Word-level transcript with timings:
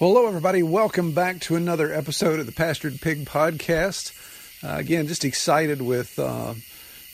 Hello, 0.00 0.26
everybody. 0.26 0.64
Welcome 0.64 1.12
back 1.12 1.38
to 1.42 1.54
another 1.54 1.92
episode 1.92 2.40
of 2.40 2.46
the 2.46 2.52
Pastured 2.52 3.00
Pig 3.00 3.26
Podcast. 3.26 4.12
Uh, 4.64 4.76
again, 4.76 5.06
just 5.06 5.24
excited 5.24 5.80
with 5.80 6.18
uh, 6.18 6.54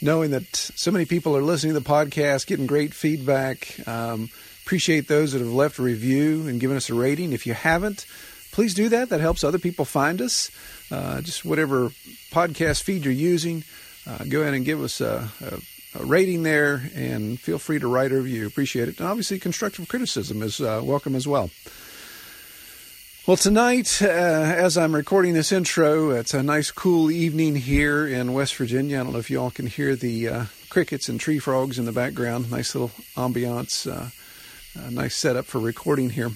knowing 0.00 0.30
that 0.30 0.56
so 0.56 0.90
many 0.90 1.04
people 1.04 1.36
are 1.36 1.42
listening 1.42 1.74
to 1.74 1.78
the 1.80 1.86
podcast, 1.86 2.46
getting 2.46 2.66
great 2.66 2.94
feedback. 2.94 3.86
Um, 3.86 4.30
appreciate 4.64 5.08
those 5.08 5.32
that 5.32 5.40
have 5.40 5.52
left 5.52 5.78
a 5.78 5.82
review 5.82 6.48
and 6.48 6.58
given 6.58 6.78
us 6.78 6.88
a 6.88 6.94
rating. 6.94 7.34
If 7.34 7.46
you 7.46 7.52
haven't, 7.52 8.06
please 8.50 8.72
do 8.72 8.88
that. 8.88 9.10
That 9.10 9.20
helps 9.20 9.44
other 9.44 9.58
people 9.58 9.84
find 9.84 10.22
us. 10.22 10.50
Uh, 10.90 11.20
just 11.20 11.44
whatever 11.44 11.90
podcast 12.30 12.82
feed 12.82 13.04
you're 13.04 13.12
using, 13.12 13.62
uh, 14.06 14.24
go 14.26 14.40
ahead 14.40 14.54
and 14.54 14.64
give 14.64 14.80
us 14.82 15.02
a, 15.02 15.30
a 15.42 15.58
a 15.98 16.04
rating 16.04 16.44
there 16.44 16.82
and 16.94 17.40
feel 17.40 17.58
free 17.58 17.78
to 17.78 17.88
write 17.88 18.12
a 18.12 18.16
review. 18.16 18.46
Appreciate 18.46 18.88
it. 18.88 19.00
And 19.00 19.08
obviously, 19.08 19.38
constructive 19.38 19.88
criticism 19.88 20.42
is 20.42 20.60
uh, 20.60 20.80
welcome 20.84 21.16
as 21.16 21.26
well. 21.26 21.50
Well, 23.26 23.36
tonight, 23.36 24.00
uh, 24.00 24.06
as 24.06 24.78
I'm 24.78 24.94
recording 24.94 25.34
this 25.34 25.52
intro, 25.52 26.10
it's 26.10 26.32
a 26.32 26.42
nice, 26.42 26.70
cool 26.70 27.10
evening 27.10 27.54
here 27.54 28.08
in 28.08 28.32
West 28.32 28.56
Virginia. 28.56 28.98
I 28.98 29.02
don't 29.04 29.12
know 29.12 29.18
if 29.18 29.30
you 29.30 29.38
all 29.38 29.50
can 29.50 29.66
hear 29.66 29.94
the 29.94 30.26
uh, 30.26 30.44
crickets 30.70 31.06
and 31.06 31.20
tree 31.20 31.38
frogs 31.38 31.78
in 31.78 31.84
the 31.84 31.92
background. 31.92 32.50
Nice 32.50 32.74
little 32.74 32.92
ambiance, 33.16 33.86
uh, 33.86 34.08
nice 34.90 35.14
setup 35.14 35.44
for 35.44 35.58
recording 35.58 36.10
here. 36.10 36.30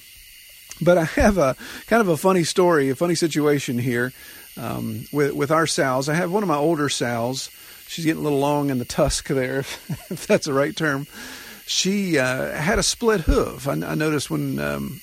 But 0.83 0.99
I 0.99 1.05
have 1.05 1.39
a 1.39 1.57
kind 1.87 2.03
of 2.03 2.09
a 2.09 2.19
funny 2.19 2.45
story, 2.45 2.91
a 2.91 2.95
funny 2.95 3.15
situation 3.15 3.79
here 3.79 4.13
um, 4.59 5.07
with 5.11 5.33
with 5.33 5.51
our 5.51 5.67
sows. 5.67 6.11
I 6.11 6.15
have 6.15 6.31
one 6.31 6.43
of 6.43 6.49
my 6.51 6.57
older 6.57 6.91
sows 6.91 7.51
she's 7.89 8.05
getting 8.05 8.21
a 8.21 8.25
little 8.25 8.41
long 8.41 8.69
in 8.69 8.79
the 8.79 8.85
tusk 8.85 9.29
there, 9.29 9.59
if 10.11 10.27
that's 10.27 10.47
the 10.47 10.53
right 10.53 10.77
term. 10.77 11.07
She 11.67 12.19
uh, 12.19 12.53
had 12.53 12.79
a 12.79 12.83
split 12.83 13.23
hoof. 13.23 13.67
I, 13.67 13.73
I 13.73 13.95
noticed 13.95 14.31
when 14.31 14.59
um, 14.59 15.01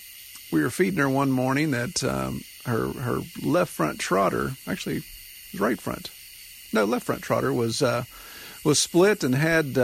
we 0.52 0.62
were 0.62 0.70
feeding 0.70 1.00
her 1.00 1.10
one 1.10 1.32
morning 1.32 1.72
that 1.72 2.04
um, 2.04 2.42
her 2.66 2.88
her 2.88 3.20
left 3.42 3.72
front 3.72 4.00
trotter, 4.00 4.52
actually 4.68 5.02
right 5.58 5.80
front, 5.80 6.10
no 6.74 6.86
left 6.86 7.06
front 7.06 7.22
trotter 7.22 7.54
was 7.54 7.82
uh, 7.82 8.04
was 8.64 8.80
split 8.80 9.24
and 9.24 9.36
had 9.36 9.76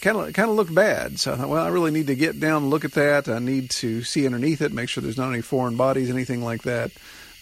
kind 0.00 0.16
of 0.16 0.32
kind 0.32 0.50
of 0.50 0.56
looked 0.56 0.74
bad. 0.74 1.18
So 1.18 1.32
I 1.32 1.36
thought, 1.36 1.48
well, 1.48 1.64
I 1.64 1.68
really 1.68 1.90
need 1.90 2.08
to 2.08 2.14
get 2.14 2.38
down 2.38 2.62
and 2.62 2.70
look 2.70 2.84
at 2.84 2.92
that. 2.92 3.28
I 3.28 3.38
need 3.38 3.70
to 3.70 4.02
see 4.02 4.26
underneath 4.26 4.60
it, 4.60 4.72
make 4.72 4.88
sure 4.88 5.02
there's 5.02 5.16
not 5.16 5.32
any 5.32 5.42
foreign 5.42 5.76
bodies, 5.76 6.10
anything 6.10 6.42
like 6.42 6.62
that. 6.62 6.92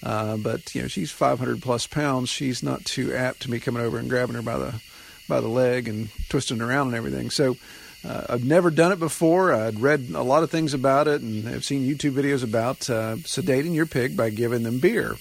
Uh, 0.02 0.36
but 0.36 0.74
you 0.74 0.82
know, 0.82 0.88
she's 0.88 1.10
500 1.10 1.60
plus 1.60 1.86
pounds. 1.86 2.30
She's 2.30 2.62
not 2.62 2.84
too 2.84 3.14
apt 3.14 3.40
to 3.42 3.50
me 3.50 3.60
coming 3.60 3.82
over 3.82 3.98
and 3.98 4.08
grabbing 4.08 4.36
her 4.36 4.42
by 4.42 4.58
the 4.58 4.80
by 5.28 5.40
the 5.40 5.48
leg 5.48 5.88
and 5.88 6.08
twisting 6.28 6.60
around 6.60 6.88
and 6.88 6.96
everything. 6.96 7.30
So 7.30 7.56
uh, 8.04 8.26
I've 8.30 8.44
never 8.44 8.70
done 8.70 8.92
it 8.92 8.98
before. 8.98 9.52
I'd 9.52 9.80
read 9.80 10.06
a 10.14 10.22
lot 10.22 10.42
of 10.42 10.50
things 10.50 10.74
about 10.74 11.08
it 11.08 11.20
and 11.20 11.48
I've 11.48 11.64
seen 11.64 11.86
YouTube 11.86 12.12
videos 12.12 12.42
about 12.42 12.88
uh, 12.88 13.16
sedating 13.16 13.74
your 13.74 13.86
pig 13.86 14.16
by 14.16 14.30
giving 14.30 14.62
them 14.62 14.78
beer. 14.78 15.16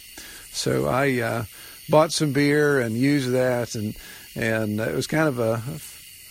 So 0.52 0.88
I 0.88 1.20
uh, 1.20 1.44
bought 1.90 2.12
some 2.12 2.34
beer 2.34 2.80
and 2.80 2.96
used 2.96 3.32
that, 3.32 3.76
and 3.76 3.96
and 4.36 4.80
it 4.80 4.96
was 4.96 5.08
kind 5.08 5.28
of 5.28 5.40
a, 5.40 5.62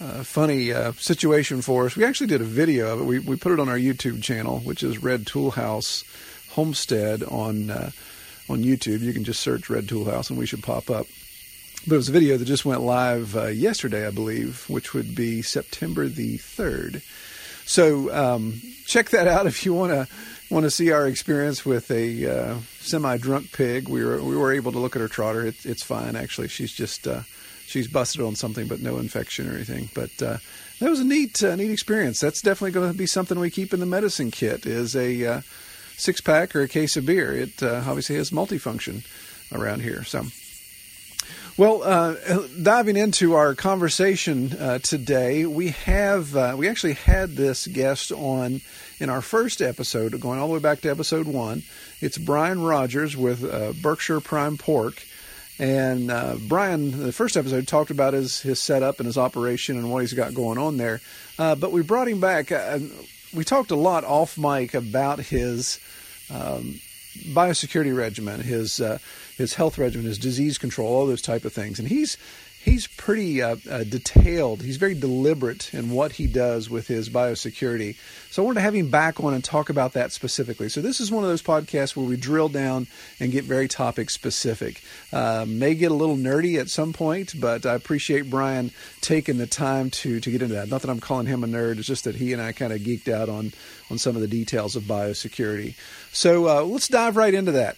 a 0.04 0.24
funny 0.24 0.72
uh, 0.72 0.92
situation 0.92 1.62
for 1.62 1.86
us. 1.86 1.96
We 1.96 2.04
actually 2.04 2.28
did 2.28 2.40
a 2.40 2.44
video 2.44 2.92
of 2.92 3.00
it. 3.00 3.04
We 3.04 3.18
we 3.18 3.36
put 3.36 3.52
it 3.52 3.60
on 3.60 3.68
our 3.68 3.78
YouTube 3.78 4.22
channel, 4.22 4.60
which 4.60 4.82
is 4.82 5.02
Red 5.02 5.26
Tool 5.26 5.52
House 5.52 6.04
Homestead 6.50 7.22
on 7.22 7.70
uh, 7.70 7.90
on 8.48 8.62
YouTube. 8.62 9.00
You 9.00 9.12
can 9.12 9.24
just 9.24 9.40
search 9.40 9.70
Red 9.70 9.88
Tool 9.88 10.04
House 10.04 10.30
and 10.30 10.38
we 10.38 10.46
should 10.46 10.62
pop 10.62 10.90
up. 10.90 11.06
It 11.90 11.96
was 11.96 12.10
a 12.10 12.12
video 12.12 12.36
that 12.36 12.44
just 12.44 12.66
went 12.66 12.82
live 12.82 13.34
uh, 13.34 13.46
yesterday, 13.46 14.06
I 14.06 14.10
believe, 14.10 14.68
which 14.68 14.92
would 14.92 15.14
be 15.14 15.40
September 15.40 16.06
the 16.06 16.36
3rd. 16.36 17.02
So 17.64 18.14
um, 18.14 18.60
check 18.84 19.08
that 19.10 19.26
out 19.26 19.46
if 19.46 19.64
you 19.64 19.72
want 19.72 19.92
to 19.92 20.06
want 20.50 20.64
to 20.64 20.70
see 20.70 20.92
our 20.92 21.06
experience 21.06 21.64
with 21.64 21.90
a 21.90 22.26
uh, 22.26 22.56
semi-drunk 22.80 23.52
pig. 23.52 23.88
We 23.88 24.04
were 24.04 24.22
we 24.22 24.36
were 24.36 24.52
able 24.52 24.70
to 24.72 24.78
look 24.78 24.96
at 24.96 25.00
her 25.00 25.08
trotter. 25.08 25.46
It, 25.46 25.64
it's 25.64 25.82
fine 25.82 26.14
actually. 26.14 26.48
She's 26.48 26.74
just 26.74 27.08
uh, 27.08 27.22
she's 27.66 27.88
busted 27.88 28.20
on 28.20 28.34
something, 28.34 28.68
but 28.68 28.82
no 28.82 28.98
infection 28.98 29.48
or 29.48 29.54
anything. 29.54 29.88
But 29.94 30.22
uh, 30.22 30.36
that 30.80 30.90
was 30.90 31.00
a 31.00 31.04
neat 31.04 31.42
uh, 31.42 31.56
neat 31.56 31.70
experience. 31.70 32.20
That's 32.20 32.42
definitely 32.42 32.72
going 32.72 32.92
to 32.92 32.98
be 32.98 33.06
something 33.06 33.40
we 33.40 33.50
keep 33.50 33.72
in 33.72 33.80
the 33.80 33.86
medicine 33.86 34.30
kit. 34.30 34.66
Is 34.66 34.94
a 34.94 35.24
uh, 35.24 35.40
six 35.96 36.20
pack 36.20 36.54
or 36.54 36.60
a 36.60 36.68
case 36.68 36.98
of 36.98 37.06
beer. 37.06 37.34
It 37.34 37.62
uh, 37.62 37.82
obviously 37.86 38.16
has 38.16 38.30
multifunction 38.30 39.06
around 39.52 39.80
here. 39.80 40.04
So, 40.04 40.26
well, 41.58 41.82
uh, 41.82 42.14
diving 42.62 42.96
into 42.96 43.34
our 43.34 43.56
conversation 43.56 44.52
uh, 44.52 44.78
today, 44.78 45.44
we 45.44 45.70
have 45.70 46.36
uh, 46.36 46.54
we 46.56 46.68
actually 46.68 46.92
had 46.92 47.30
this 47.34 47.66
guest 47.66 48.12
on 48.12 48.60
in 49.00 49.10
our 49.10 49.20
first 49.20 49.60
episode, 49.60 50.18
going 50.20 50.38
all 50.38 50.46
the 50.46 50.54
way 50.54 50.60
back 50.60 50.80
to 50.82 50.88
episode 50.88 51.26
one. 51.26 51.64
It's 52.00 52.16
Brian 52.16 52.62
Rogers 52.62 53.16
with 53.16 53.42
uh, 53.44 53.72
Berkshire 53.82 54.20
Prime 54.20 54.56
Pork. 54.56 55.02
And 55.58 56.12
uh, 56.12 56.36
Brian, 56.46 57.02
the 57.02 57.10
first 57.10 57.36
episode, 57.36 57.66
talked 57.66 57.90
about 57.90 58.14
his, 58.14 58.40
his 58.40 58.60
setup 58.60 59.00
and 59.00 59.06
his 59.06 59.18
operation 59.18 59.76
and 59.76 59.90
what 59.90 60.02
he's 60.02 60.12
got 60.12 60.32
going 60.32 60.58
on 60.58 60.76
there. 60.76 61.00
but 61.36 61.72
we 61.72 61.82
brought 61.82 62.06
him 62.06 62.20
back 62.20 62.52
and 62.52 62.92
we 63.34 63.42
talked 63.42 63.72
a 63.72 63.76
lot 63.76 64.04
off 64.04 64.38
mic 64.38 64.74
about 64.74 65.18
his 65.18 65.80
um, 66.30 66.78
biosecurity 67.32 67.96
regimen, 67.96 68.40
his 68.40 68.80
uh, 68.80 68.98
his 69.38 69.54
health 69.54 69.78
regimen, 69.78 70.06
his 70.06 70.18
disease 70.18 70.58
control, 70.58 70.88
all 70.88 71.06
those 71.06 71.22
type 71.22 71.44
of 71.44 71.52
things, 71.52 71.78
and 71.78 71.88
he's 71.88 72.18
he's 72.60 72.86
pretty 72.86 73.40
uh, 73.40 73.56
uh, 73.70 73.84
detailed. 73.84 74.62
He's 74.62 74.76
very 74.76 74.94
deliberate 74.94 75.72
in 75.72 75.90
what 75.90 76.12
he 76.12 76.26
does 76.26 76.68
with 76.68 76.88
his 76.88 77.08
biosecurity. 77.08 77.96
So 78.30 78.42
I 78.42 78.46
wanted 78.46 78.56
to 78.56 78.62
have 78.62 78.74
him 78.74 78.90
back 78.90 79.22
on 79.22 79.32
and 79.32 79.42
talk 79.42 79.70
about 79.70 79.92
that 79.92 80.12
specifically. 80.12 80.68
So 80.68 80.80
this 80.80 81.00
is 81.00 81.10
one 81.10 81.22
of 81.24 81.30
those 81.30 81.42
podcasts 81.42 81.96
where 81.96 82.04
we 82.04 82.16
drill 82.16 82.48
down 82.48 82.88
and 83.20 83.32
get 83.32 83.44
very 83.44 83.68
topic 83.68 84.10
specific. 84.10 84.82
Uh, 85.12 85.46
may 85.48 85.74
get 85.74 85.92
a 85.92 85.94
little 85.94 86.16
nerdy 86.16 86.58
at 86.58 86.68
some 86.68 86.92
point, 86.92 87.40
but 87.40 87.64
I 87.64 87.74
appreciate 87.74 88.28
Brian 88.28 88.72
taking 89.00 89.38
the 89.38 89.46
time 89.46 89.90
to 89.90 90.20
to 90.20 90.30
get 90.30 90.42
into 90.42 90.56
that. 90.56 90.68
Not 90.68 90.82
that 90.82 90.90
I'm 90.90 91.00
calling 91.00 91.26
him 91.26 91.44
a 91.44 91.46
nerd; 91.46 91.78
it's 91.78 91.86
just 91.86 92.04
that 92.04 92.16
he 92.16 92.32
and 92.32 92.42
I 92.42 92.52
kind 92.52 92.72
of 92.72 92.80
geeked 92.80 93.08
out 93.08 93.28
on 93.28 93.52
on 93.90 93.98
some 93.98 94.16
of 94.16 94.20
the 94.20 94.28
details 94.28 94.76
of 94.76 94.82
biosecurity. 94.82 95.74
So 96.12 96.48
uh, 96.48 96.62
let's 96.62 96.88
dive 96.88 97.16
right 97.16 97.32
into 97.32 97.52
that. 97.52 97.76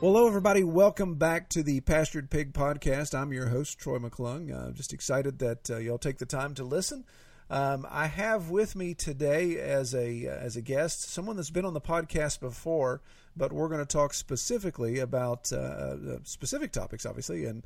Well, 0.00 0.12
hello, 0.14 0.26
everybody. 0.28 0.62
Welcome 0.62 1.16
back 1.16 1.48
to 1.50 1.62
the 1.62 1.80
Pastured 1.80 2.30
Pig 2.30 2.52
Podcast. 2.52 3.14
I'm 3.14 3.32
your 3.32 3.48
host, 3.48 3.78
Troy 3.78 3.98
McClung. 3.98 4.54
I'm 4.54 4.68
uh, 4.68 4.70
just 4.70 4.92
excited 4.92 5.40
that 5.40 5.68
uh, 5.68 5.78
y'all 5.78 5.98
take 5.98 6.18
the 6.18 6.26
time 6.26 6.54
to 6.54 6.64
listen. 6.64 7.04
Um, 7.50 7.84
I 7.90 8.06
have 8.06 8.48
with 8.48 8.76
me 8.76 8.94
today 8.94 9.58
as 9.58 9.92
a 9.92 10.28
uh, 10.28 10.30
as 10.30 10.56
a 10.56 10.62
guest 10.62 11.10
someone 11.10 11.34
that's 11.34 11.50
been 11.50 11.64
on 11.64 11.74
the 11.74 11.80
podcast 11.80 12.38
before, 12.38 13.02
but 13.36 13.52
we're 13.52 13.68
going 13.68 13.84
to 13.84 13.92
talk 13.92 14.14
specifically 14.14 15.00
about 15.00 15.52
uh, 15.52 15.56
uh, 15.56 15.96
specific 16.22 16.70
topics, 16.70 17.04
obviously, 17.04 17.44
and 17.46 17.64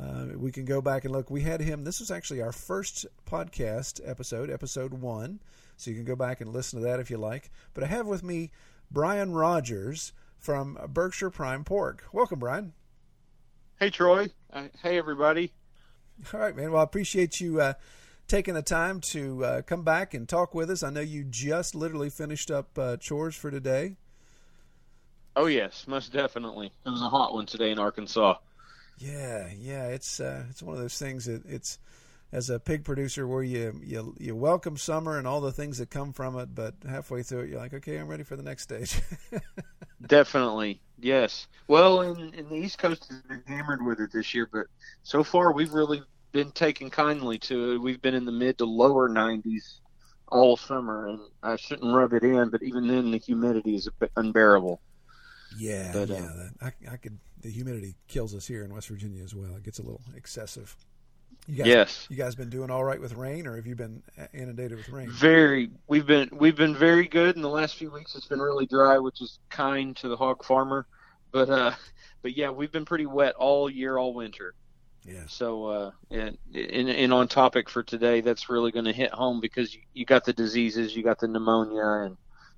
uh, 0.00 0.26
we 0.36 0.50
can 0.50 0.64
go 0.64 0.80
back 0.80 1.04
and 1.04 1.12
look. 1.12 1.30
We 1.30 1.42
had 1.42 1.60
him. 1.60 1.84
This 1.84 2.00
was 2.00 2.10
actually 2.10 2.40
our 2.40 2.52
first 2.52 3.06
podcast 3.30 4.00
episode, 4.04 4.50
episode 4.50 4.94
one. 4.94 5.40
So 5.76 5.90
you 5.90 5.96
can 5.96 6.06
go 6.06 6.16
back 6.16 6.40
and 6.40 6.52
listen 6.52 6.80
to 6.80 6.86
that 6.86 7.00
if 7.00 7.10
you 7.10 7.18
like. 7.18 7.50
But 7.74 7.84
I 7.84 7.88
have 7.88 8.06
with 8.06 8.22
me 8.22 8.50
Brian 8.90 9.32
Rogers 9.32 10.12
from 10.38 10.78
Berkshire 10.88 11.30
Prime 11.30 11.64
Pork. 11.64 12.04
Welcome, 12.12 12.38
Brian. 12.38 12.72
Hey, 13.78 13.90
Troy. 13.90 14.30
Uh, 14.52 14.68
hey, 14.82 14.96
everybody. 14.96 15.52
All 16.32 16.40
right, 16.40 16.56
man. 16.56 16.72
Well, 16.72 16.80
I 16.80 16.84
appreciate 16.84 17.40
you 17.40 17.60
uh, 17.60 17.74
taking 18.28 18.54
the 18.54 18.62
time 18.62 19.00
to 19.12 19.44
uh, 19.44 19.62
come 19.62 19.82
back 19.82 20.14
and 20.14 20.28
talk 20.28 20.54
with 20.54 20.70
us. 20.70 20.82
I 20.82 20.90
know 20.90 21.00
you 21.00 21.24
just 21.24 21.74
literally 21.74 22.10
finished 22.10 22.50
up 22.50 22.78
uh, 22.78 22.96
chores 22.96 23.36
for 23.36 23.50
today. 23.50 23.96
Oh 25.34 25.46
yes, 25.46 25.84
most 25.86 26.12
definitely. 26.12 26.72
It 26.86 26.88
was 26.88 27.02
a 27.02 27.10
hot 27.10 27.34
one 27.34 27.44
today 27.44 27.70
in 27.70 27.78
Arkansas. 27.78 28.38
Yeah, 28.96 29.50
yeah. 29.58 29.88
It's 29.88 30.18
uh, 30.18 30.44
it's 30.48 30.62
one 30.62 30.74
of 30.74 30.80
those 30.80 30.98
things 30.98 31.26
that 31.26 31.44
it's 31.44 31.78
as 32.32 32.50
a 32.50 32.58
pig 32.58 32.84
producer 32.84 33.26
where 33.26 33.42
you, 33.42 33.80
you 33.82 34.14
you 34.18 34.34
welcome 34.34 34.76
summer 34.76 35.18
and 35.18 35.26
all 35.26 35.40
the 35.40 35.52
things 35.52 35.78
that 35.78 35.90
come 35.90 36.12
from 36.12 36.38
it, 36.38 36.54
but 36.54 36.74
halfway 36.88 37.22
through 37.22 37.40
it, 37.40 37.50
you're 37.50 37.58
like, 37.58 37.74
okay, 37.74 37.98
I'm 37.98 38.08
ready 38.08 38.24
for 38.24 38.36
the 38.36 38.42
next 38.42 38.62
stage. 38.62 39.00
Definitely, 40.06 40.80
yes. 40.98 41.46
Well, 41.68 42.02
in, 42.02 42.34
in 42.34 42.48
the 42.48 42.56
East 42.56 42.78
Coast 42.78 43.08
has 43.08 43.22
been 43.22 43.42
hammered 43.46 43.84
with 43.84 44.00
it 44.00 44.12
this 44.12 44.34
year, 44.34 44.48
but 44.52 44.66
so 45.02 45.22
far 45.22 45.52
we've 45.52 45.72
really 45.72 46.02
been 46.32 46.50
taken 46.52 46.90
kindly 46.90 47.38
to 47.38 47.72
it. 47.72 47.78
We've 47.78 48.02
been 48.02 48.14
in 48.14 48.26
the 48.26 48.32
mid 48.32 48.58
to 48.58 48.66
lower 48.66 49.08
90s 49.08 49.80
all 50.28 50.56
summer, 50.56 51.08
and 51.08 51.20
I 51.42 51.56
shouldn't 51.56 51.94
rub 51.94 52.12
it 52.12 52.22
in, 52.22 52.50
but 52.50 52.62
even 52.62 52.86
then 52.88 53.10
the 53.10 53.18
humidity 53.18 53.76
is 53.76 53.88
unbearable. 54.16 54.80
Yeah, 55.56 55.90
but, 55.92 56.08
yeah. 56.08 56.16
Um, 56.16 56.50
I, 56.60 56.72
I 56.92 56.96
could. 56.96 57.18
The 57.40 57.50
humidity 57.50 57.94
kills 58.08 58.34
us 58.34 58.46
here 58.46 58.64
in 58.64 58.74
West 58.74 58.88
Virginia 58.88 59.22
as 59.22 59.34
well. 59.34 59.54
It 59.56 59.62
gets 59.62 59.78
a 59.78 59.82
little 59.82 60.00
excessive. 60.16 60.74
You 61.48 61.56
guys, 61.56 61.66
yes. 61.66 62.06
You 62.10 62.16
guys 62.16 62.34
been 62.34 62.50
doing 62.50 62.70
all 62.70 62.82
right 62.82 63.00
with 63.00 63.14
rain, 63.14 63.46
or 63.46 63.56
have 63.56 63.66
you 63.66 63.76
been 63.76 64.02
inundated 64.32 64.78
with 64.78 64.88
rain? 64.88 65.10
Very. 65.10 65.70
We've 65.86 66.06
been 66.06 66.28
we've 66.32 66.56
been 66.56 66.74
very 66.74 67.06
good 67.06 67.36
in 67.36 67.42
the 67.42 67.48
last 67.48 67.76
few 67.76 67.90
weeks. 67.90 68.16
It's 68.16 68.26
been 68.26 68.40
really 68.40 68.66
dry, 68.66 68.98
which 68.98 69.20
is 69.20 69.38
kind 69.48 69.96
to 69.98 70.08
the 70.08 70.16
hog 70.16 70.44
farmer. 70.44 70.86
But 71.30 71.48
uh, 71.48 71.72
but 72.22 72.36
yeah, 72.36 72.50
we've 72.50 72.72
been 72.72 72.84
pretty 72.84 73.06
wet 73.06 73.34
all 73.36 73.70
year, 73.70 73.96
all 73.96 74.12
winter. 74.12 74.54
Yeah. 75.04 75.22
So, 75.28 75.66
uh, 75.66 75.90
and, 76.10 76.36
and, 76.52 76.88
and 76.88 77.12
on 77.12 77.28
topic 77.28 77.70
for 77.70 77.84
today, 77.84 78.20
that's 78.20 78.48
really 78.48 78.72
going 78.72 78.86
to 78.86 78.92
hit 78.92 79.12
home 79.12 79.40
because 79.40 79.72
you, 79.72 79.82
you 79.94 80.04
got 80.04 80.24
the 80.24 80.32
diseases, 80.32 80.96
you 80.96 81.04
got 81.04 81.20
the 81.20 81.28
pneumonia, 81.28 82.06
and 82.06 82.16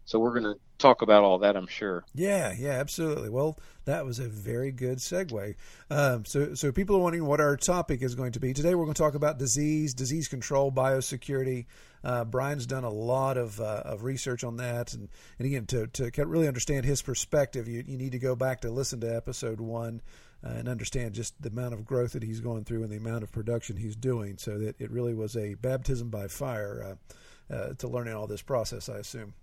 so 0.09 0.19
we're 0.19 0.31
going 0.31 0.55
to 0.55 0.59
talk 0.79 1.03
about 1.03 1.23
all 1.23 1.37
that, 1.41 1.55
I'm 1.55 1.67
sure. 1.67 2.03
Yeah, 2.15 2.55
yeah, 2.59 2.71
absolutely. 2.71 3.29
Well, 3.29 3.59
that 3.85 4.07
was 4.07 4.19
a 4.19 4.27
very 4.27 4.73
good 4.73 5.01
segue. 5.01 5.55
Um, 5.91 6.25
so, 6.25 6.55
so 6.55 6.73
people 6.73 6.97
are 6.97 7.01
wondering 7.01 7.27
what 7.27 7.43
our 7.43 7.59
topic 7.59 8.01
is 8.01 8.15
going 8.15 8.33
to 8.33 8.41
be 8.41 8.55
today. 8.55 8.75
We're 8.75 8.87
going 8.87 8.95
to 8.95 9.03
talk 9.03 9.15
about 9.15 9.37
disease, 9.37 9.93
disease 9.93 10.27
control, 10.27 10.73
biosecurity. 10.73 11.67
Uh, 12.03 12.25
Brian's 12.25 12.65
done 12.65 12.85
a 12.85 12.91
lot 12.91 13.37
of 13.37 13.61
uh, 13.61 13.83
of 13.85 14.03
research 14.03 14.45
on 14.45 14.57
that, 14.57 14.95
and 14.95 15.11
and 15.39 15.47
again, 15.47 15.67
to 15.67 15.89
to 15.89 16.25
really 16.25 16.49
understand 16.49 16.87
his 16.87 17.03
perspective, 17.03 17.69
you 17.69 17.85
you 17.87 17.99
need 17.99 18.13
to 18.13 18.19
go 18.19 18.35
back 18.35 18.63
to 18.63 18.71
listen 18.71 19.01
to 19.01 19.15
episode 19.15 19.61
one. 19.61 20.01
Uh, 20.43 20.51
and 20.51 20.69
understand 20.69 21.15
just 21.15 21.35
the 21.43 21.49
amount 21.49 21.75
of 21.75 21.85
growth 21.85 22.13
that 22.13 22.23
he's 22.23 22.39
going 22.39 22.63
through 22.63 22.85
and 22.85 22.93
the 22.93 22.97
amount 22.97 23.25
of 23.25 23.33
production 23.33 23.77
he's 23.77 23.97
doing. 23.97 24.39
So 24.39 24.57
that 24.59 24.81
it 24.81 24.89
really 24.89 25.13
was 25.13 25.37
a 25.37 25.55
baptism 25.55 26.11
by 26.11 26.29
fire 26.29 26.97
uh, 27.51 27.53
uh, 27.53 27.75
to 27.75 27.89
learning 27.89 28.15
all 28.15 28.29
this 28.29 28.41
process, 28.41 28.89
I 28.89 28.99
assume. 28.99 29.35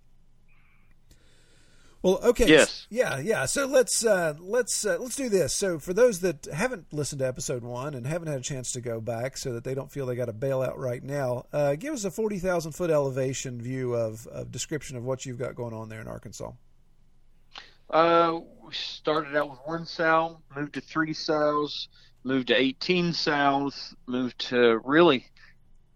Well, 2.02 2.20
okay. 2.22 2.46
Yes. 2.46 2.86
Yeah, 2.88 3.18
yeah. 3.18 3.46
So 3.46 3.66
let's 3.66 4.04
uh, 4.04 4.34
let's 4.38 4.86
uh, 4.86 4.98
let's 5.00 5.16
do 5.16 5.28
this. 5.28 5.52
So 5.52 5.80
for 5.80 5.92
those 5.92 6.20
that 6.20 6.46
haven't 6.46 6.92
listened 6.92 7.18
to 7.18 7.26
episode 7.26 7.64
one 7.64 7.94
and 7.94 8.06
haven't 8.06 8.28
had 8.28 8.38
a 8.38 8.42
chance 8.42 8.70
to 8.72 8.80
go 8.80 9.00
back, 9.00 9.36
so 9.36 9.52
that 9.54 9.64
they 9.64 9.74
don't 9.74 9.90
feel 9.90 10.06
they 10.06 10.14
got 10.14 10.26
to 10.26 10.32
bail 10.32 10.62
out 10.62 10.78
right 10.78 11.02
now, 11.02 11.46
uh, 11.52 11.74
give 11.74 11.92
us 11.94 12.04
a 12.04 12.10
forty 12.10 12.38
thousand 12.38 12.72
foot 12.72 12.90
elevation 12.90 13.60
view 13.60 13.94
of, 13.94 14.26
of 14.28 14.52
description 14.52 14.96
of 14.96 15.04
what 15.04 15.26
you've 15.26 15.38
got 15.38 15.56
going 15.56 15.74
on 15.74 15.88
there 15.88 16.00
in 16.00 16.06
Arkansas. 16.06 16.52
Uh, 17.90 18.40
we 18.64 18.72
started 18.72 19.34
out 19.34 19.50
with 19.50 19.60
one 19.64 19.86
sow, 19.86 20.40
moved 20.54 20.74
to 20.74 20.80
three 20.80 21.12
sows, 21.12 21.88
moved 22.22 22.48
to 22.48 22.54
eighteen 22.54 23.12
sows, 23.12 23.94
moved 24.06 24.38
to 24.38 24.80
really, 24.84 25.26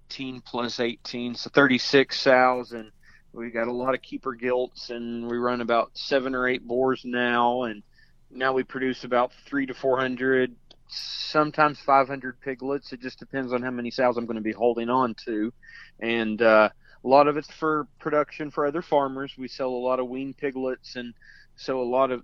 eighteen 0.09 0.41
plus 0.41 0.81
eighteen, 0.81 1.37
so 1.37 1.51
thirty 1.51 1.79
six 1.79 2.21
sows, 2.21 2.73
and 2.73 2.91
we 3.33 3.51
got 3.51 3.69
a 3.69 3.73
lot 3.73 3.95
of 3.95 4.03
keeper 4.03 4.35
gilts, 4.35 4.91
and 4.91 5.31
we 5.31 5.37
run 5.37 5.61
about 5.61 5.91
seven 5.95 6.35
or 6.35 6.49
eight 6.49 6.67
boars 6.67 7.03
now, 7.05 7.63
and 7.63 7.83
now 8.31 8.53
we 8.53 8.63
produce 8.63 9.05
about 9.05 9.33
three 9.47 9.67
to 9.67 9.75
four 9.75 9.99
hundred, 9.99 10.55
sometimes 10.89 11.79
five 11.81 12.09
hundred 12.09 12.41
piglets. 12.41 12.93
It 12.93 13.01
just 13.01 13.19
depends 13.19 13.53
on 13.53 13.63
how 13.63 13.71
many 13.71 13.91
sows 13.91 14.17
I'm 14.17 14.27
going 14.27 14.37
to 14.37 14.43
be 14.43 14.53
holding 14.53 14.91
on 14.91 15.15
to, 15.27 15.53
and 16.01 16.43
uh, 16.43 16.71
a 17.05 17.09
lot 17.09 17.29
of 17.29 17.37
it's 17.37 17.51
for 17.53 17.87
production 17.99 18.51
for 18.51 18.67
other 18.67 18.83
farmers. 18.83 19.35
We 19.39 19.49
sell 19.49 19.69
a 19.69 19.85
lot 19.87 20.01
of 20.01 20.09
wean 20.09 20.35
piglets, 20.35 20.97
and 20.97 21.15
so 21.57 21.81
a 21.81 21.85
lot 21.85 22.11
of 22.11 22.23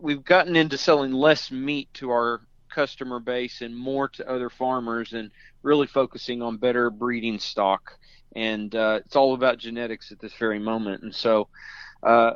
we've 0.00 0.24
gotten 0.24 0.56
into 0.56 0.78
selling 0.78 1.12
less 1.12 1.50
meat 1.50 1.92
to 1.94 2.10
our 2.10 2.40
customer 2.70 3.18
base 3.18 3.60
and 3.60 3.76
more 3.76 4.08
to 4.08 4.30
other 4.30 4.48
farmers, 4.48 5.12
and 5.12 5.30
really 5.62 5.86
focusing 5.86 6.40
on 6.40 6.56
better 6.56 6.88
breeding 6.88 7.38
stock 7.38 7.98
and 8.34 8.74
uh, 8.74 9.00
it's 9.04 9.16
all 9.16 9.34
about 9.34 9.58
genetics 9.58 10.12
at 10.12 10.20
this 10.20 10.32
very 10.34 10.58
moment. 10.58 11.02
And 11.02 11.14
so, 11.14 11.48
uh, 12.02 12.32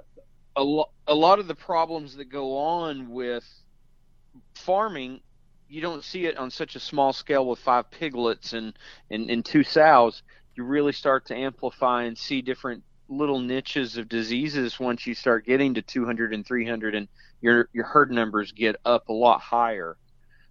a, 0.56 0.62
lo- 0.62 0.90
a 1.06 1.14
lot 1.14 1.38
of 1.38 1.48
the 1.48 1.54
problems 1.54 2.16
that 2.16 2.26
go 2.26 2.56
on 2.56 3.10
with 3.10 3.44
farming, 4.54 5.20
you 5.68 5.80
don't 5.80 6.04
see 6.04 6.26
it 6.26 6.36
on 6.36 6.50
such 6.50 6.76
a 6.76 6.80
small 6.80 7.12
scale 7.12 7.46
with 7.46 7.58
five 7.58 7.90
piglets 7.90 8.52
and, 8.52 8.74
and, 9.10 9.30
and 9.30 9.44
two 9.44 9.64
sows. 9.64 10.22
You 10.56 10.64
really 10.64 10.92
start 10.92 11.26
to 11.26 11.36
amplify 11.36 12.04
and 12.04 12.16
see 12.16 12.42
different 12.42 12.84
little 13.08 13.40
niches 13.40 13.96
of 13.96 14.08
diseases 14.08 14.80
once 14.80 15.06
you 15.06 15.14
start 15.14 15.44
getting 15.46 15.74
to 15.74 15.82
200 15.82 16.32
and 16.32 16.46
300 16.46 16.94
and 16.94 17.08
your 17.40 17.68
your 17.72 17.84
herd 17.84 18.10
numbers 18.10 18.52
get 18.52 18.76
up 18.84 19.08
a 19.08 19.12
lot 19.12 19.40
higher. 19.40 19.96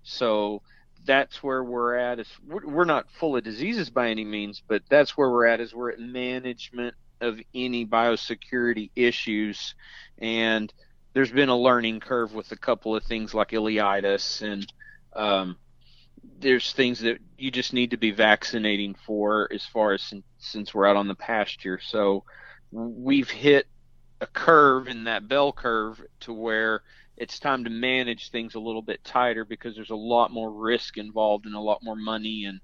So 0.04 0.62
that's 1.05 1.41
where 1.44 1.63
we're 1.63 1.95
at. 1.95 2.19
Is 2.19 2.27
we're 2.47 2.85
not 2.85 3.09
full 3.19 3.35
of 3.35 3.44
diseases 3.44 3.89
by 3.89 4.09
any 4.09 4.25
means, 4.25 4.61
but 4.67 4.83
that's 4.89 5.17
where 5.17 5.29
we're 5.29 5.45
at. 5.45 5.59
Is 5.59 5.73
we're 5.73 5.91
at 5.91 6.00
management 6.00 6.95
of 7.21 7.39
any 7.53 7.85
biosecurity 7.85 8.91
issues, 8.95 9.75
and 10.17 10.73
there's 11.13 11.31
been 11.31 11.50
a 11.50 11.57
learning 11.57 12.00
curve 12.00 12.33
with 12.33 12.51
a 12.51 12.57
couple 12.57 12.95
of 12.95 13.03
things 13.03 13.33
like 13.33 13.51
ileitis, 13.51 14.41
and 14.41 14.71
um, 15.15 15.57
there's 16.39 16.73
things 16.73 17.00
that 17.01 17.19
you 17.38 17.51
just 17.51 17.73
need 17.73 17.91
to 17.91 17.97
be 17.97 18.11
vaccinating 18.11 18.95
for 19.06 19.49
as 19.53 19.65
far 19.65 19.94
as 19.94 20.13
since 20.38 20.73
we're 20.73 20.88
out 20.88 20.95
on 20.95 21.07
the 21.07 21.15
pasture. 21.15 21.79
So 21.81 22.23
we've 22.71 23.29
hit 23.29 23.67
a 24.21 24.27
curve 24.27 24.88
in 24.88 25.03
that 25.06 25.27
bell 25.27 25.51
curve 25.51 26.01
to 26.21 26.33
where 26.33 26.81
it's 27.18 27.39
time 27.39 27.63
to 27.63 27.69
manage 27.69 28.30
things 28.30 28.56
a 28.56 28.60
little 28.60 28.81
bit 28.81 29.04
tighter 29.04 29.45
because 29.45 29.75
there's 29.75 29.92
a 29.92 29.95
lot 29.95 30.31
more 30.31 30.51
risk 30.51 30.98
involved 30.98 31.45
and 31.45 31.56
a 31.56 31.60
lot 31.60 31.83
more 31.83 31.95
money 31.95 32.45
and 32.45 32.60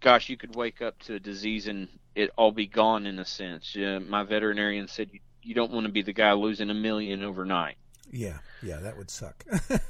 gosh 0.00 0.28
you 0.28 0.36
could 0.36 0.54
wake 0.56 0.82
up 0.82 0.98
to 0.98 1.14
a 1.14 1.20
disease 1.20 1.68
and 1.68 1.88
it 2.14 2.30
all 2.36 2.52
be 2.52 2.66
gone 2.66 3.06
in 3.06 3.18
a 3.18 3.24
sense. 3.24 3.76
Uh, 3.76 4.00
my 4.06 4.22
veterinarian 4.22 4.88
said 4.88 5.08
you, 5.12 5.20
you 5.42 5.54
don't 5.54 5.72
want 5.72 5.86
to 5.86 5.92
be 5.92 6.02
the 6.02 6.12
guy 6.12 6.32
losing 6.32 6.70
a 6.70 6.74
million 6.74 7.22
overnight. 7.22 7.76
Yeah 8.10 8.38
yeah 8.62 8.78
that 8.78 8.96
would 8.96 9.10
suck. 9.10 9.44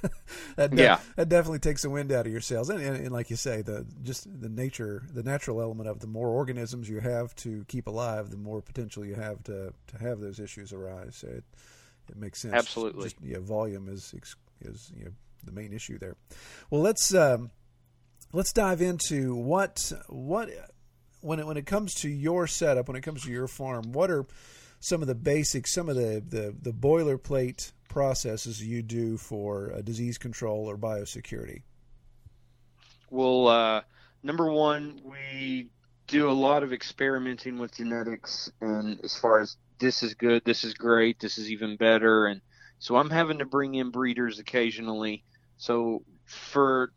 That 0.56 0.70
de- 0.70 0.82
yeah. 0.82 1.00
that 1.16 1.30
definitely 1.30 1.60
takes 1.60 1.82
the 1.82 1.88
wind 1.88 2.12
out 2.12 2.26
of 2.26 2.32
your 2.32 2.40
sails. 2.42 2.68
And, 2.68 2.82
and, 2.82 2.96
and, 2.96 3.10
like 3.10 3.30
you 3.30 3.36
say 3.36 3.62
the 3.62 3.86
just 4.02 4.28
the 4.40 4.50
nature 4.50 5.02
the 5.12 5.22
natural 5.22 5.62
element 5.62 5.88
of 5.88 6.00
the 6.00 6.06
more 6.06 6.28
organisms 6.28 6.90
you 6.90 7.00
have 7.00 7.34
to 7.36 7.64
keep 7.68 7.86
alive 7.86 8.30
the 8.30 8.36
more 8.36 8.60
potential 8.60 9.04
you 9.04 9.14
have 9.14 9.42
to 9.44 9.72
to 9.88 9.98
have 9.98 10.20
those 10.20 10.38
issues 10.38 10.72
arise. 10.72 11.16
So 11.16 11.28
it, 11.28 11.44
it 12.12 12.18
makes 12.18 12.40
sense. 12.40 12.54
Absolutely. 12.54 13.04
Just, 13.04 13.16
yeah, 13.22 13.38
volume 13.40 13.88
is 13.88 14.14
is 14.60 14.92
you 14.96 15.06
know, 15.06 15.10
the 15.44 15.52
main 15.52 15.72
issue 15.72 15.98
there. 15.98 16.16
Well, 16.70 16.82
let's 16.82 17.12
um, 17.14 17.50
let's 18.32 18.52
dive 18.52 18.80
into 18.80 19.34
what 19.34 19.92
what 20.08 20.50
when 21.20 21.40
it 21.40 21.46
when 21.46 21.56
it 21.56 21.66
comes 21.66 21.94
to 21.94 22.08
your 22.08 22.46
setup, 22.46 22.88
when 22.88 22.96
it 22.96 23.02
comes 23.02 23.22
to 23.24 23.30
your 23.30 23.48
farm, 23.48 23.92
what 23.92 24.10
are 24.10 24.26
some 24.80 25.00
of 25.00 25.08
the 25.08 25.14
basics, 25.14 25.74
some 25.74 25.88
of 25.88 25.96
the 25.96 26.22
the, 26.26 26.54
the 26.60 26.72
boilerplate 26.72 27.72
processes 27.88 28.62
you 28.62 28.82
do 28.82 29.16
for 29.16 29.72
disease 29.82 30.18
control 30.18 30.68
or 30.68 30.76
biosecurity? 30.76 31.62
Well, 33.10 33.48
uh, 33.48 33.82
number 34.22 34.50
one, 34.50 35.00
we 35.04 35.68
do 36.06 36.30
a 36.30 36.32
lot 36.32 36.62
of 36.62 36.72
experimenting 36.72 37.58
with 37.58 37.76
genetics, 37.76 38.50
and 38.60 38.98
as 39.04 39.16
far 39.16 39.40
as 39.40 39.56
this 39.82 40.04
is 40.04 40.14
good, 40.14 40.44
this 40.44 40.62
is 40.62 40.74
great, 40.74 41.18
this 41.18 41.38
is 41.38 41.50
even 41.50 41.76
better, 41.76 42.26
and 42.26 42.40
so 42.78 42.96
I'm 42.96 43.10
having 43.10 43.40
to 43.40 43.44
bring 43.44 43.74
in 43.74 43.90
breeders 43.90 44.38
occasionally. 44.38 45.24
So 45.56 46.04
for 46.24 46.92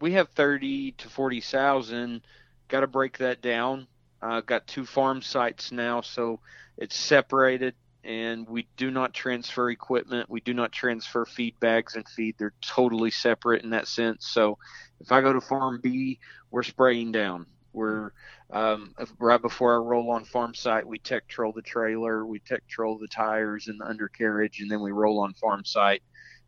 we 0.00 0.12
have 0.12 0.28
30 0.30 0.92
to 0.92 1.08
40 1.08 1.40
thousand, 1.40 2.22
got 2.68 2.80
to 2.80 2.86
break 2.86 3.18
that 3.18 3.42
down. 3.42 3.88
Uh, 4.22 4.40
got 4.40 4.66
two 4.66 4.84
farm 4.84 5.20
sites 5.20 5.70
now, 5.72 6.00
so 6.00 6.40
it's 6.76 6.96
separated, 6.96 7.74
and 8.04 8.48
we 8.48 8.68
do 8.76 8.90
not 8.90 9.14
transfer 9.14 9.70
equipment. 9.70 10.30
We 10.30 10.40
do 10.40 10.54
not 10.54 10.72
transfer 10.72 11.24
feed 11.24 11.58
bags 11.60 11.96
and 11.96 12.08
feed. 12.08 12.36
They're 12.38 12.54
totally 12.60 13.10
separate 13.10 13.62
in 13.62 13.70
that 13.70 13.88
sense. 13.88 14.26
So 14.28 14.58
if 15.00 15.10
I 15.12 15.20
go 15.20 15.32
to 15.32 15.40
farm 15.40 15.80
B, 15.82 16.18
we're 16.50 16.64
spraying 16.64 17.12
down. 17.12 17.46
We're 17.72 18.12
um, 18.50 18.94
right 19.18 19.40
before 19.40 19.74
I 19.74 19.78
roll 19.78 20.10
on 20.10 20.24
farm 20.24 20.54
site, 20.54 20.86
we 20.86 20.98
Tektrol 20.98 21.54
the 21.54 21.62
trailer, 21.62 22.24
we 22.24 22.40
Tektrol 22.40 22.98
the 22.98 23.08
tires 23.08 23.68
and 23.68 23.80
the 23.80 23.86
undercarriage, 23.86 24.60
and 24.60 24.70
then 24.70 24.80
we 24.80 24.90
roll 24.90 25.20
on 25.20 25.34
farm 25.34 25.64
site. 25.64 26.02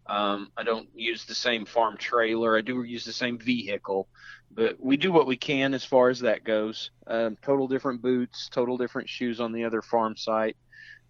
Um, 0.07 0.51
I 0.57 0.63
don't 0.63 0.89
use 0.95 1.25
the 1.25 1.35
same 1.35 1.67
farm 1.67 1.97
trailer. 1.97 2.57
I 2.57 2.63
do 2.63 2.83
use 2.83 3.05
the 3.05 3.13
same 3.13 3.39
vehicle, 3.39 4.09
but 4.51 4.77
we 4.81 4.97
do 4.97 5.13
what 5.13 5.27
we 5.27 5.37
can 5.37 5.75
as 5.75 5.85
far 5.85 6.09
as 6.09 6.21
that 6.21 6.43
goes. 6.43 6.91
Um, 7.07 7.37
total 7.43 7.69
different 7.69 8.01
boots, 8.01 8.49
total 8.49 8.79
different 8.79 9.09
shoes 9.09 9.39
on 9.39 9.53
the 9.53 9.65
other 9.65 9.83
farm 9.83 10.17
site, 10.17 10.57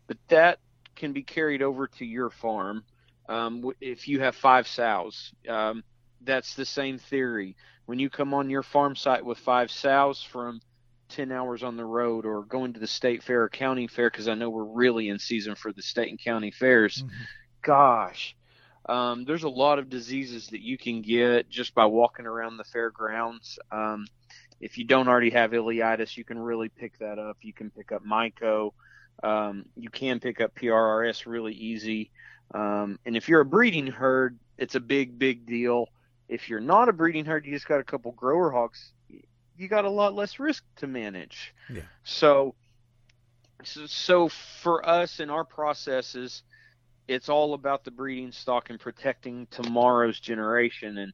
but 0.08 0.18
that 0.28 0.58
can 0.96 1.12
be 1.12 1.22
carried 1.22 1.62
over 1.62 1.86
to 1.86 2.04
your 2.04 2.30
farm. 2.30 2.84
Um, 3.28 3.70
if 3.80 4.08
you 4.08 4.20
have 4.20 4.34
five 4.34 4.66
sows, 4.66 5.32
um, 5.48 5.84
that's 6.22 6.54
the 6.54 6.66
same 6.66 6.98
theory. 6.98 7.56
When 7.86 7.98
you 7.98 8.10
come 8.10 8.34
on 8.34 8.50
your 8.50 8.64
farm 8.64 8.96
site 8.96 9.24
with 9.24 9.38
five 9.38 9.70
sows 9.70 10.22
from 10.22 10.60
10 11.10 11.32
hours 11.32 11.62
on 11.62 11.76
the 11.76 11.84
road 11.84 12.24
or 12.24 12.42
going 12.42 12.72
to 12.72 12.80
the 12.80 12.86
state 12.86 13.22
fair 13.22 13.42
or 13.42 13.48
county 13.48 13.86
fair 13.86 14.10
because 14.10 14.28
I 14.28 14.34
know 14.34 14.50
we're 14.50 14.64
really 14.64 15.08
in 15.08 15.18
season 15.18 15.54
for 15.54 15.72
the 15.72 15.82
state 15.82 16.08
and 16.08 16.18
county 16.18 16.50
fairs. 16.50 17.02
Mm-hmm. 17.02 17.22
Gosh, 17.62 18.36
um, 18.86 19.24
there's 19.24 19.42
a 19.42 19.48
lot 19.48 19.78
of 19.78 19.90
diseases 19.90 20.48
that 20.48 20.60
you 20.60 20.78
can 20.78 21.02
get 21.02 21.48
just 21.48 21.74
by 21.74 21.86
walking 21.86 22.26
around 22.26 22.56
the 22.56 22.64
fairgrounds. 22.64 23.58
Um, 23.70 24.06
if 24.60 24.78
you 24.78 24.84
don't 24.84 25.08
already 25.08 25.30
have 25.30 25.52
ileitis, 25.52 26.16
you 26.16 26.24
can 26.24 26.38
really 26.38 26.68
pick 26.68 26.98
that 26.98 27.18
up. 27.18 27.38
You 27.42 27.52
can 27.52 27.70
pick 27.70 27.92
up 27.92 28.04
myco. 28.04 28.72
Um, 29.22 29.66
you 29.76 29.90
can 29.90 30.20
pick 30.20 30.40
up 30.40 30.54
PRRS 30.54 31.26
really 31.26 31.54
easy. 31.54 32.10
Um, 32.54 32.98
and 33.04 33.16
if 33.16 33.28
you're 33.28 33.40
a 33.40 33.44
breeding 33.44 33.86
herd, 33.86 34.38
it's 34.58 34.74
a 34.74 34.80
big, 34.80 35.18
big 35.18 35.46
deal. 35.46 35.88
If 36.28 36.48
you're 36.48 36.60
not 36.60 36.88
a 36.88 36.92
breeding 36.92 37.24
herd, 37.24 37.46
you 37.46 37.52
just 37.52 37.68
got 37.68 37.80
a 37.80 37.84
couple 37.84 38.12
grower 38.12 38.50
hogs, 38.50 38.92
you 39.60 39.68
got 39.68 39.84
a 39.84 39.90
lot 39.90 40.14
less 40.14 40.40
risk 40.40 40.64
to 40.76 40.86
manage. 40.86 41.54
Yeah. 41.68 41.82
So, 42.02 42.54
so, 43.62 43.86
so 43.86 44.28
for 44.28 44.88
us 44.88 45.20
in 45.20 45.28
our 45.28 45.44
processes, 45.44 46.42
it's 47.06 47.28
all 47.28 47.52
about 47.52 47.84
the 47.84 47.90
breeding 47.90 48.32
stock 48.32 48.70
and 48.70 48.80
protecting 48.80 49.46
tomorrow's 49.50 50.18
generation. 50.18 50.96
And 50.96 51.12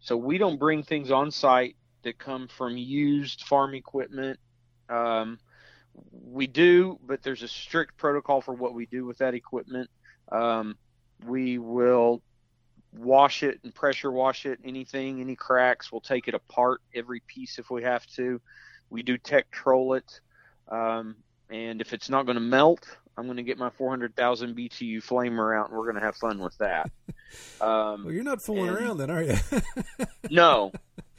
so 0.00 0.16
we 0.16 0.38
don't 0.38 0.58
bring 0.58 0.82
things 0.82 1.12
on 1.12 1.30
site 1.30 1.76
that 2.02 2.18
come 2.18 2.48
from 2.48 2.76
used 2.76 3.42
farm 3.42 3.74
equipment. 3.74 4.40
Um, 4.88 5.38
we 6.10 6.48
do, 6.48 6.98
but 7.06 7.22
there's 7.22 7.44
a 7.44 7.48
strict 7.48 7.96
protocol 7.96 8.40
for 8.40 8.54
what 8.54 8.74
we 8.74 8.86
do 8.86 9.06
with 9.06 9.18
that 9.18 9.34
equipment. 9.34 9.88
Um, 10.32 10.76
we 11.24 11.58
will 11.58 12.22
wash 12.96 13.42
it 13.42 13.60
and 13.62 13.74
pressure 13.74 14.10
wash 14.10 14.46
it. 14.46 14.58
Anything, 14.64 15.20
any 15.20 15.36
cracks, 15.36 15.90
we'll 15.90 16.00
take 16.00 16.28
it 16.28 16.34
apart 16.34 16.80
every 16.94 17.20
piece 17.26 17.58
if 17.58 17.70
we 17.70 17.82
have 17.82 18.06
to. 18.16 18.40
We 18.90 19.02
do 19.02 19.18
Tektrol 19.18 19.98
it, 19.98 20.20
um, 20.68 21.16
and 21.50 21.80
if 21.80 21.92
it's 21.92 22.08
not 22.08 22.26
going 22.26 22.36
to 22.36 22.40
melt, 22.40 22.96
I'm 23.16 23.24
going 23.24 23.36
to 23.36 23.42
get 23.42 23.58
my 23.58 23.70
400,000 23.70 24.56
BTU 24.56 25.04
flamer 25.04 25.58
out, 25.58 25.68
and 25.68 25.76
we're 25.76 25.84
going 25.84 25.96
to 25.96 26.00
have 26.00 26.16
fun 26.16 26.38
with 26.38 26.56
that. 26.58 26.90
Um, 27.60 28.04
well, 28.04 28.12
you're 28.12 28.22
not 28.22 28.40
fooling 28.40 28.68
and, 28.68 28.78
around 28.78 28.98
then, 28.98 29.10
are 29.10 29.22
you? 29.22 29.36
no, 30.30 30.70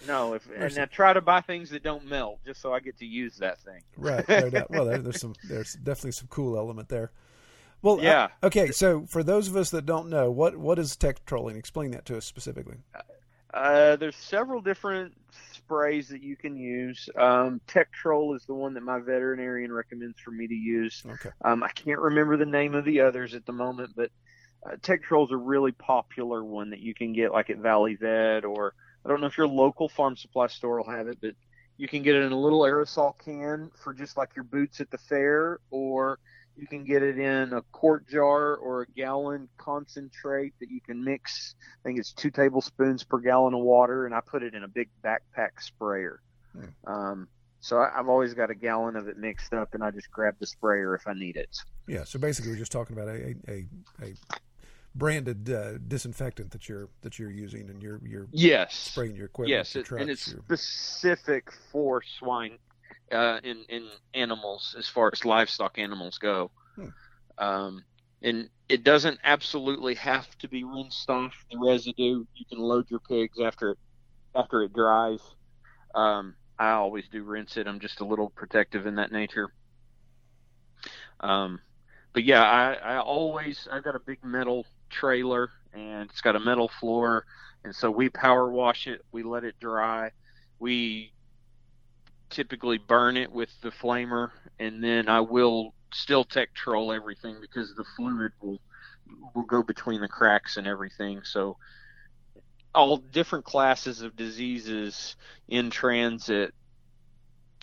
no. 0.07 0.35
If, 0.35 0.47
and 0.55 0.77
I 0.77 0.85
try 0.85 1.11
to 1.11 1.19
buy 1.19 1.41
things 1.41 1.69
that 1.71 1.83
don't 1.83 2.05
melt, 2.05 2.39
just 2.45 2.61
so 2.61 2.71
I 2.71 2.79
get 2.79 2.97
to 2.99 3.05
use 3.05 3.35
that 3.39 3.59
thing. 3.59 3.81
right. 3.97 4.25
right 4.29 4.69
well, 4.69 4.85
there's 4.85 5.19
some. 5.19 5.35
There's 5.49 5.73
definitely 5.73 6.13
some 6.13 6.27
cool 6.29 6.57
element 6.57 6.87
there. 6.87 7.11
Well, 7.81 7.99
yeah. 8.01 8.29
Uh, 8.41 8.47
okay, 8.47 8.71
so 8.71 9.05
for 9.05 9.23
those 9.23 9.47
of 9.47 9.55
us 9.55 9.69
that 9.71 9.85
don't 9.85 10.09
know, 10.09 10.31
what 10.31 10.57
what 10.57 10.79
is 10.79 10.95
Tektrolling? 10.95 11.57
Explain 11.57 11.91
that 11.91 12.05
to 12.05 12.17
us 12.17 12.25
specifically. 12.25 12.77
Uh, 13.53 13.95
there's 13.95 14.15
several 14.17 14.61
different 14.61 15.13
sprays 15.53 16.09
that 16.09 16.21
you 16.21 16.35
can 16.35 16.57
use. 16.57 17.09
Um, 17.17 17.61
Troll 17.93 18.35
is 18.35 18.45
the 18.45 18.53
one 18.53 18.73
that 18.73 18.83
my 18.83 18.99
veterinarian 18.99 19.71
recommends 19.71 20.19
for 20.19 20.31
me 20.31 20.47
to 20.47 20.53
use. 20.53 21.03
Okay. 21.05 21.29
Um, 21.43 21.63
I 21.63 21.69
can't 21.69 21.99
remember 21.99 22.37
the 22.37 22.45
name 22.45 22.75
of 22.75 22.85
the 22.85 23.01
others 23.01 23.33
at 23.33 23.45
the 23.45 23.53
moment, 23.53 23.91
but 23.95 24.11
uh, 24.65 24.75
Troll 24.81 25.25
is 25.25 25.31
a 25.31 25.37
really 25.37 25.71
popular 25.71 26.43
one 26.43 26.71
that 26.71 26.79
you 26.79 26.93
can 26.93 27.13
get 27.13 27.31
like 27.31 27.49
at 27.49 27.57
Valley 27.57 27.95
Vet 27.95 28.43
or 28.43 28.73
I 29.05 29.09
don't 29.09 29.21
know 29.21 29.27
if 29.27 29.37
your 29.37 29.47
local 29.47 29.87
farm 29.87 30.17
supply 30.17 30.47
store 30.47 30.77
will 30.77 30.91
have 30.91 31.07
it, 31.07 31.19
but 31.21 31.35
you 31.77 31.87
can 31.87 32.03
get 32.03 32.15
it 32.15 32.23
in 32.23 32.31
a 32.31 32.39
little 32.39 32.61
aerosol 32.61 33.17
can 33.17 33.69
for 33.75 33.93
just 33.93 34.17
like 34.17 34.35
your 34.35 34.43
boots 34.43 34.81
at 34.81 34.89
the 34.89 34.97
fair 34.97 35.59
or 35.69 36.19
you 36.57 36.67
can 36.67 36.85
get 36.85 37.03
it 37.03 37.17
in 37.17 37.53
a 37.53 37.61
quart 37.71 38.07
jar 38.07 38.55
or 38.55 38.81
a 38.81 38.87
gallon 38.87 39.49
concentrate 39.57 40.53
that 40.59 40.69
you 40.69 40.81
can 40.81 41.03
mix. 41.03 41.55
I 41.61 41.87
think 41.87 41.99
it's 41.99 42.13
two 42.13 42.31
tablespoons 42.31 43.03
per 43.03 43.19
gallon 43.19 43.53
of 43.53 43.61
water, 43.61 44.05
and 44.05 44.15
I 44.15 44.21
put 44.21 44.43
it 44.43 44.53
in 44.53 44.63
a 44.63 44.67
big 44.67 44.89
backpack 45.03 45.61
sprayer. 45.61 46.21
Hmm. 46.53 46.91
Um, 46.91 47.27
so 47.59 47.79
I, 47.79 47.89
have 47.95 48.07
always 48.07 48.33
got 48.33 48.51
a 48.51 48.55
gallon 48.55 48.95
of 48.95 49.07
it 49.07 49.17
mixed 49.17 49.53
up, 49.53 49.73
and 49.73 49.83
I 49.83 49.91
just 49.91 50.11
grab 50.11 50.35
the 50.39 50.45
sprayer 50.45 50.95
if 50.95 51.07
I 51.07 51.13
need 51.13 51.35
it. 51.35 51.57
Yeah. 51.87 52.03
So 52.03 52.19
basically, 52.19 52.51
we're 52.51 52.57
just 52.57 52.71
talking 52.71 52.95
about 52.95 53.09
a 53.09 53.35
a, 53.49 53.65
a 54.01 54.13
branded 54.93 55.49
uh, 55.49 55.77
disinfectant 55.87 56.51
that 56.51 56.69
you're 56.69 56.89
that 57.01 57.19
you're 57.19 57.31
using, 57.31 57.69
and 57.69 57.81
you're 57.81 57.99
you're 58.03 58.27
yes 58.31 58.75
spraying 58.75 59.15
your 59.15 59.25
equipment. 59.25 59.57
Yes, 59.57 59.73
your 59.75 59.83
trucks, 59.83 60.01
and 60.01 60.11
it's 60.11 60.27
your... 60.31 60.41
specific 60.43 61.51
for 61.71 62.01
swine 62.19 62.57
uh, 63.11 63.39
in 63.43 63.65
in 63.69 63.87
animals 64.13 64.75
as 64.77 64.87
far 64.87 65.09
as 65.13 65.25
livestock 65.25 65.77
animals 65.77 66.17
go. 66.17 66.51
Hmm. 66.75 66.87
Um, 67.37 67.85
and 68.21 68.49
it 68.69 68.83
doesn't 68.83 69.19
absolutely 69.23 69.95
have 69.95 70.35
to 70.39 70.47
be 70.47 70.63
rinsed 70.63 71.09
off 71.09 71.33
the 71.51 71.57
residue. 71.59 72.25
You 72.35 72.45
can 72.49 72.59
load 72.59 72.89
your 72.89 73.01
pigs 73.01 73.39
after 73.39 73.71
it 73.71 73.77
after 74.35 74.63
it 74.63 74.73
dries. 74.73 75.21
Um, 75.93 76.35
I 76.57 76.71
always 76.71 77.05
do 77.09 77.23
rinse 77.23 77.57
it. 77.57 77.67
I'm 77.67 77.79
just 77.79 77.99
a 77.99 78.05
little 78.05 78.29
protective 78.29 78.85
in 78.85 78.95
that 78.95 79.11
nature. 79.11 79.49
Um, 81.19 81.59
but 82.13 82.23
yeah, 82.23 82.43
I, 82.43 82.73
I 82.73 82.99
always 82.99 83.67
I've 83.71 83.83
got 83.83 83.95
a 83.95 83.99
big 83.99 84.23
metal 84.23 84.65
trailer 84.89 85.49
and 85.73 86.09
it's 86.09 86.21
got 86.21 86.35
a 86.35 86.39
metal 86.39 86.69
floor, 86.79 87.25
and 87.63 87.75
so 87.75 87.91
we 87.91 88.09
power 88.09 88.49
wash 88.49 88.87
it. 88.87 89.01
We 89.11 89.23
let 89.23 89.43
it 89.43 89.55
dry. 89.59 90.11
We 90.59 91.11
typically 92.35 92.77
burn 92.77 93.15
it 93.15 93.31
with 93.31 93.49
the 93.61 93.69
flamer, 93.69 94.31
and 94.59 94.83
then 94.83 95.07
I 95.07 95.21
will 95.21 95.73
still 95.93 96.25
Tektrol 96.25 96.93
everything 96.93 97.37
because 97.39 97.73
the 97.75 97.85
fluid 97.95 98.33
will 98.41 98.59
will 99.33 99.43
go 99.43 99.63
between 99.63 100.01
the 100.01 100.07
cracks 100.07 100.57
and 100.57 100.67
everything. 100.67 101.21
So 101.23 101.57
all 102.73 102.97
different 102.97 103.45
classes 103.45 104.01
of 104.01 104.15
diseases 104.15 105.15
in 105.47 105.69
transit. 105.69 106.53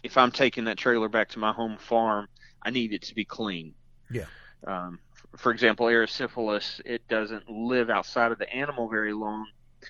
If 0.03 0.17
I'm 0.17 0.33
taking 0.33 0.65
that 0.65 0.79
trailer 0.79 1.09
back 1.09 1.29
to 1.31 1.39
my 1.39 1.53
home 1.53 1.77
farm, 1.79 2.29
I 2.63 2.71
need 2.71 2.93
it 2.93 3.03
to 3.03 3.15
be 3.15 3.25
clean. 3.25 3.75
Yeah. 4.11 4.25
Um, 4.67 4.99
for 5.37 5.53
example, 5.53 5.87
erysipelas, 5.87 6.81
it 6.85 7.07
doesn't 7.09 7.49
live 7.51 7.91
outside 7.91 8.33
of 8.33 8.39
the 8.39 8.51
animal 8.53 8.89
very 8.89 9.13
long, 9.13 9.47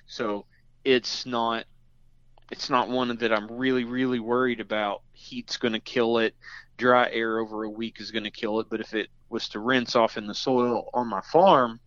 so 0.07 0.47
it's 0.85 1.25
not 1.27 1.65
it's 2.53 2.69
not 2.69 2.91
one 2.91 3.17
that 3.17 3.33
I'm 3.33 3.51
really, 3.51 3.85
really 3.85 4.21
worried 4.21 4.61
about. 4.61 5.01
Heat's 5.15 5.57
going 5.57 5.73
to 5.73 5.81
kill 5.81 6.19
it. 6.19 6.37
Dry 6.77 7.11
air 7.11 7.39
over 7.39 7.65
a 7.65 7.71
week 7.71 7.99
is 7.99 8.11
going 8.11 8.25
to 8.25 8.31
kill 8.31 8.61
it. 8.61 8.67
But 8.69 8.83
if 8.83 8.93
it 8.93 9.09
was 9.31 9.49
to 9.49 9.59
rinse 9.59 9.97
off 9.97 10.19
in 10.19 10.27
the 10.27 10.35
soil 10.35 10.91
on 10.93 11.09
my 11.09 11.23
farm, 11.23 11.81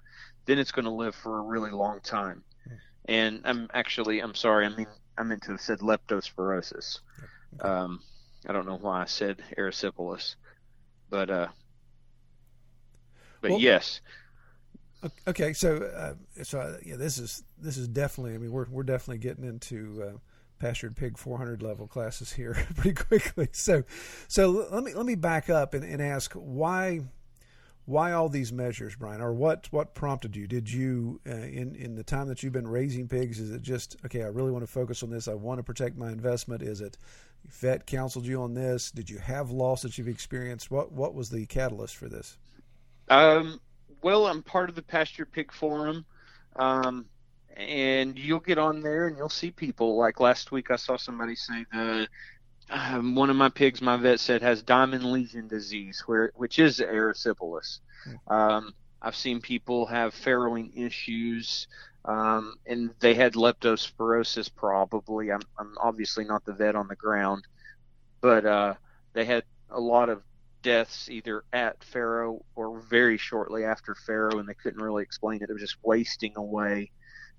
then 0.45 0.57
it's 0.57 0.71
going 0.71 0.85
to 0.85 0.91
live 0.91 1.13
for 1.13 1.37
a 1.37 1.43
really 1.43 1.69
long 1.69 1.99
time. 2.01 2.43
And 3.07 3.41
I'm 3.45 3.69
actually, 3.75 4.21
I'm 4.21 4.33
sorry, 4.33 4.65
I 4.65 4.69
mean, 4.69 4.87
I 5.15 5.21
meant 5.21 5.43
to 5.43 5.51
have 5.51 5.61
said 5.61 5.79
leptospirosis. 5.81 6.99
Um, 7.61 8.01
I 8.47 8.51
don't 8.51 8.65
know 8.65 8.77
why 8.77 9.03
I 9.03 9.05
said 9.05 9.43
erysipelas, 9.55 10.35
but 11.11 11.29
uh, 11.29 11.47
but 13.41 13.51
well, 13.51 13.59
yes. 13.59 14.01
Okay, 15.27 15.53
so 15.53 15.83
uh, 15.83 16.43
so 16.43 16.59
uh, 16.59 16.77
yeah, 16.83 16.95
this 16.95 17.19
is 17.19 17.43
this 17.59 17.77
is 17.77 17.87
definitely. 17.87 18.33
I 18.33 18.39
mean, 18.39 18.51
we're 18.51 18.65
we're 18.69 18.83
definitely 18.83 19.19
getting 19.19 19.45
into 19.45 20.03
uh, 20.03 20.17
pastured 20.65 20.95
pig 20.95 21.15
400 21.15 21.61
level 21.61 21.85
classes 21.85 22.33
here 22.33 22.53
pretty 22.75 22.93
quickly. 22.93 23.47
So, 23.51 23.83
so 24.27 24.49
let 24.49 24.83
me 24.83 24.93
let 24.93 25.05
me 25.05 25.13
back 25.13 25.49
up 25.49 25.75
and, 25.75 25.83
and 25.83 26.01
ask 26.01 26.33
why 26.33 27.01
why 27.85 28.13
all 28.13 28.29
these 28.29 28.51
measures, 28.51 28.95
Brian, 28.95 29.21
or 29.21 29.31
what 29.31 29.67
what 29.71 29.93
prompted 29.93 30.35
you? 30.35 30.47
Did 30.47 30.71
you 30.71 31.21
uh, 31.27 31.33
in 31.33 31.75
in 31.75 31.95
the 31.95 32.03
time 32.03 32.27
that 32.29 32.41
you've 32.41 32.53
been 32.53 32.67
raising 32.67 33.07
pigs? 33.07 33.39
Is 33.39 33.51
it 33.51 33.61
just 33.61 33.95
okay? 34.05 34.23
I 34.23 34.27
really 34.27 34.51
want 34.51 34.65
to 34.65 34.71
focus 34.71 35.03
on 35.03 35.11
this. 35.11 35.27
I 35.27 35.35
want 35.35 35.59
to 35.59 35.63
protect 35.63 35.97
my 35.97 36.09
investment. 36.09 36.63
Is 36.63 36.81
it 36.81 36.97
vet 37.45 37.85
counseled 37.85 38.25
you 38.25 38.41
on 38.41 38.55
this? 38.55 38.89
Did 38.89 39.07
you 39.11 39.19
have 39.19 39.51
loss 39.51 39.83
that 39.83 39.99
you've 39.99 40.07
experienced? 40.07 40.71
What 40.71 40.91
what 40.91 41.13
was 41.13 41.29
the 41.29 41.45
catalyst 41.45 41.95
for 41.95 42.09
this? 42.09 42.37
Um, 43.07 43.61
well, 44.01 44.25
I'm 44.25 44.41
part 44.41 44.69
of 44.69 44.75
the 44.75 44.81
Pasture 44.81 45.27
Pig 45.27 45.51
Forum. 45.51 46.05
Um, 46.55 47.05
and 47.55 48.17
you'll 48.17 48.39
get 48.39 48.57
on 48.57 48.81
there 48.81 49.07
and 49.07 49.17
you'll 49.17 49.29
see 49.29 49.51
people 49.51 49.95
like 49.95 50.19
last 50.19 50.51
week 50.51 50.71
I 50.71 50.75
saw 50.75 50.97
somebody 50.97 51.35
say 51.35 51.65
the 51.71 52.07
um, 52.69 53.15
one 53.15 53.29
of 53.29 53.35
my 53.35 53.49
pigs 53.49 53.81
my 53.81 53.97
vet 53.97 54.19
said 54.19 54.41
has 54.41 54.61
diamond 54.61 55.03
lesion 55.05 55.47
disease 55.47 56.03
where 56.05 56.31
which 56.35 56.59
is 56.59 56.79
erysipelas. 56.79 57.79
Um, 58.27 58.73
I've 59.01 59.15
seen 59.15 59.39
people 59.39 59.85
have 59.85 60.13
farrowing 60.13 60.75
issues 60.75 61.67
um, 62.05 62.55
and 62.65 62.91
they 62.99 63.13
had 63.13 63.33
leptospirosis 63.33 64.49
probably. 64.55 65.31
I'm, 65.31 65.41
I'm 65.57 65.75
obviously 65.81 66.23
not 66.23 66.45
the 66.45 66.53
vet 66.53 66.75
on 66.75 66.87
the 66.87 66.95
ground, 66.95 67.47
but 68.21 68.45
uh, 68.45 68.73
they 69.13 69.25
had 69.25 69.43
a 69.71 69.79
lot 69.79 70.09
of 70.09 70.21
deaths 70.61 71.09
either 71.09 71.43
at 71.51 71.83
farrow 71.83 72.43
or 72.55 72.79
very 72.79 73.17
shortly 73.17 73.63
after 73.63 73.95
farrow, 73.95 74.39
and 74.39 74.47
they 74.47 74.53
couldn't 74.53 74.81
really 74.81 75.03
explain 75.03 75.41
it. 75.41 75.49
It 75.49 75.53
was 75.53 75.61
just 75.61 75.77
wasting 75.83 76.33
away 76.35 76.91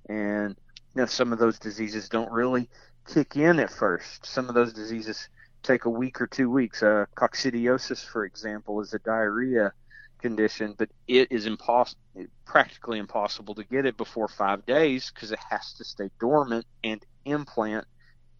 and 0.08 0.56
you 0.94 1.02
know, 1.02 1.06
some 1.06 1.32
of 1.32 1.38
those 1.38 1.58
diseases 1.58 2.08
don't 2.08 2.30
really 2.32 2.68
kick 3.06 3.36
in 3.36 3.60
at 3.60 3.70
first. 3.70 4.26
Some 4.26 4.48
of 4.48 4.54
those 4.54 4.72
diseases 4.72 5.28
take 5.62 5.84
a 5.84 5.90
week 5.90 6.20
or 6.20 6.26
two 6.26 6.50
weeks. 6.50 6.82
Uh, 6.82 7.06
coccidiosis, 7.16 8.04
for 8.04 8.25
example, 8.25 8.80
is 8.80 8.94
a 8.94 8.98
diarrhea 9.00 9.72
condition, 10.20 10.75
but 10.76 10.88
it 11.06 11.30
is 11.30 11.46
impossible, 11.46 12.00
practically 12.44 12.98
impossible 12.98 13.54
to 13.54 13.64
get 13.64 13.84
it 13.84 13.96
before 13.96 14.28
five 14.28 14.64
days 14.66 15.10
because 15.12 15.32
it 15.32 15.38
has 15.50 15.75
to 15.75 15.84
stay 15.84 16.10
dormant 16.18 16.64
and 16.82 17.04
implant 17.25 17.86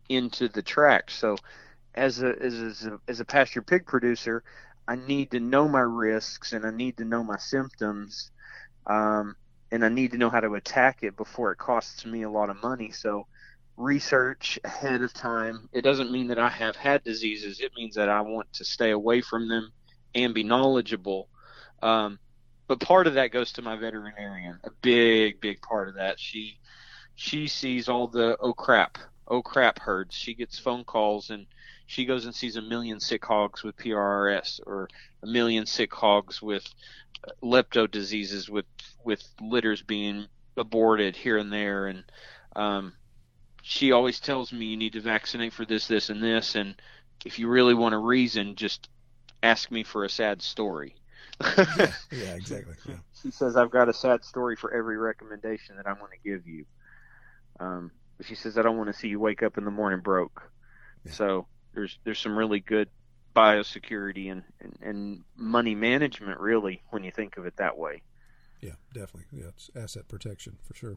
into 0.09 0.49
the 0.49 0.63
tract. 0.63 1.13
So, 1.13 1.37
as 1.95 2.23
a 2.23 2.35
as 2.41 2.87
a, 2.87 2.99
as 3.09 3.21
a 3.21 3.25
pasture 3.25 3.63
pig 3.63 3.87
producer, 3.87 4.43
I 4.89 4.97
need 4.97 5.31
to 5.33 5.41
know 5.41 5.69
my 5.69 5.81
risks 5.81 6.53
and 6.53 6.65
I 6.65 6.71
need 6.71 6.99
to 6.99 7.05
know 7.05 7.23
my 7.25 7.39
symptoms. 7.39 8.31
Um, 8.87 9.37
and 9.71 9.85
I 9.85 9.89
need 9.89 10.13
to 10.13 10.19
know 10.19 10.31
how 10.31 10.41
to 10.41 10.55
attack 10.55 11.03
it 11.03 11.17
before 11.17 11.53
it 11.53 11.59
costs 11.59 12.07
me 12.07 12.23
a 12.23 12.31
lot 12.31 12.51
of 12.51 12.63
money. 12.63 12.91
So 12.91 13.27
research 13.77 14.59
ahead 14.65 15.03
of 15.03 15.13
time. 15.13 15.69
It 15.73 15.83
doesn't 15.83 16.11
mean 16.11 16.29
that 16.29 16.39
I 16.39 16.49
have 16.49 16.77
had 16.77 17.05
diseases. 17.05 17.61
It 17.61 17.73
means 17.77 17.95
that 17.97 18.09
I 18.09 18.21
want 18.23 18.53
to 18.55 18.65
stay 18.65 18.91
away 18.91 19.21
from 19.21 19.49
them 19.49 19.73
and 20.15 20.35
be 20.35 20.43
knowledgeable. 20.43 21.29
Um, 21.83 22.19
but 22.69 22.81
part 22.81 23.07
of 23.07 23.15
that 23.15 23.33
goes 23.33 23.53
to 23.53 23.63
my 23.63 23.77
veterinarian. 23.77 24.59
A 24.65 24.71
big, 24.83 25.41
big 25.41 25.61
part 25.63 25.89
of 25.89 25.97
that. 25.97 26.19
She 26.19 26.59
she 27.15 27.49
sees 27.49 27.89
all 27.89 28.09
the 28.09 28.37
oh 28.41 28.53
crap, 28.53 28.99
oh 29.29 29.43
crap 29.43 29.79
herds. 29.79 30.15
She 30.15 30.35
gets 30.35 30.59
phone 30.59 30.85
calls 30.85 31.31
and 31.31 31.47
she 31.87 32.05
goes 32.05 32.25
and 32.25 32.35
sees 32.35 32.57
a 32.57 32.63
million 32.63 32.99
sick 32.99 33.25
hogs 33.25 33.63
with 33.63 33.77
PRRS 33.77 34.61
or 34.67 34.89
a 35.23 35.27
million 35.27 35.67
sick 35.67 35.95
hogs 35.95 36.43
with 36.43 36.67
lepto 37.43 37.91
diseases 37.91 38.49
with 38.49 38.67
with 39.05 39.23
litters 39.41 39.83
being 39.83 40.27
aborted 40.57 41.17
here 41.17 41.39
and 41.39 41.53
there. 41.53 41.87
And 41.87 42.05
um, 42.55 42.95
she 43.63 43.93
always 43.93 44.21
tells 44.21 44.53
me 44.53 44.67
you 44.67 44.77
need 44.77 44.95
to 44.95 45.01
vaccinate 45.01 45.53
for 45.53 45.65
this 45.65 45.87
this 45.87 46.11
and 46.11 46.23
this. 46.23 46.55
And 46.55 46.81
if 47.25 47.39
you 47.39 47.49
really 47.49 47.75
want 47.75 47.95
a 47.95 47.99
reason 47.99 48.55
just 48.55 48.89
ask 49.43 49.71
me 49.71 49.83
for 49.83 50.05
a 50.05 50.09
sad 50.09 50.43
story. 50.43 50.95
Yeah, 51.41 51.93
yeah, 52.11 52.35
exactly 52.35 52.75
yeah. 52.89 52.95
she 53.23 53.31
says 53.31 53.59
i've 53.59 53.71
got 53.71 53.91
a 53.91 53.93
sad 53.93 54.25
story 54.25 54.57
for 54.57 54.73
every 54.73 54.97
recommendation 54.97 55.77
that 55.77 55.87
i'm 55.87 55.99
going 55.99 56.13
to 56.13 56.29
give 56.29 56.47
you. 56.47 56.65
Um, 57.61 57.91
she 58.23 58.35
says 58.35 58.57
i 58.57 58.63
don't 58.63 58.79
want 58.79 58.89
to 58.89 58.99
see 58.99 59.09
you 59.09 59.21
wake 59.21 59.43
up 59.43 59.59
in 59.59 59.65
the 59.65 59.71
morning 59.71 60.01
broke. 60.01 60.51
Yeah. 61.05 61.13
so 61.13 61.47
there's 61.75 61.99
there's 62.05 62.19
some 62.19 62.37
really 62.37 62.61
good 62.61 62.89
biosecurity 63.37 64.33
and, 64.33 64.43
and, 64.61 64.79
and 64.83 65.25
money 65.37 65.75
management 65.75 66.41
really 66.41 66.83
when 66.91 67.05
you 67.05 67.11
think 67.11 67.37
of 67.37 67.45
it 67.47 67.57
that 67.59 67.77
way. 67.77 68.03
Yeah, 68.61 68.73
definitely. 68.95 69.27
Yeah, 69.33 69.49
it's 69.49 69.71
asset 69.77 70.09
protection 70.09 70.57
for 70.67 70.75
sure. 70.75 70.97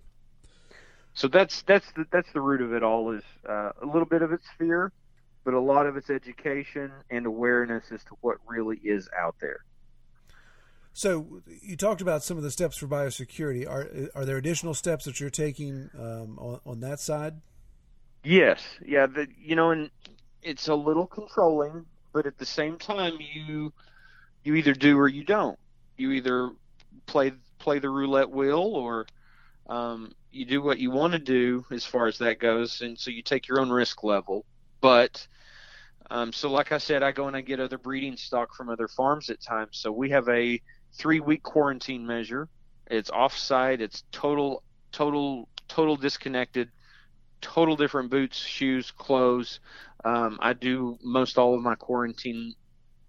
So 1.13 1.27
that's 1.27 1.63
that's 1.63 1.91
the, 1.93 2.05
that's 2.11 2.31
the 2.33 2.39
root 2.39 2.61
of 2.61 2.73
it 2.73 2.83
all 2.83 3.11
is 3.11 3.23
uh, 3.47 3.71
a 3.81 3.85
little 3.85 4.05
bit 4.05 4.21
of 4.21 4.31
it's 4.31 4.47
fear, 4.57 4.91
but 5.43 5.53
a 5.53 5.59
lot 5.59 5.85
of 5.85 5.97
it's 5.97 6.09
education 6.09 6.91
and 7.09 7.25
awareness 7.25 7.83
as 7.91 8.03
to 8.05 8.15
what 8.21 8.37
really 8.47 8.77
is 8.77 9.09
out 9.19 9.35
there. 9.41 9.59
So 10.93 11.41
you 11.61 11.75
talked 11.75 12.01
about 12.01 12.23
some 12.23 12.37
of 12.37 12.43
the 12.43 12.51
steps 12.51 12.77
for 12.77 12.87
biosecurity. 12.87 13.69
Are 13.69 13.89
are 14.15 14.25
there 14.25 14.37
additional 14.37 14.73
steps 14.73 15.05
that 15.05 15.19
you're 15.19 15.29
taking 15.29 15.89
um, 15.97 16.37
on, 16.39 16.59
on 16.65 16.79
that 16.81 16.99
side? 16.99 17.41
Yes, 18.23 18.61
yeah. 18.85 19.05
The, 19.05 19.27
you 19.41 19.55
know, 19.55 19.71
and 19.71 19.89
it's 20.41 20.67
a 20.67 20.75
little 20.75 21.07
controlling, 21.07 21.85
but 22.13 22.25
at 22.25 22.37
the 22.37 22.45
same 22.45 22.77
time, 22.77 23.17
you 23.19 23.73
you 24.43 24.55
either 24.55 24.73
do 24.73 24.97
or 24.97 25.07
you 25.07 25.23
don't. 25.23 25.59
You 25.97 26.11
either 26.11 26.51
play 27.05 27.33
play 27.57 27.79
the 27.79 27.89
roulette 27.89 28.29
wheel, 28.29 28.59
or 28.59 29.05
um, 29.67 30.13
you 30.31 30.45
do 30.45 30.61
what 30.61 30.79
you 30.79 30.91
want 30.91 31.13
to 31.13 31.19
do 31.19 31.65
as 31.71 31.85
far 31.85 32.07
as 32.07 32.17
that 32.19 32.39
goes, 32.39 32.81
and 32.81 32.97
so 32.97 33.11
you 33.11 33.21
take 33.21 33.47
your 33.47 33.59
own 33.59 33.69
risk 33.69 34.03
level. 34.03 34.45
But 34.81 35.27
um, 36.11 36.33
so, 36.33 36.49
like 36.49 36.71
I 36.71 36.77
said, 36.77 37.03
I 37.03 37.11
go 37.11 37.27
and 37.27 37.35
I 37.35 37.41
get 37.41 37.59
other 37.59 37.77
breeding 37.77 38.17
stock 38.17 38.55
from 38.55 38.69
other 38.69 38.87
farms 38.87 39.29
at 39.29 39.41
times. 39.41 39.77
So 39.77 39.91
we 39.91 40.09
have 40.09 40.27
a 40.29 40.61
three 40.93 41.19
week 41.19 41.43
quarantine 41.43 42.05
measure. 42.05 42.47
It's 42.87 43.11
offsite. 43.11 43.79
It's 43.79 44.03
total, 44.11 44.63
total, 44.91 45.47
total 45.67 45.95
disconnected. 45.95 46.71
Total 47.41 47.75
different 47.75 48.09
boots, 48.09 48.37
shoes, 48.37 48.91
clothes. 48.91 49.59
Um, 50.03 50.37
I 50.41 50.53
do 50.53 50.97
most 51.03 51.37
all 51.37 51.55
of 51.55 51.61
my 51.61 51.75
quarantine 51.75 52.55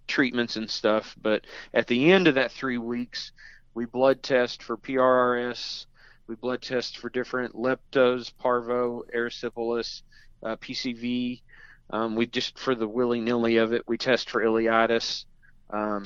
treatments 0.07 0.57
and 0.57 0.69
stuff, 0.69 1.17
but 1.21 1.47
at 1.73 1.87
the 1.87 2.13
end 2.13 2.27
of 2.27 2.35
that 2.35 2.53
three 2.53 2.79
weeks, 2.79 3.33
we 3.75 3.87
blood 3.87 4.23
test 4.23 4.63
for 4.63 4.77
PRRS, 4.77 5.87
we 6.27 6.35
blood 6.35 6.63
test 6.63 6.99
for 6.99 7.09
different 7.09 7.55
leptos, 7.55 8.33
parvo, 8.37 9.05
erysipelas, 9.15 10.03
uh, 10.43 10.57
PCV. 10.57 11.43
Um, 11.91 12.15
we 12.15 12.27
just 12.27 12.59
for 12.59 12.75
the 12.75 12.89
willy 12.89 13.21
nilly 13.21 13.57
of 13.57 13.73
it, 13.73 13.83
we 13.89 13.99
test 13.99 14.31
for 14.31 14.43
ileitis. 14.43 15.25
Um, 15.71 16.05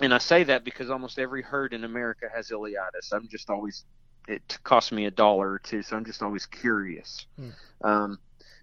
and 0.00 0.14
I 0.14 0.18
say 0.18 0.44
that 0.44 0.64
because 0.64 0.90
almost 0.90 1.18
every 1.18 1.42
herd 1.42 1.74
in 1.74 1.84
America 1.84 2.26
has 2.34 2.50
ileitis. 2.50 3.12
I'm 3.12 3.28
just 3.28 3.50
always 3.50 3.84
it 4.28 4.58
costs 4.62 4.92
me 4.92 5.06
a 5.06 5.10
dollar 5.10 5.52
or 5.52 5.58
two, 5.58 5.82
so 5.82 5.96
I'm 5.96 6.04
just 6.04 6.22
always 6.22 6.46
curious. 6.46 7.26
Hmm. 7.36 7.50
Um, 7.82 8.18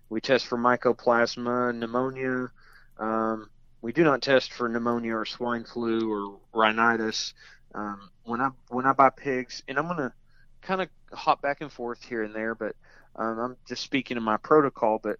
we 0.09 0.21
test 0.21 0.45
for 0.45 0.57
mycoplasma, 0.57 1.75
pneumonia. 1.75 2.51
Um, 2.99 3.49
we 3.81 3.91
do 3.91 4.03
not 4.03 4.21
test 4.21 4.53
for 4.53 4.69
pneumonia 4.69 5.15
or 5.15 5.25
swine 5.25 5.63
flu 5.63 6.11
or 6.11 6.39
rhinitis. 6.53 7.33
Um, 7.73 8.09
when 8.23 8.41
I 8.41 8.51
when 8.69 8.85
I 8.85 8.93
buy 8.93 9.09
pigs, 9.09 9.63
and 9.67 9.77
I'm 9.77 9.87
gonna 9.87 10.13
kind 10.61 10.81
of 10.81 10.89
hop 11.11 11.41
back 11.41 11.61
and 11.61 11.71
forth 11.71 12.03
here 12.03 12.23
and 12.23 12.33
there, 12.33 12.55
but 12.55 12.75
um, 13.15 13.39
I'm 13.39 13.57
just 13.67 13.83
speaking 13.83 14.17
of 14.17 14.23
my 14.23 14.37
protocol. 14.37 14.99
But 15.01 15.19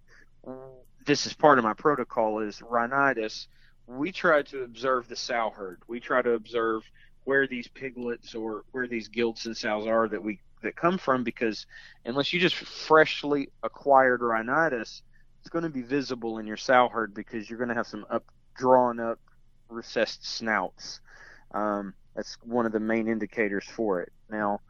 this 1.04 1.26
is 1.26 1.34
part 1.34 1.58
of 1.58 1.64
my 1.64 1.74
protocol 1.74 2.38
is 2.38 2.62
rhinitis. 2.62 3.48
We 3.88 4.12
try 4.12 4.42
to 4.42 4.62
observe 4.62 5.08
the 5.08 5.16
sow 5.16 5.50
herd. 5.54 5.82
We 5.86 6.00
try 6.00 6.22
to 6.22 6.32
observe 6.32 6.82
where 7.26 7.46
these 7.46 7.68
piglets 7.68 8.34
or 8.34 8.64
where 8.70 8.86
these 8.86 9.08
gilts 9.08 9.46
and 9.46 9.56
sows 9.56 9.86
are 9.86 10.08
that 10.08 10.22
we 10.22 10.40
that 10.62 10.76
come 10.76 10.96
from 10.96 11.24
because 11.24 11.66
unless 12.04 12.32
you 12.32 12.40
just 12.40 12.54
freshly 12.54 13.48
acquired 13.62 14.22
rhinitis, 14.22 15.02
it's 15.40 15.50
going 15.50 15.64
to 15.64 15.70
be 15.70 15.82
visible 15.82 16.38
in 16.38 16.46
your 16.46 16.56
sow 16.56 16.88
herd 16.88 17.14
because 17.14 17.50
you're 17.50 17.58
going 17.58 17.68
to 17.68 17.74
have 17.74 17.86
some 17.86 18.06
up 18.10 18.24
drawn 18.56 19.00
up 19.00 19.18
recessed 19.68 20.24
snouts. 20.24 21.00
Um, 21.52 21.94
that's 22.14 22.38
one 22.42 22.64
of 22.64 22.72
the 22.72 22.80
main 22.80 23.08
indicators 23.08 23.64
for 23.64 24.00
it. 24.00 24.12
Now, 24.30 24.60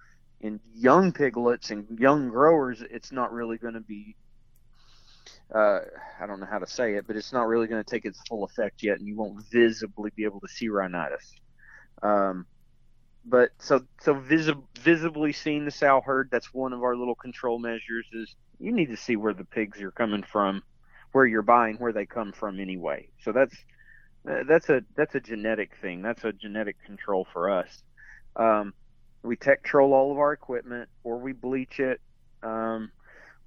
in 0.40 0.59
young 0.75 1.12
piglets 1.12 1.71
and 1.71 1.87
young 1.99 2.31
growers, 2.31 2.83
it's 2.90 3.12
not 3.12 3.33
really 3.33 3.59
going 3.59 3.75
to 3.75 3.81
be. 3.81 4.16
Uh, 5.55 5.81
I 6.21 6.27
don't 6.27 6.40
know 6.40 6.47
how 6.47 6.59
to 6.59 6.66
say 6.66 6.95
it, 6.95 7.07
but 7.07 7.16
it's 7.16 7.33
not 7.33 7.47
really 7.47 7.69
going 7.69 7.83
to 7.83 7.88
take 7.88 8.05
its 8.05 8.21
full 8.29 8.45
effect 8.45 8.83
yet, 8.83 8.99
and 8.99 9.07
you 9.07 9.14
won't 9.14 9.45
visibly 9.53 10.11
be 10.16 10.25
able 10.25 10.40
to 10.40 10.49
see 10.49 10.69
rhinitis. 10.69 11.37
Um, 12.03 12.47
but 13.25 13.51
so 13.59 13.81
so 14.01 14.15
visi- 14.15 14.55
visibly 14.79 15.33
seeing 15.33 15.65
the 15.65 15.71
sow 15.71 16.01
herd 16.01 16.29
that's 16.31 16.55
one 16.55 16.73
of 16.73 16.83
our 16.85 16.95
little 16.95 17.17
control 17.17 17.59
measures 17.59 18.07
is 18.13 18.37
you 18.61 18.71
need 18.71 18.91
to 18.91 18.97
see 18.97 19.17
where 19.17 19.35
the 19.35 19.45
pigs 19.45 19.83
are 19.83 19.91
coming 19.91 20.23
from 20.23 20.63
where 21.17 21.25
you're 21.25 21.41
buying 21.41 21.77
where 21.77 21.93
they 21.93 22.05
come 22.05 22.31
from 22.31 22.61
anyway. 22.61 23.09
So 23.23 23.33
that's 23.33 23.57
that's 24.25 24.69
a 24.69 24.83
that's 24.97 25.15
a 25.15 25.21
genetic 25.21 25.73
thing. 25.81 26.03
That's 26.03 26.25
a 26.25 26.33
genetic 26.33 26.77
control 26.85 27.27
for 27.33 27.51
us. 27.51 27.83
Um, 28.37 28.75
we 29.23 29.37
Tektrol 29.37 29.93
all 29.93 30.13
of 30.13 30.19
our 30.19 30.35
equipment 30.35 30.91
or 31.05 31.19
we 31.19 31.33
bleach 31.33 31.81
it. 31.81 32.03
Um, 32.43 32.93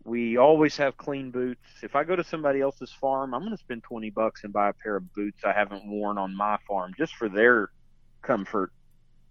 we 0.03 0.37
always 0.37 0.77
have 0.77 0.97
clean 0.97 1.29
boots. 1.29 1.61
If 1.83 1.95
i 1.95 2.03
go 2.03 2.15
to 2.15 2.23
somebody 2.23 2.61
else's 2.61 2.91
farm 2.91 3.33
i'm 3.33 3.41
going 3.41 3.55
to 3.55 3.57
spend 3.57 3.83
20 3.83 4.09
bucks 4.09 4.43
and 4.43 4.51
buy 4.51 4.69
a 4.69 4.73
pair 4.73 4.95
of 4.95 5.13
boots 5.13 5.43
i 5.45 5.51
haven't 5.53 5.85
worn 5.85 6.17
on 6.17 6.35
my 6.35 6.57
farm 6.67 6.93
just 6.97 7.15
for 7.15 7.29
their 7.29 7.69
comfort 8.21 8.71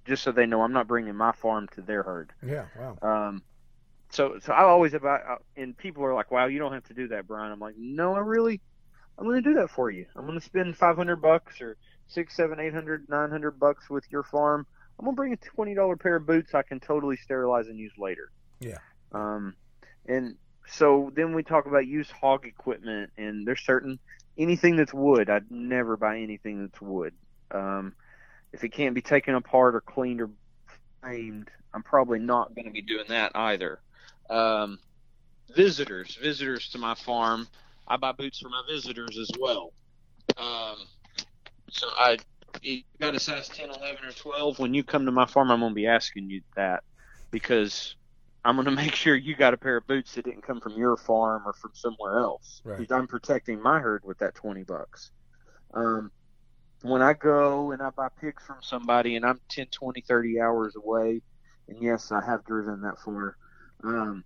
just 0.07 0.23
so 0.23 0.33
they 0.33 0.47
know 0.47 0.63
I'm 0.63 0.73
not 0.73 0.89
bringing 0.89 1.15
my 1.15 1.33
farm 1.33 1.69
to 1.75 1.83
their 1.83 2.03
herd. 2.03 2.33
Yeah, 2.45 2.65
wow. 2.79 2.99
Um, 3.03 3.43
so 4.11 4.39
so 4.43 4.53
I 4.53 4.63
always 4.63 4.95
about 4.95 5.45
and 5.57 5.77
people 5.77 6.05
are 6.05 6.15
like, 6.15 6.31
wow, 6.31 6.47
you 6.47 6.59
don't 6.59 6.73
have 6.73 6.85
to 6.85 6.95
do 6.95 7.09
that, 7.09 7.27
Brian. 7.27 7.53
I'm 7.53 7.61
like, 7.61 7.75
no, 7.77 8.15
I 8.15 8.21
really, 8.21 8.61
I'm 9.19 9.25
going 9.27 9.43
to 9.43 9.49
do 9.49 9.61
that 9.61 9.71
for 9.71 9.91
you. 9.91 10.07
I'm 10.17 10.27
going 10.27 10.39
to 10.39 10.45
spend 10.45 10.77
500 10.77 11.17
bucks 11.17 11.61
or 11.61 11.77
six, 12.09 12.35
seven, 12.35 12.59
eight 12.59 12.75
hundred, 12.75 13.07
nine 13.09 13.31
hundred 13.31 13.61
bucks 13.61 13.89
with 13.89 14.05
your 14.11 14.23
farm. 14.25 14.67
I'm 14.99 15.05
going 15.05 15.15
to 15.15 15.17
bring 15.17 15.33
a 15.33 15.37
twenty 15.37 15.75
dollar 15.75 15.97
pair 15.97 16.17
of 16.17 16.27
boots 16.27 16.55
I 16.55 16.63
can 16.63 16.81
totally 16.81 17.17
sterilize 17.17 17.69
and 17.69 17.79
use 17.79 17.93
later. 17.97 18.31
Yeah. 18.61 18.79
Um, 19.13 19.55
and 20.07 20.37
so 20.67 21.13
then 21.15 21.35
we 21.35 21.43
talk 21.43 21.67
about 21.67 21.87
used 21.87 22.11
hog 22.11 22.47
equipment, 22.47 23.11
and 23.17 23.47
there's 23.47 23.61
certain 23.61 23.99
anything 24.37 24.77
that's 24.77 24.93
wood. 24.93 25.31
I'd 25.31 25.51
never 25.51 25.97
buy 25.97 26.19
anything 26.19 26.63
that's 26.63 26.81
wood. 26.81 27.15
Um, 27.51 27.95
if 28.53 28.65
it 28.65 28.71
can't 28.71 28.95
be 28.95 29.03
taken 29.03 29.35
apart 29.35 29.75
or 29.75 29.81
cleaned 29.81 30.21
or 30.21 30.31
framed, 31.01 31.51
I'm 31.75 31.83
probably 31.83 32.19
not 32.19 32.55
going 32.55 32.67
to 32.67 32.73
be 32.73 32.83
doing 32.83 33.07
that 33.09 33.33
either. 33.35 33.81
Um, 34.31 34.79
visitors, 35.55 36.19
visitors 36.21 36.69
to 36.71 36.79
my 36.79 36.95
farm, 36.95 37.47
I 37.87 37.97
buy 37.97 38.13
boots 38.13 38.41
for 38.41 38.49
my 38.49 38.63
visitors 38.69 39.19
as 39.19 39.31
well. 39.39 39.73
Um, 40.37 40.77
so 41.71 41.89
I, 41.97 42.19
you 42.63 42.83
got 43.01 43.15
a 43.15 43.21
size 43.21 43.49
10, 43.49 43.71
11, 43.71 44.05
or 44.07 44.13
12. 44.13 44.59
When 44.59 44.75
you 44.75 44.85
come 44.85 45.07
to 45.07 45.13
my 45.13 45.27
farm, 45.27 45.51
I'm 45.51 45.61
going 45.61 45.73
to 45.73 45.75
be 45.75 45.87
asking 45.87 46.31
you 46.31 46.43
that 46.57 46.83
because 47.31 47.97
I'm 48.45 48.57
going 48.57 48.65
to 48.67 48.71
make 48.71 48.95
sure 48.95 49.15
you 49.15 49.37
got 49.37 49.55
a 49.55 49.57
pair 49.57 49.77
of 49.77 49.87
boots 49.87 50.15
that 50.15 50.25
didn't 50.25 50.43
come 50.43 50.61
from 50.61 50.75
your 50.75 50.97
farm 50.97 51.43
or 51.47 51.53
from 51.53 51.73
somewhere 51.75 52.19
else. 52.19 52.61
Right. 52.65 52.91
I'm 52.91 53.07
protecting 53.07 53.61
my 53.63 53.79
herd 53.79 54.03
with 54.05 54.19
that 54.19 54.35
20 54.35 54.65
bucks. 54.65 55.11
Um, 55.75 56.11
when 56.83 57.03
I 57.03 57.13
go 57.13 57.73
and 57.73 57.83
I 57.83 57.91
buy 57.91 58.09
pigs 58.21 58.43
from 58.47 58.59
somebody 58.63 59.17
and 59.17 59.25
I'm 59.25 59.41
10, 59.49 59.67
20, 59.67 60.01
30 60.03 60.41
hours 60.41 60.77
away, 60.77 61.23
and 61.69 61.83
yes, 61.83 62.13
I 62.13 62.25
have 62.25 62.45
driven 62.45 62.83
that 62.83 62.99
far, 62.99 63.37
um, 63.85 64.25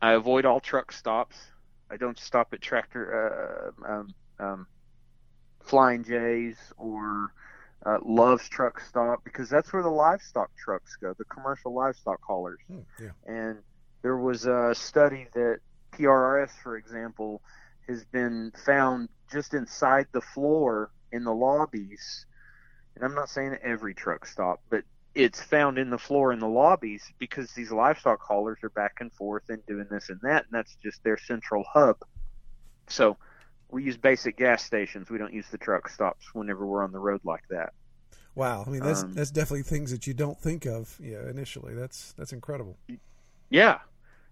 I 0.00 0.12
avoid 0.12 0.44
all 0.44 0.60
truck 0.60 0.92
stops. 0.92 1.36
I 1.90 1.96
don't 1.96 2.18
stop 2.18 2.52
at 2.52 2.60
tractor, 2.60 3.72
uh, 3.86 3.92
um, 3.92 4.14
um, 4.38 4.66
Flying 5.62 6.04
J's 6.04 6.56
or 6.76 7.32
uh, 7.84 7.98
Love's 8.04 8.48
truck 8.48 8.80
stop 8.80 9.24
because 9.24 9.48
that's 9.48 9.72
where 9.72 9.82
the 9.82 9.88
livestock 9.88 10.50
trucks 10.56 10.96
go, 11.00 11.14
the 11.18 11.24
commercial 11.24 11.74
livestock 11.74 12.20
haulers. 12.22 12.58
Hmm, 12.68 12.80
yeah. 13.00 13.10
And 13.26 13.58
there 14.02 14.16
was 14.16 14.46
a 14.46 14.74
study 14.74 15.26
that 15.34 15.58
PRRS, 15.92 16.50
for 16.62 16.76
example, 16.76 17.42
has 17.88 18.04
been 18.04 18.52
found 18.64 19.08
just 19.30 19.54
inside 19.54 20.06
the 20.12 20.20
floor 20.20 20.90
in 21.12 21.24
the 21.24 21.32
lobbies, 21.32 22.26
and 22.94 23.04
I'm 23.04 23.14
not 23.14 23.28
saying 23.28 23.56
every 23.62 23.94
truck 23.94 24.26
stop, 24.26 24.60
but 24.70 24.84
it's 25.14 25.40
found 25.42 25.78
in 25.78 25.90
the 25.90 25.98
floor 25.98 26.32
in 26.32 26.38
the 26.38 26.48
lobbies 26.48 27.02
because 27.18 27.52
these 27.52 27.72
livestock 27.72 28.20
haulers 28.20 28.58
are 28.62 28.70
back 28.70 28.96
and 29.00 29.12
forth 29.12 29.44
and 29.48 29.64
doing 29.66 29.86
this 29.90 30.10
and 30.10 30.20
that, 30.22 30.44
and 30.44 30.52
that's 30.52 30.76
just 30.82 31.02
their 31.04 31.16
central 31.16 31.64
hub. 31.72 31.96
So 32.88 33.16
we 33.70 33.82
use 33.82 33.96
basic 33.96 34.36
gas 34.36 34.62
stations. 34.62 35.10
We 35.10 35.18
don't 35.18 35.32
use 35.32 35.46
the 35.50 35.58
truck 35.58 35.88
stops 35.88 36.26
whenever 36.34 36.66
we're 36.66 36.84
on 36.84 36.92
the 36.92 36.98
road 36.98 37.20
like 37.24 37.44
that. 37.50 37.72
Wow, 38.34 38.64
I 38.66 38.70
mean 38.70 38.82
that's 38.82 39.02
um, 39.02 39.14
that's 39.14 39.30
definitely 39.30 39.62
things 39.62 39.90
that 39.90 40.06
you 40.06 40.12
don't 40.12 40.38
think 40.38 40.66
of, 40.66 40.98
yeah, 41.02 41.28
initially. 41.28 41.74
That's 41.74 42.12
that's 42.12 42.34
incredible. 42.34 42.76
Yeah, 43.48 43.78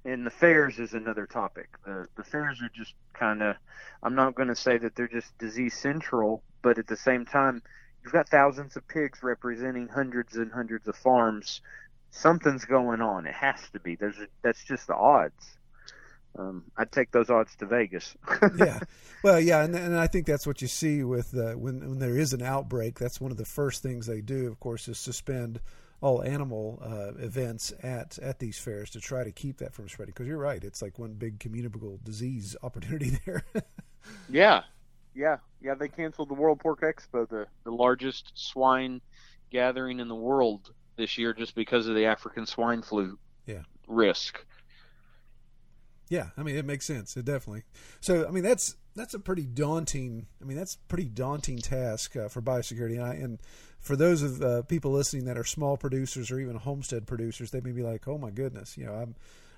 and 0.04 0.26
the 0.26 0.30
fairs 0.30 0.78
is 0.78 0.92
another 0.92 1.26
topic. 1.26 1.68
The 1.84 2.06
the 2.16 2.24
fairs 2.24 2.60
are 2.62 2.70
just 2.74 2.94
kind 3.14 3.42
of. 3.42 3.56
I'm 4.02 4.14
not 4.14 4.34
going 4.34 4.48
to 4.48 4.56
say 4.56 4.76
that 4.78 4.94
they're 4.94 5.08
just 5.08 5.36
disease 5.38 5.74
central, 5.74 6.42
but 6.62 6.78
at 6.78 6.86
the 6.86 6.96
same 6.96 7.24
time, 7.24 7.62
you've 8.02 8.12
got 8.12 8.28
thousands 8.28 8.76
of 8.76 8.86
pigs 8.86 9.22
representing 9.22 9.88
hundreds 9.88 10.36
and 10.36 10.52
hundreds 10.52 10.86
of 10.88 10.96
farms. 10.96 11.62
Something's 12.10 12.64
going 12.64 13.00
on. 13.00 13.26
It 13.26 13.34
has 13.34 13.58
to 13.72 13.80
be. 13.80 13.96
There's 13.96 14.18
a, 14.18 14.26
that's 14.42 14.62
just 14.64 14.86
the 14.86 14.94
odds. 14.94 15.56
Um, 16.36 16.64
I'd 16.76 16.92
take 16.92 17.12
those 17.12 17.30
odds 17.30 17.54
to 17.56 17.66
Vegas. 17.66 18.16
yeah, 18.58 18.80
well, 19.22 19.40
yeah, 19.40 19.64
and, 19.64 19.74
and 19.74 19.96
I 19.96 20.08
think 20.08 20.26
that's 20.26 20.46
what 20.46 20.60
you 20.60 20.68
see 20.68 21.02
with 21.04 21.34
uh, 21.34 21.52
when 21.52 21.80
when 21.88 21.98
there 21.98 22.18
is 22.18 22.32
an 22.32 22.42
outbreak. 22.42 22.98
That's 22.98 23.20
one 23.20 23.30
of 23.30 23.38
the 23.38 23.44
first 23.44 23.82
things 23.82 24.06
they 24.06 24.20
do, 24.20 24.48
of 24.48 24.60
course, 24.60 24.88
is 24.88 24.98
suspend 24.98 25.60
all 26.04 26.22
animal 26.22 26.78
uh, 26.84 27.18
events 27.18 27.72
at 27.82 28.18
at 28.18 28.38
these 28.38 28.58
fairs 28.58 28.90
to 28.90 29.00
try 29.00 29.24
to 29.24 29.32
keep 29.32 29.56
that 29.56 29.72
from 29.72 29.88
spreading. 29.88 30.12
Because 30.12 30.26
you're 30.26 30.38
right, 30.38 30.62
it's 30.62 30.82
like 30.82 30.98
one 30.98 31.14
big 31.14 31.40
communicable 31.40 31.98
disease 32.04 32.54
opportunity 32.62 33.18
there. 33.24 33.42
yeah, 34.28 34.62
yeah, 35.14 35.38
yeah. 35.62 35.74
They 35.74 35.88
canceled 35.88 36.28
the 36.28 36.34
World 36.34 36.60
Pork 36.60 36.82
Expo, 36.82 37.26
the 37.26 37.46
the 37.64 37.72
largest 37.72 38.32
swine 38.34 39.00
gathering 39.50 39.98
in 39.98 40.08
the 40.08 40.14
world 40.14 40.74
this 40.96 41.16
year, 41.16 41.32
just 41.32 41.54
because 41.54 41.86
of 41.86 41.94
the 41.94 42.04
African 42.04 42.44
swine 42.44 42.82
flu 42.82 43.18
yeah. 43.46 43.62
risk. 43.88 44.44
Yeah, 46.10 46.28
I 46.36 46.42
mean 46.42 46.56
it 46.56 46.66
makes 46.66 46.84
sense. 46.84 47.16
It 47.16 47.24
definitely. 47.24 47.62
So 48.00 48.28
I 48.28 48.30
mean 48.30 48.44
that's 48.44 48.76
that's 48.94 49.14
a 49.14 49.18
pretty 49.18 49.44
daunting. 49.44 50.26
I 50.40 50.44
mean 50.44 50.56
that's 50.56 50.74
a 50.74 50.88
pretty 50.88 51.08
daunting 51.08 51.58
task 51.58 52.16
uh, 52.16 52.28
for 52.28 52.42
biosecurity. 52.42 52.94
And, 52.94 53.02
I, 53.02 53.14
and 53.14 53.38
for 53.80 53.96
those 53.96 54.22
of 54.22 54.42
uh, 54.42 54.62
people 54.62 54.92
listening 54.92 55.26
that 55.26 55.36
are 55.38 55.44
small 55.44 55.76
producers 55.76 56.30
or 56.30 56.40
even 56.40 56.56
homestead 56.56 57.06
producers, 57.06 57.50
they 57.50 57.60
may 57.60 57.72
be 57.72 57.82
like, 57.82 58.08
"Oh 58.08 58.18
my 58.18 58.30
goodness, 58.30 58.78
you 58.78 58.86
know, 58.86 58.94
I'm 58.94 59.14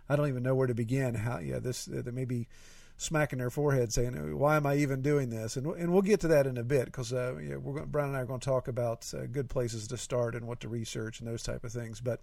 I 0.09 0.17
don't 0.17 0.29
even 0.29 0.43
know 0.43 0.55
where 0.55 0.67
to 0.67 0.75
begin." 0.75 1.15
How 1.15 1.39
yeah, 1.39 1.59
this 1.59 1.89
uh, 1.89 2.03
there 2.03 2.13
may 2.13 2.25
be 2.25 2.49
smacking 2.99 3.39
their 3.39 3.51
forehead 3.51 3.93
saying, 3.93 4.39
"Why 4.39 4.57
am 4.57 4.67
I 4.67 4.77
even 4.77 5.03
doing 5.03 5.31
this?" 5.31 5.57
And 5.57 5.67
and 5.67 5.93
we'll 5.93 6.03
get 6.03 6.21
to 6.21 6.29
that 6.29 6.47
in 6.47 6.57
a 6.57 6.63
bit 6.63 6.87
because 6.87 7.13
uh, 7.13 7.37
yeah, 7.37 7.57
we're 7.57 7.75
going, 7.75 7.87
Brian 7.87 8.09
and 8.09 8.17
I 8.17 8.21
are 8.21 8.27
going 8.27 8.41
to 8.41 8.45
talk 8.45 8.69
about 8.69 9.13
uh, 9.15 9.27
good 9.27 9.49
places 9.49 9.87
to 9.89 9.97
start 9.97 10.35
and 10.35 10.47
what 10.47 10.61
to 10.61 10.69
research 10.69 11.21
and 11.21 11.29
those 11.29 11.43
type 11.43 11.65
of 11.65 11.73
things. 11.73 12.01
But 12.01 12.21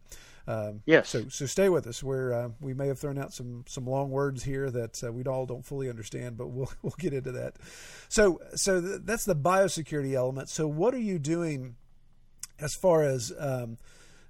um, 0.47 0.81
yes, 0.85 1.09
so 1.09 1.27
so 1.29 1.45
stay 1.45 1.69
with 1.69 1.85
us. 1.87 2.01
Where 2.01 2.33
uh, 2.33 2.49
we 2.59 2.73
may 2.73 2.87
have 2.87 2.99
thrown 2.99 3.17
out 3.17 3.33
some 3.33 3.65
some 3.67 3.85
long 3.85 4.09
words 4.09 4.43
here 4.43 4.71
that 4.71 5.03
uh, 5.03 5.11
we 5.11 5.23
all 5.23 5.45
don't 5.45 5.65
fully 5.65 5.89
understand, 5.89 6.37
but 6.37 6.47
we'll 6.47 6.71
we'll 6.81 6.95
get 6.97 7.13
into 7.13 7.31
that. 7.33 7.55
So 8.09 8.41
so 8.55 8.81
th- 8.81 9.01
that's 9.03 9.25
the 9.25 9.35
biosecurity 9.35 10.13
element. 10.13 10.49
So 10.49 10.67
what 10.67 10.93
are 10.93 10.99
you 10.99 11.19
doing 11.19 11.75
as 12.59 12.73
far 12.75 13.03
as 13.03 13.31
um, 13.37 13.77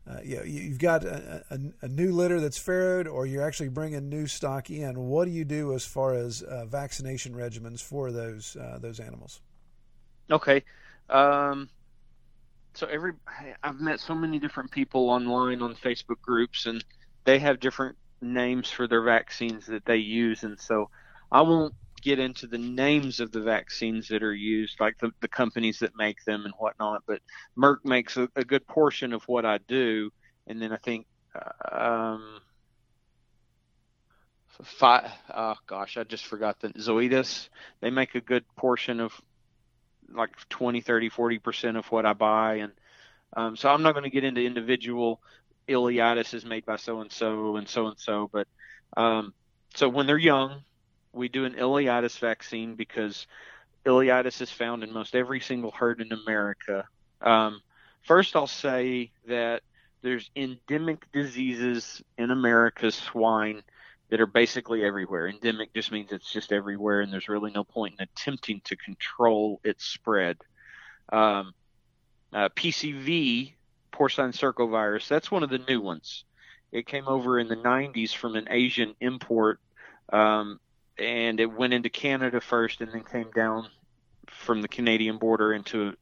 uh, 0.09 0.17
you 0.23 0.35
know, 0.35 0.43
you've 0.43 0.79
got 0.79 1.05
a, 1.05 1.45
a, 1.49 1.59
a, 1.83 1.87
new 1.87 2.11
litter 2.11 2.41
that's 2.41 2.59
farrowed, 2.59 3.11
or 3.11 3.25
you're 3.25 3.45
actually 3.45 3.69
bringing 3.69 4.09
new 4.09 4.27
stock 4.27 4.69
in. 4.69 4.99
What 4.99 5.25
do 5.25 5.31
you 5.31 5.45
do 5.45 5.73
as 5.73 5.85
far 5.85 6.13
as 6.13 6.41
uh, 6.41 6.65
vaccination 6.65 7.33
regimens 7.33 7.81
for 7.81 8.11
those 8.11 8.57
uh, 8.57 8.79
those 8.81 8.99
animals? 8.99 9.39
Okay, 10.29 10.63
um, 11.09 11.69
so 12.73 12.85
every 12.87 13.13
I've 13.63 13.79
met 13.79 14.01
so 14.01 14.13
many 14.13 14.39
different 14.39 14.71
people 14.71 15.09
online 15.09 15.61
on 15.61 15.73
Facebook 15.73 16.19
groups, 16.21 16.65
and 16.65 16.83
they 17.23 17.39
have 17.39 17.61
different 17.61 17.95
names 18.21 18.69
for 18.69 18.87
their 18.87 19.03
vaccines 19.03 19.67
that 19.67 19.85
they 19.85 19.97
use, 19.97 20.43
and 20.43 20.59
so 20.59 20.89
I 21.31 21.43
won't 21.43 21.73
get 22.03 22.19
into 22.19 22.47
the 22.47 22.57
names 22.57 23.19
of 23.19 23.31
the 23.31 23.41
vaccines 23.41 24.07
that 24.09 24.23
are 24.23 24.33
used, 24.33 24.79
like 24.79 24.97
the, 24.99 25.11
the 25.21 25.27
companies 25.27 25.79
that 25.79 25.97
make 25.97 26.23
them 26.25 26.45
and 26.45 26.53
whatnot. 26.57 27.03
But 27.07 27.21
Merck 27.57 27.77
makes 27.83 28.17
a, 28.17 28.27
a 28.35 28.43
good 28.43 28.67
portion 28.67 29.13
of 29.13 29.23
what 29.23 29.45
I 29.45 29.59
do, 29.67 30.11
and 30.47 30.61
then 30.61 30.71
I 30.71 30.77
think, 30.77 31.07
uh, 31.33 32.11
um, 32.11 32.39
five, 34.63 35.09
oh 35.33 35.55
gosh, 35.65 35.97
I 35.97 36.03
just 36.03 36.25
forgot 36.25 36.59
the 36.59 36.69
Zoetis. 36.69 37.49
They 37.81 37.89
make 37.89 38.15
a 38.15 38.21
good 38.21 38.43
portion 38.55 38.99
of 38.99 39.13
like 40.13 40.31
20, 40.49 40.81
30, 40.81 41.09
40 41.09 41.39
percent 41.39 41.77
of 41.77 41.85
what 41.87 42.05
I 42.05 42.13
buy, 42.13 42.55
and 42.55 42.73
um, 43.35 43.55
so 43.55 43.69
I'm 43.69 43.81
not 43.81 43.93
going 43.93 44.03
to 44.03 44.09
get 44.09 44.23
into 44.23 44.41
individual 44.41 45.21
ileitis 45.67 46.33
is 46.33 46.45
made 46.45 46.65
by 46.65 46.75
so 46.75 47.01
and 47.01 47.11
so 47.11 47.55
and 47.55 47.67
so 47.67 47.87
and 47.87 47.99
so, 47.99 48.29
but 48.31 48.47
um, 48.97 49.33
so 49.75 49.89
when 49.89 50.05
they're 50.05 50.17
young, 50.17 50.63
we 51.13 51.30
do 51.30 51.45
an 51.45 51.54
ileitis 51.54 52.17
vaccine 52.19 52.76
because 52.76 53.28
ileitis 53.86 54.41
is 54.41 54.52
found 54.52 54.84
in 54.84 54.91
most 54.91 55.15
every 55.15 55.39
single 55.39 55.71
herd 55.71 56.02
in 56.02 56.12
America. 56.12 56.86
Um, 57.21 57.62
first, 58.02 58.36
I'll 58.36 58.47
say 58.47 59.12
that 59.28 59.62
there's 60.02 60.30
endemic 60.36 61.12
diseases 61.12 62.02
in 62.17 62.32
America's 62.32 62.95
swine 62.95 63.63
that 64.10 64.19
are 64.19 64.28
basically 64.28 64.84
everywhere. 64.84 65.28
Endemic 65.28 65.73
just 65.73 65.91
means 65.91 66.12
it's 66.12 66.32
just 66.32 66.52
everywhere, 66.52 67.02
and 67.02 67.12
there's 67.12 67.30
really 67.30 67.52
no 67.52 67.63
point 67.63 67.95
in 67.97 68.04
attempting 68.04 68.62
to 68.65 68.76
control 68.76 69.60
its 69.63 69.86
spread. 69.86 70.38
Um, 71.12 71.54
uh, 72.34 72.49
PCV, 72.49 73.54
porcine 73.91 74.34
circovirus, 74.34 75.08
that's 75.08 75.32
one 75.32 75.43
of 75.43 75.49
the 75.49 75.60
new 75.60 75.82
ones. 75.82 76.26
It 76.71 76.88
came 76.88 77.08
over 77.08 77.39
in 77.39 77.47
the 77.47 77.56
90s 77.56 78.13
from 78.13 78.36
an 78.36 78.47
Asian 78.49 78.95
import 78.99 79.60
um, 80.12 80.60
and 80.97 81.39
it 81.39 81.51
went 81.51 81.73
into 81.73 81.89
Canada 81.89 82.41
first, 82.41 82.82
and 82.82 82.91
then 82.91 83.03
came 83.03 83.32
down 83.32 83.67
from 84.27 84.62
the 84.62 84.67
Canadian 84.67 85.17
border 85.17 85.53
into 85.53 85.95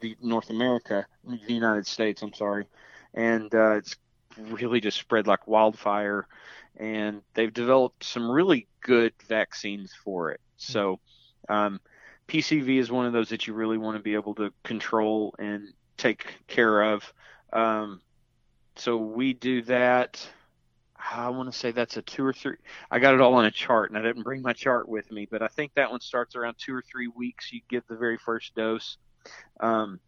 the 0.00 0.16
North 0.20 0.50
America, 0.50 1.06
the 1.24 1.52
United 1.52 1.86
States. 1.86 2.22
I'm 2.22 2.34
sorry, 2.34 2.66
and 3.14 3.54
uh, 3.54 3.72
it's 3.72 3.96
really 4.36 4.80
just 4.80 4.98
spread 4.98 5.26
like 5.26 5.46
wildfire. 5.46 6.26
And 6.76 7.22
they've 7.34 7.52
developed 7.52 8.02
some 8.02 8.28
really 8.28 8.66
good 8.80 9.12
vaccines 9.28 9.92
for 10.04 10.32
it. 10.32 10.40
So, 10.56 10.98
um, 11.48 11.80
PCV 12.26 12.78
is 12.78 12.90
one 12.90 13.06
of 13.06 13.12
those 13.12 13.28
that 13.28 13.46
you 13.46 13.54
really 13.54 13.78
want 13.78 13.96
to 13.96 14.02
be 14.02 14.14
able 14.14 14.34
to 14.36 14.52
control 14.64 15.34
and 15.38 15.68
take 15.96 16.26
care 16.48 16.82
of. 16.82 17.12
Um, 17.52 18.00
so 18.76 18.96
we 18.96 19.34
do 19.34 19.62
that. 19.62 20.26
I 21.12 21.28
want 21.28 21.52
to 21.52 21.58
say 21.58 21.70
that's 21.70 21.96
a 21.96 22.02
two 22.02 22.24
or 22.24 22.32
three. 22.32 22.56
I 22.90 22.98
got 22.98 23.14
it 23.14 23.20
all 23.20 23.34
on 23.34 23.44
a 23.44 23.50
chart, 23.50 23.90
and 23.90 23.98
I 23.98 24.02
didn't 24.02 24.22
bring 24.22 24.42
my 24.42 24.52
chart 24.52 24.88
with 24.88 25.10
me, 25.10 25.26
but 25.30 25.42
I 25.42 25.48
think 25.48 25.74
that 25.74 25.90
one 25.90 26.00
starts 26.00 26.34
around 26.34 26.56
two 26.58 26.74
or 26.74 26.82
three 26.82 27.08
weeks. 27.08 27.52
You 27.52 27.60
give 27.68 27.84
the 27.88 27.96
very 27.96 28.16
first 28.16 28.54
dose, 28.54 28.96
um, 29.60 30.00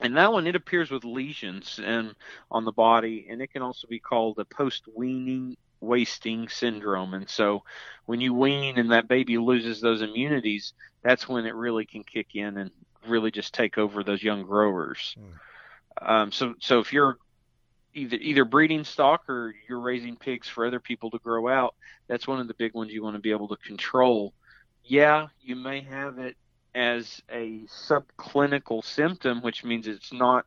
and 0.00 0.16
that 0.16 0.32
one 0.32 0.46
it 0.46 0.56
appears 0.56 0.90
with 0.90 1.04
lesions 1.04 1.78
and 1.82 2.14
on 2.50 2.64
the 2.64 2.72
body, 2.72 3.26
and 3.28 3.42
it 3.42 3.52
can 3.52 3.62
also 3.62 3.86
be 3.86 3.98
called 3.98 4.38
a 4.38 4.44
post 4.44 4.84
weaning 4.94 5.56
wasting 5.80 6.48
syndrome. 6.48 7.14
And 7.14 7.28
so, 7.28 7.62
when 8.06 8.20
you 8.20 8.34
wean 8.34 8.78
and 8.78 8.92
that 8.92 9.08
baby 9.08 9.38
loses 9.38 9.80
those 9.80 10.02
immunities, 10.02 10.72
that's 11.02 11.28
when 11.28 11.46
it 11.46 11.54
really 11.54 11.84
can 11.84 12.02
kick 12.02 12.34
in 12.34 12.56
and 12.56 12.70
really 13.06 13.30
just 13.30 13.54
take 13.54 13.78
over 13.78 14.02
those 14.02 14.22
young 14.22 14.42
growers. 14.42 15.16
Mm. 15.18 16.10
Um, 16.10 16.32
so, 16.32 16.54
so 16.60 16.78
if 16.78 16.92
you're 16.92 17.18
either 17.94 18.16
either 18.16 18.44
breeding 18.44 18.84
stock 18.84 19.28
or 19.28 19.54
you're 19.68 19.80
raising 19.80 20.16
pigs 20.16 20.48
for 20.48 20.66
other 20.66 20.80
people 20.80 21.10
to 21.10 21.18
grow 21.18 21.48
out, 21.48 21.74
that's 22.06 22.26
one 22.26 22.40
of 22.40 22.48
the 22.48 22.54
big 22.54 22.74
ones 22.74 22.92
you 22.92 23.02
want 23.02 23.16
to 23.16 23.22
be 23.22 23.30
able 23.30 23.48
to 23.48 23.56
control. 23.56 24.32
Yeah, 24.84 25.28
you 25.40 25.56
may 25.56 25.82
have 25.82 26.18
it 26.18 26.36
as 26.74 27.22
a 27.30 27.62
subclinical 27.66 28.84
symptom, 28.84 29.42
which 29.42 29.64
means 29.64 29.86
it's 29.86 30.12
not 30.12 30.46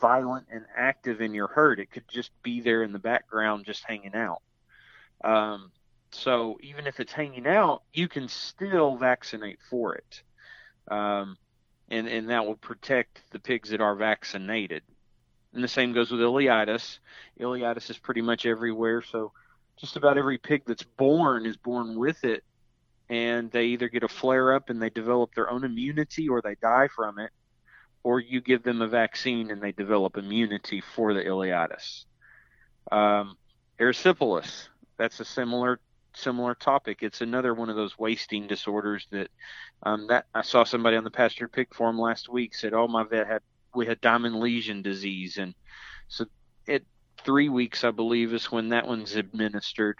violent 0.00 0.46
and 0.50 0.64
active 0.76 1.20
in 1.20 1.34
your 1.34 1.46
herd. 1.46 1.78
It 1.78 1.90
could 1.90 2.08
just 2.08 2.30
be 2.42 2.60
there 2.60 2.82
in 2.82 2.92
the 2.92 2.98
background, 2.98 3.64
just 3.64 3.84
hanging 3.84 4.14
out. 4.14 4.42
Um, 5.22 5.70
so 6.10 6.58
even 6.62 6.86
if 6.86 7.00
it's 7.00 7.12
hanging 7.12 7.46
out, 7.46 7.82
you 7.92 8.08
can 8.08 8.28
still 8.28 8.96
vaccinate 8.96 9.58
for 9.70 9.94
it. 9.94 10.22
Um, 10.88 11.36
and, 11.88 12.08
and 12.08 12.30
that 12.30 12.46
will 12.46 12.56
protect 12.56 13.22
the 13.30 13.38
pigs 13.38 13.70
that 13.70 13.80
are 13.80 13.94
vaccinated 13.94 14.82
and 15.56 15.64
the 15.64 15.68
same 15.68 15.92
goes 15.92 16.10
with 16.10 16.20
ileitis. 16.20 16.98
Ileitis 17.40 17.90
is 17.90 17.98
pretty 17.98 18.20
much 18.20 18.46
everywhere, 18.46 19.02
so 19.02 19.32
just 19.78 19.96
about 19.96 20.18
every 20.18 20.38
pig 20.38 20.62
that's 20.66 20.82
born 20.82 21.46
is 21.46 21.56
born 21.56 21.98
with 21.98 22.24
it, 22.24 22.44
and 23.08 23.50
they 23.50 23.64
either 23.66 23.88
get 23.88 24.02
a 24.02 24.08
flare 24.08 24.54
up 24.54 24.70
and 24.70 24.80
they 24.80 24.90
develop 24.90 25.34
their 25.34 25.50
own 25.50 25.64
immunity, 25.64 26.28
or 26.28 26.42
they 26.42 26.56
die 26.60 26.88
from 26.94 27.18
it, 27.18 27.30
or 28.02 28.20
you 28.20 28.40
give 28.40 28.62
them 28.62 28.82
a 28.82 28.86
vaccine 28.86 29.50
and 29.50 29.62
they 29.62 29.72
develop 29.72 30.16
immunity 30.16 30.82
for 30.94 31.14
the 31.14 31.20
ileitis. 31.20 32.04
Um, 32.92 33.36
erysipelas, 33.80 34.68
that's 34.98 35.20
a 35.20 35.24
similar 35.24 35.80
similar 36.14 36.54
topic. 36.54 36.98
It's 37.02 37.20
another 37.20 37.52
one 37.52 37.68
of 37.68 37.76
those 37.76 37.98
wasting 37.98 38.46
disorders 38.46 39.06
that 39.10 39.28
um, 39.82 40.06
that 40.08 40.26
I 40.34 40.42
saw 40.42 40.64
somebody 40.64 40.96
on 40.96 41.04
the 41.04 41.10
pastured 41.10 41.52
pig 41.52 41.74
forum 41.74 41.98
last 41.98 42.28
week 42.28 42.54
said, 42.54 42.74
"Oh, 42.74 42.88
my 42.88 43.04
vet 43.04 43.26
had 43.26 43.42
we 43.76 43.86
had 43.86 44.00
diamond 44.00 44.40
lesion 44.40 44.82
disease, 44.82 45.36
and 45.36 45.54
so 46.08 46.26
at 46.68 46.82
three 47.24 47.48
weeks, 47.48 47.84
I 47.84 47.90
believe, 47.90 48.32
is 48.32 48.50
when 48.50 48.70
that 48.70 48.86
one's 48.86 49.14
administered, 49.16 49.98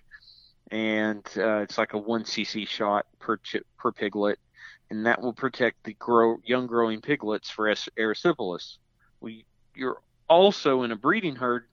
and 0.70 1.24
uh, 1.36 1.58
it's 1.58 1.78
like 1.78 1.92
a 1.92 1.98
one 1.98 2.24
cc 2.24 2.66
shot 2.66 3.06
per 3.18 3.38
per 3.78 3.92
piglet, 3.92 4.38
and 4.90 5.06
that 5.06 5.20
will 5.20 5.32
protect 5.32 5.84
the 5.84 5.94
grow 5.94 6.38
young 6.44 6.66
growing 6.66 7.00
piglets 7.00 7.50
for 7.50 7.72
erysipelas. 7.98 8.78
We 9.20 9.44
you're 9.74 10.00
also 10.28 10.82
in 10.82 10.92
a 10.92 10.96
breeding 10.96 11.36
herd 11.36 11.64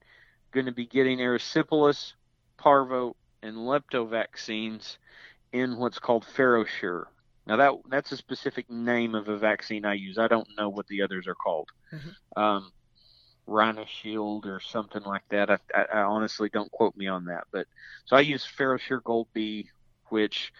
going 0.52 0.66
to 0.66 0.72
be 0.72 0.86
getting 0.86 1.18
erysipelas, 1.18 2.12
parvo, 2.56 3.16
and 3.42 3.56
lepto 3.56 4.08
vaccines 4.08 4.98
in 5.52 5.76
what's 5.76 5.98
called 5.98 6.24
FarrowSure. 6.36 7.04
Now 7.46 7.56
that 7.56 7.72
that's 7.90 8.12
a 8.12 8.16
specific 8.16 8.70
name 8.70 9.14
of 9.14 9.28
a 9.28 9.36
vaccine 9.36 9.84
I 9.84 9.94
use. 9.94 10.18
I 10.18 10.28
don't 10.28 10.48
know 10.56 10.68
what 10.68 10.86
the 10.86 11.02
others 11.02 11.26
are 11.26 11.34
called. 11.34 11.68
Mm-hmm. 11.92 12.40
Um, 12.40 12.72
Rhino-Shield 13.46 14.46
or 14.46 14.60
something 14.60 15.02
like 15.02 15.28
that. 15.28 15.50
I, 15.50 15.58
I, 15.74 15.84
I, 15.92 16.02
honestly 16.02 16.48
don't 16.48 16.70
quote 16.72 16.96
me 16.96 17.08
on 17.08 17.26
that, 17.26 17.44
but 17.52 17.66
so 18.06 18.16
I 18.16 18.20
use 18.20 18.48
FarrowSure 18.58 19.02
Gold 19.02 19.28
B, 19.34 19.68
which 20.08 20.52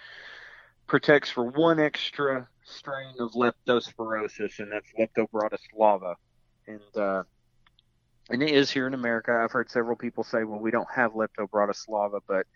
protects 0.87 1.31
for 1.31 1.45
one 1.45 1.81
extra 1.81 2.47
strain 2.65 3.15
of 3.21 3.33
leptospirosis, 3.33 4.59
and 4.59 4.73
that's 4.73 4.93
Leptobratislava, 4.99 6.15
and 6.67 6.97
uh, 6.97 7.23
and 8.31 8.43
it 8.43 8.51
is 8.51 8.71
here 8.71 8.87
in 8.87 8.95
America. 8.95 9.33
I've 9.33 9.53
heard 9.53 9.71
several 9.71 9.97
people 9.97 10.25
say, 10.25 10.45
"Well, 10.45 10.61
we 10.61 10.71
don't 10.71 10.91
have 10.95 11.13
Leptobratislava," 11.13 12.21
but 12.27 12.47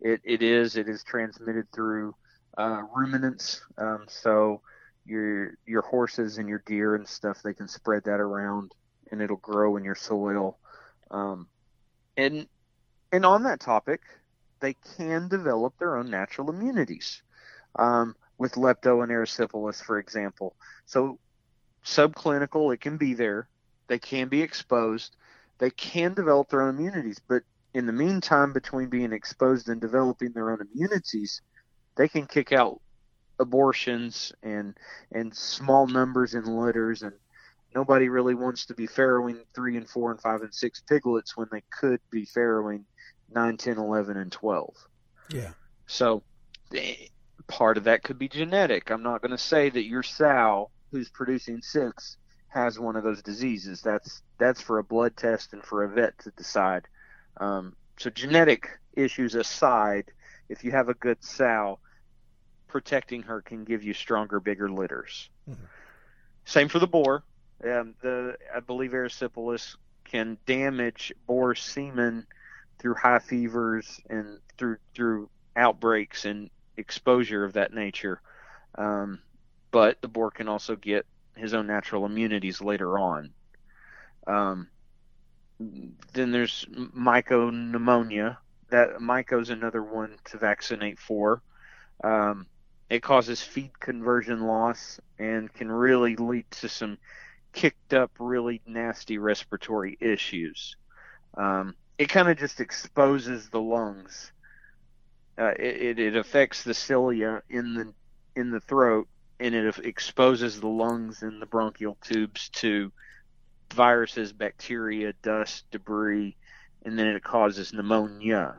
it, 0.00 0.20
it 0.24 0.42
is. 0.42 0.76
It 0.76 0.88
is 0.88 1.04
transmitted 1.04 1.70
through 1.72 2.14
uh, 2.56 2.82
ruminants. 2.94 3.62
Um, 3.78 4.04
so 4.08 4.60
your 5.04 5.56
your 5.66 5.82
horses 5.82 6.38
and 6.38 6.48
your 6.48 6.62
deer 6.66 6.94
and 6.94 7.06
stuff, 7.06 7.42
they 7.42 7.54
can 7.54 7.68
spread 7.68 8.04
that 8.04 8.20
around, 8.20 8.72
and 9.10 9.22
it'll 9.22 9.36
grow 9.36 9.76
in 9.76 9.84
your 9.84 9.94
soil. 9.94 10.58
Um, 11.10 11.48
and 12.16 12.46
and 13.12 13.24
on 13.24 13.44
that 13.44 13.60
topic, 13.60 14.00
they 14.60 14.74
can 14.96 15.28
develop 15.28 15.74
their 15.78 15.96
own 15.96 16.10
natural 16.10 16.50
immunities 16.50 17.22
um, 17.76 18.16
with 18.38 18.54
lepto 18.54 19.02
and 19.02 19.12
erysipelas, 19.12 19.82
for 19.82 19.98
example. 19.98 20.56
So 20.86 21.18
subclinical, 21.84 22.74
it 22.74 22.80
can 22.80 22.96
be 22.96 23.14
there. 23.14 23.48
They 23.86 23.98
can 23.98 24.28
be 24.28 24.42
exposed. 24.42 25.16
They 25.58 25.70
can 25.70 26.14
develop 26.14 26.50
their 26.50 26.62
own 26.62 26.76
immunities, 26.76 27.20
but 27.26 27.42
in 27.72 27.86
the 27.86 27.92
meantime, 27.92 28.52
between 28.52 28.88
being 28.88 29.12
exposed 29.12 29.68
and 29.68 29.80
developing 29.80 30.32
their 30.32 30.50
own 30.50 30.60
immunities, 30.60 31.42
they 31.96 32.08
can 32.08 32.26
kick 32.26 32.52
out 32.52 32.80
abortions 33.38 34.32
and 34.42 34.74
and 35.12 35.34
small 35.34 35.86
numbers 35.86 36.34
in 36.34 36.44
litters 36.44 37.02
and 37.02 37.12
nobody 37.74 38.08
really 38.08 38.34
wants 38.34 38.64
to 38.66 38.74
be 38.74 38.86
farrowing 38.86 39.38
three 39.54 39.76
and 39.76 39.88
four 39.88 40.10
and 40.10 40.20
five 40.20 40.40
and 40.40 40.54
six 40.54 40.80
piglets 40.80 41.36
when 41.36 41.48
they 41.52 41.62
could 41.70 42.00
be 42.10 42.24
farrowing 42.24 42.84
nine, 43.34 43.56
ten, 43.56 43.78
eleven, 43.78 44.16
and 44.16 44.32
12. 44.32 44.74
Yeah. 45.30 45.50
So 45.86 46.22
eh, 46.74 46.94
part 47.46 47.76
of 47.76 47.84
that 47.84 48.02
could 48.02 48.18
be 48.18 48.28
genetic. 48.28 48.90
I'm 48.90 49.02
not 49.02 49.20
going 49.20 49.32
to 49.32 49.38
say 49.38 49.68
that 49.70 49.84
your 49.84 50.02
sow 50.02 50.70
who's 50.90 51.10
producing 51.10 51.60
six 51.62 52.16
has 52.48 52.78
one 52.78 52.96
of 52.96 53.04
those 53.04 53.22
diseases. 53.22 53.82
That's 53.82 54.22
that's 54.38 54.60
for 54.60 54.78
a 54.78 54.84
blood 54.84 55.16
test 55.16 55.52
and 55.52 55.62
for 55.62 55.84
a 55.84 55.88
vet 55.88 56.18
to 56.20 56.30
decide. 56.32 56.88
Um, 57.38 57.76
so 57.98 58.10
genetic 58.10 58.68
issues 58.94 59.34
aside, 59.34 60.12
if 60.48 60.64
you 60.64 60.70
have 60.70 60.88
a 60.88 60.94
good 60.94 61.22
sow, 61.22 61.78
protecting 62.76 63.22
her 63.22 63.40
can 63.40 63.64
give 63.64 63.82
you 63.82 63.94
stronger, 63.94 64.38
bigger 64.38 64.70
litters. 64.70 65.30
Mm-hmm. 65.48 65.64
Same 66.44 66.68
for 66.68 66.78
the 66.78 66.86
boar. 66.86 67.24
Um, 67.64 67.94
the 68.02 68.36
I 68.54 68.60
believe 68.60 68.90
erysipelas 68.90 69.76
can 70.04 70.36
damage 70.44 71.10
boar 71.26 71.54
semen 71.54 72.26
through 72.78 72.92
high 72.92 73.20
fevers 73.20 73.98
and 74.10 74.40
through 74.58 74.76
through 74.94 75.30
outbreaks 75.56 76.26
and 76.26 76.50
exposure 76.76 77.44
of 77.46 77.54
that 77.54 77.72
nature. 77.72 78.20
Um, 78.74 79.20
but 79.70 80.02
the 80.02 80.08
boar 80.08 80.30
can 80.30 80.46
also 80.46 80.76
get 80.76 81.06
his 81.34 81.54
own 81.54 81.66
natural 81.66 82.04
immunities 82.04 82.60
later 82.60 82.98
on. 82.98 83.30
Um, 84.26 84.68
then 86.12 86.30
there's 86.30 86.66
mycopneumonia. 86.70 88.36
That 88.68 88.98
myco 88.98 89.40
is 89.40 89.48
another 89.48 89.82
one 89.82 90.18
to 90.26 90.36
vaccinate 90.36 90.98
for. 90.98 91.40
Um, 92.04 92.46
it 92.88 93.02
causes 93.02 93.42
feed 93.42 93.78
conversion 93.80 94.42
loss 94.42 95.00
and 95.18 95.52
can 95.52 95.70
really 95.70 96.16
lead 96.16 96.50
to 96.50 96.68
some 96.68 96.98
kicked 97.52 97.94
up, 97.94 98.10
really 98.18 98.60
nasty 98.66 99.18
respiratory 99.18 99.96
issues. 100.00 100.76
Um, 101.36 101.74
it 101.98 102.08
kind 102.08 102.28
of 102.28 102.38
just 102.38 102.60
exposes 102.60 103.48
the 103.48 103.60
lungs. 103.60 104.30
Uh, 105.38 105.52
it, 105.58 105.98
it 105.98 106.16
affects 106.16 106.62
the 106.62 106.74
cilia 106.74 107.42
in 107.50 107.74
the 107.74 107.92
in 108.40 108.50
the 108.50 108.60
throat, 108.60 109.08
and 109.40 109.54
it 109.54 109.78
exposes 109.78 110.60
the 110.60 110.68
lungs 110.68 111.22
and 111.22 111.40
the 111.40 111.46
bronchial 111.46 111.96
tubes 112.02 112.50
to 112.50 112.92
viruses, 113.72 114.32
bacteria, 114.32 115.12
dust, 115.22 115.64
debris, 115.70 116.36
and 116.84 116.98
then 116.98 117.06
it 117.08 117.24
causes 117.24 117.72
pneumonia. 117.72 118.56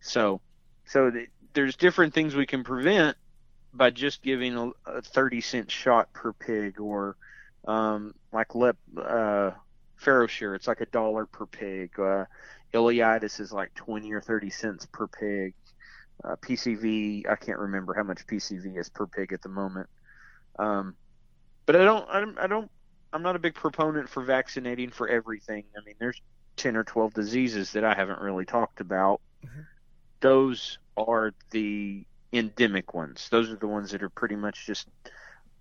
So, 0.00 0.40
so 0.84 1.10
th- 1.10 1.30
there's 1.54 1.76
different 1.76 2.14
things 2.14 2.34
we 2.34 2.46
can 2.46 2.64
prevent 2.64 3.16
by 3.76 3.90
just 3.90 4.22
giving 4.22 4.56
a, 4.56 4.70
a 4.90 5.02
30 5.02 5.40
cent 5.40 5.70
shot 5.70 6.12
per 6.12 6.32
pig, 6.32 6.80
or 6.80 7.16
um, 7.66 8.14
like 8.32 8.54
lep 8.54 8.76
uh, 8.96 9.52
FarrowSure, 10.02 10.54
it's 10.54 10.68
like 10.68 10.80
a 10.80 10.86
dollar 10.86 11.26
per 11.26 11.46
pig. 11.46 11.98
Uh, 11.98 12.24
ileitis 12.74 13.40
is 13.40 13.52
like 13.52 13.74
20 13.74 14.12
or 14.12 14.20
30 14.20 14.50
cents 14.50 14.86
per 14.86 15.06
pig. 15.06 15.54
Uh, 16.24 16.36
PCV, 16.36 17.28
I 17.30 17.36
can't 17.36 17.58
remember 17.58 17.94
how 17.94 18.02
much 18.02 18.26
PCV 18.26 18.78
is 18.78 18.88
per 18.88 19.06
pig 19.06 19.32
at 19.32 19.42
the 19.42 19.48
moment. 19.48 19.88
Um, 20.58 20.96
but 21.66 21.76
I 21.76 21.84
don't, 21.84 22.08
I 22.08 22.20
don't, 22.20 22.38
I 22.38 22.46
don't 22.46 22.70
I'm 23.16 23.22
not 23.22 23.34
a 23.34 23.38
big 23.38 23.54
proponent 23.54 24.08
for 24.08 24.22
vaccinating 24.22 24.90
for 24.90 25.08
everything. 25.08 25.64
I 25.74 25.84
mean, 25.84 25.94
there's 25.98 26.20
10 26.56 26.76
or 26.76 26.84
12 26.84 27.14
diseases 27.14 27.72
that 27.72 27.84
I 27.84 27.94
haven't 27.94 28.20
really 28.20 28.44
talked 28.44 28.80
about. 28.80 29.22
Mm-hmm. 29.44 29.60
Those 30.20 30.78
are 30.98 31.32
the 31.50 32.04
endemic 32.38 32.94
ones. 32.94 33.28
Those 33.30 33.50
are 33.50 33.56
the 33.56 33.66
ones 33.66 33.90
that 33.90 34.02
are 34.02 34.08
pretty 34.08 34.36
much 34.36 34.66
just 34.66 34.88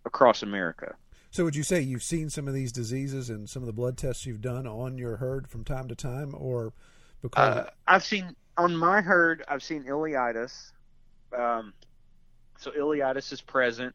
across 0.05 0.43
America. 0.43 0.95
So, 1.31 1.43
would 1.43 1.55
you 1.55 1.63
say 1.63 1.81
you've 1.81 2.03
seen 2.03 2.29
some 2.29 2.47
of 2.47 2.53
these 2.53 2.71
diseases 2.71 3.29
and 3.29 3.49
some 3.49 3.61
of 3.61 3.67
the 3.67 3.73
blood 3.73 3.97
tests 3.97 4.25
you've 4.25 4.41
done 4.41 4.65
on 4.65 4.97
your 4.97 5.17
herd 5.17 5.49
from 5.49 5.63
time 5.63 5.89
to 5.89 5.95
time, 5.95 6.33
or 6.33 6.71
because 7.21 7.57
uh, 7.57 7.69
I've 7.87 8.05
seen 8.05 8.35
on 8.57 8.75
my 8.75 9.01
herd, 9.01 9.43
I've 9.47 9.63
seen 9.63 9.83
ileitis. 9.83 10.71
Um, 11.37 11.73
so 12.57 12.71
ileitis 12.71 13.33
is 13.33 13.41
present. 13.41 13.93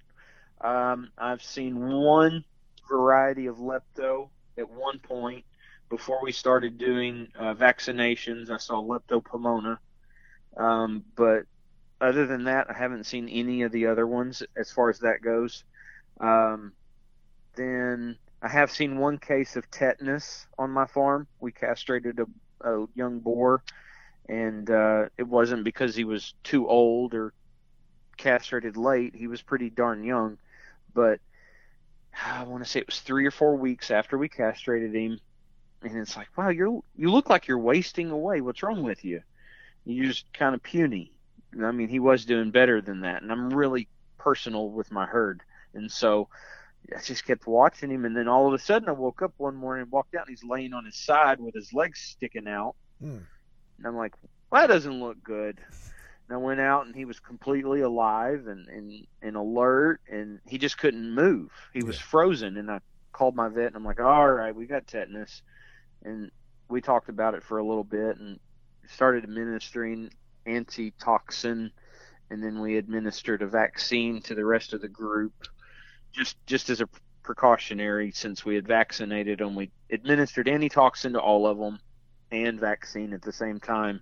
Um, 0.61 1.11
I've 1.17 1.43
seen 1.43 1.81
one 1.81 2.45
variety 2.89 3.47
of 3.47 3.57
lepto 3.57 4.29
at 4.59 4.69
one 4.69 4.99
point 4.99 5.45
before 5.89 6.21
we 6.23 6.33
started 6.33 6.77
doing 6.77 7.29
uh, 7.39 7.55
vaccinations. 7.55 8.51
I 8.51 8.59
saw 8.59 8.83
leptopomona, 8.83 9.79
um, 10.57 11.05
but 11.17 11.45
other 12.01 12.27
than 12.27 12.45
that, 12.45 12.71
I 12.71 12.75
haven't 12.75 13.05
seen 13.05 13.29
any 13.29 13.63
of 13.63 13.73
the 13.73 13.87
other 13.87 14.07
ones 14.07 14.43
as 14.57 14.71
far 14.73 14.91
as 14.91 15.01
that 15.01 15.23
goes. 15.23 15.65
Um, 16.21 16.73
then 17.57 18.17
I 18.43 18.49
have 18.49 18.71
seen 18.71 18.99
one 18.99 19.19
case 19.19 19.57
of 19.57 19.71
tetanus 19.71 20.47
on 20.59 20.71
my 20.71 20.87
farm. 20.87 21.27
We 21.41 21.53
castrated 21.53 22.21
a, 22.21 22.27
a 22.69 22.87
young 22.95 23.21
boar, 23.21 23.63
and 24.29 24.71
uh, 24.71 25.07
it 25.19 25.27
wasn't 25.27 25.65
because 25.65 25.95
he 25.95 26.05
was 26.05 26.35
too 26.43 26.69
old 26.69 27.15
or 27.15 27.35
castrated 28.17 28.77
late. 28.77 29.15
He 29.15 29.27
was 29.27 29.43
pretty 29.43 29.71
darn 29.71 30.05
young, 30.05 30.39
but 30.95 31.21
I 32.25 32.45
want 32.45 32.65
to 32.65 32.69
say 32.69 32.81
it 32.81 32.87
was 32.87 33.01
three 33.01 33.27
or 33.27 33.31
four 33.31 33.57
weeks 33.57 33.91
after 33.91 34.17
we 34.17 34.29
castrated 34.29 34.95
him, 34.95 35.21
and 35.83 35.97
it's 35.97 36.17
like, 36.17 36.29
wow, 36.37 36.49
you're 36.49 36.81
you 36.97 37.11
look 37.11 37.29
like 37.31 37.47
you're 37.47 37.59
wasting 37.59 38.11
away. 38.11 38.41
What's 38.41 38.63
wrong 38.63 38.83
with 38.83 39.05
you? 39.05 39.23
You're 39.85 40.07
just 40.07 40.33
kind 40.33 40.55
of 40.55 40.63
puny. 40.63 41.13
I 41.63 41.71
mean, 41.73 41.89
he 41.89 41.99
was 41.99 42.25
doing 42.25 42.51
better 42.51 42.81
than 42.81 43.01
that, 43.01 43.23
and 43.23 43.31
I'm 43.33 43.51
really 43.53 43.89
personal 44.19 44.71
with 44.71 44.91
my 44.93 45.07
herd, 45.07 45.43
and 45.75 45.91
so 45.91 46.29
I 46.95 47.01
just 47.01 47.25
kept 47.25 47.47
watching 47.47 47.91
him, 47.91 48.05
and 48.05 48.17
then 48.17 48.29
all 48.29 48.47
of 48.47 48.55
a 48.55 48.59
sudden 48.59 48.89
I 48.89 48.93
woke 48.93 49.23
up 49.23 49.33
one 49.37 49.57
morning 49.57 49.83
and 49.83 49.93
walked 49.93 50.15
out, 50.15 50.27
and 50.27 50.31
he's 50.31 50.45
laying 50.45 50.73
on 50.73 50.85
his 50.85 50.97
side 50.97 51.41
with 51.41 51.55
his 51.55 51.73
legs 51.73 52.01
sticking 52.01 52.49
out, 52.49 52.77
mm. 53.03 53.21
and 53.79 53.87
I'm 53.87 53.97
like, 53.97 54.15
well, 54.51 54.63
that 54.63 54.73
doesn't 54.73 55.01
look 55.01 55.23
good. 55.23 55.59
And 56.29 56.37
I 56.37 56.37
went 56.37 56.61
out 56.61 56.87
and 56.87 56.95
he 56.95 57.05
was 57.05 57.19
completely 57.19 57.81
alive 57.81 58.47
and, 58.47 58.69
and, 58.69 59.07
and 59.21 59.37
alert 59.37 60.01
and 60.09 60.39
he 60.47 60.59
just 60.59 60.79
couldn't 60.79 61.13
move. 61.13 61.51
He 61.73 61.83
was 61.83 61.97
yeah. 61.97 62.03
frozen 62.03 62.57
and 62.57 62.71
I 62.71 62.81
called 63.13 63.35
my 63.35 63.49
vet 63.49 63.67
and 63.67 63.77
I'm 63.77 63.85
like, 63.85 64.01
all 64.01 64.31
right, 64.31 64.55
we 64.55 64.67
got 64.67 64.87
tetanus. 64.87 65.43
And 66.05 66.31
we 66.69 66.81
talked 66.81 67.09
about 67.09 67.35
it 67.35 67.43
for 67.43 67.59
a 67.59 67.65
little 67.65 67.85
bit 67.85 68.19
and 68.19 68.39
started 68.89 69.25
administering 69.25 70.11
antitoxin 70.47 71.71
and 72.31 72.43
then 72.43 72.61
we 72.61 72.77
administered 72.77 73.43
a 73.43 73.47
vaccine 73.47 74.23
to 74.23 74.35
the 74.35 74.45
rest 74.45 74.73
of 74.73 74.81
the 74.81 74.89
group 74.89 75.33
just 76.13 76.37
just 76.47 76.71
as 76.71 76.81
a 76.81 76.89
precautionary 77.23 78.11
since 78.13 78.45
we 78.45 78.55
had 78.55 78.67
vaccinated 78.67 79.39
them. 79.39 79.55
We 79.55 79.71
administered 79.91 80.49
antitoxin 80.49 81.13
to 81.13 81.21
all 81.21 81.47
of 81.47 81.59
them 81.59 81.81
and 82.33 82.59
vaccine 82.59 83.13
at 83.13 83.23
the 83.23 83.33
same 83.33 83.61
time. 83.61 84.01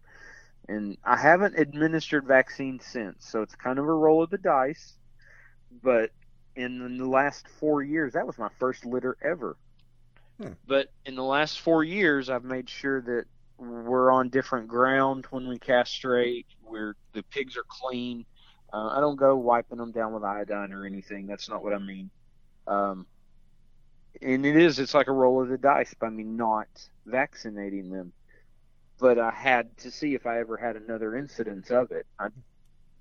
And 0.69 0.99
I 1.05 1.17
haven't 1.17 1.59
administered 1.59 2.27
vaccine 2.27 2.79
since, 2.81 3.27
so 3.27 3.43
it's 3.43 3.55
kind 3.55 3.79
of 3.79 3.87
a 3.87 3.93
roll 3.93 4.23
of 4.23 4.31
the 4.31 4.39
dice. 4.39 4.95
But 5.83 6.11
in 6.57 6.99
the 6.99 7.07
last 7.07 7.47
four 7.61 7.83
years, 7.83 8.13
that 8.15 8.27
was 8.27 8.39
my 8.39 8.51
first 8.59 8.85
litter 8.85 9.17
ever. 9.23 9.57
Hmm. 10.41 10.53
But 10.67 10.91
in 11.07 11.15
the 11.15 11.23
last 11.23 11.61
four 11.61 11.85
years, 11.85 12.29
I've 12.29 12.45
made 12.45 12.69
sure 12.69 13.01
that 13.03 13.25
we're 13.59 14.11
on 14.13 14.29
different 14.29 14.69
ground 14.69 15.27
when 15.31 15.49
we 15.49 15.59
castrate. 15.59 16.47
We're 16.63 16.95
the 17.13 17.23
pigs 17.25 17.57
are 17.57 17.65
clean. 17.69 18.25
Uh, 18.73 18.89
I 18.89 19.01
don't 19.01 19.17
go 19.17 19.37
wiping 19.37 19.79
them 19.79 19.93
down 19.93 20.13
with 20.13 20.23
iodine 20.23 20.73
or 20.73 20.85
anything. 20.85 21.27
That's 21.27 21.49
not 21.49 21.65
what 21.65 21.73
I 21.73 21.79
mean. 21.79 22.11
Um, 22.67 23.07
and 24.21 24.45
it 24.45 24.57
is, 24.57 24.79
it's 24.79 24.95
like 24.95 25.09
a 25.09 25.13
roll 25.13 25.43
of 25.43 25.49
the 25.49 25.59
dice 25.59 25.95
by 25.95 26.11
me 26.11 26.25
not 26.25 26.69
vaccinating 27.07 27.91
them. 27.91 28.13
But 28.99 29.19
I 29.19 29.31
had 29.31 29.77
to 29.79 29.91
see 29.91 30.15
if 30.15 30.27
I 30.27 30.41
ever 30.41 30.57
had 30.57 30.77
another 30.77 31.17
incidence 31.17 31.71
of 31.71 31.93
it. 31.93 32.07
I, 32.19 32.27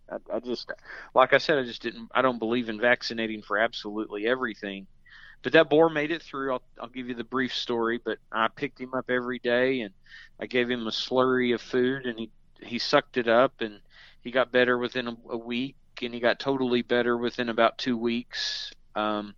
I, 0.09 0.17
I 0.35 0.39
just, 0.39 0.71
like 1.13 1.33
I 1.33 1.39
said, 1.39 1.57
I 1.57 1.63
just 1.63 1.81
didn't, 1.81 2.09
I 2.13 2.21
don't 2.21 2.39
believe 2.39 2.69
in 2.69 2.79
vaccinating 2.79 3.41
for 3.41 3.57
absolutely 3.57 4.27
everything. 4.27 4.87
But 5.43 5.53
that 5.53 5.69
boar 5.69 5.89
made 5.89 6.11
it 6.11 6.21
through. 6.21 6.53
I'll, 6.53 6.63
I'll 6.81 6.89
give 6.89 7.07
you 7.07 7.15
the 7.15 7.23
brief 7.23 7.53
story, 7.53 7.99
but 8.03 8.17
I 8.31 8.47
picked 8.47 8.79
him 8.79 8.93
up 8.93 9.09
every 9.09 9.39
day 9.39 9.81
and 9.81 9.93
I 10.39 10.47
gave 10.47 10.69
him 10.69 10.87
a 10.87 10.91
slurry 10.91 11.53
of 11.53 11.61
food 11.61 12.05
and 12.05 12.17
he, 12.19 12.29
he 12.61 12.79
sucked 12.79 13.17
it 13.17 13.27
up 13.27 13.61
and 13.61 13.79
he 14.21 14.31
got 14.31 14.51
better 14.51 14.77
within 14.77 15.07
a, 15.07 15.15
a 15.29 15.37
week 15.37 15.75
and 16.01 16.13
he 16.13 16.19
got 16.19 16.39
totally 16.39 16.81
better 16.81 17.17
within 17.17 17.49
about 17.49 17.77
two 17.77 17.97
weeks. 17.97 18.71
Um, 18.95 19.35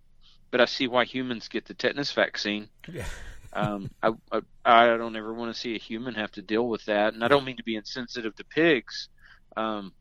but 0.50 0.60
I 0.60 0.64
see 0.64 0.88
why 0.88 1.04
humans 1.04 1.48
get 1.48 1.66
the 1.66 1.74
tetanus 1.74 2.12
vaccine. 2.12 2.68
Yeah. 2.90 3.06
um, 3.52 3.90
I, 4.02 4.12
I, 4.32 4.40
I 4.64 4.86
don't 4.96 5.16
ever 5.16 5.32
want 5.32 5.54
to 5.54 5.60
see 5.60 5.74
a 5.74 5.78
human 5.78 6.14
have 6.14 6.32
to 6.32 6.42
deal 6.42 6.68
with 6.68 6.84
that, 6.86 7.14
and 7.14 7.24
I 7.24 7.28
don't 7.28 7.44
mean 7.44 7.56
to 7.56 7.64
be 7.64 7.76
insensitive 7.76 8.34
to 8.36 8.44
pigs, 8.44 9.08
um, 9.56 9.92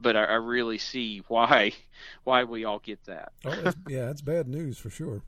but 0.00 0.16
I, 0.16 0.24
I 0.24 0.34
really 0.34 0.78
see 0.78 1.22
why 1.28 1.72
why 2.24 2.44
we 2.44 2.64
all 2.64 2.78
get 2.78 3.04
that. 3.06 3.32
oh, 3.44 3.72
yeah, 3.88 4.10
it's 4.10 4.22
bad 4.22 4.48
news 4.48 4.78
for 4.78 4.90
sure. 4.90 5.22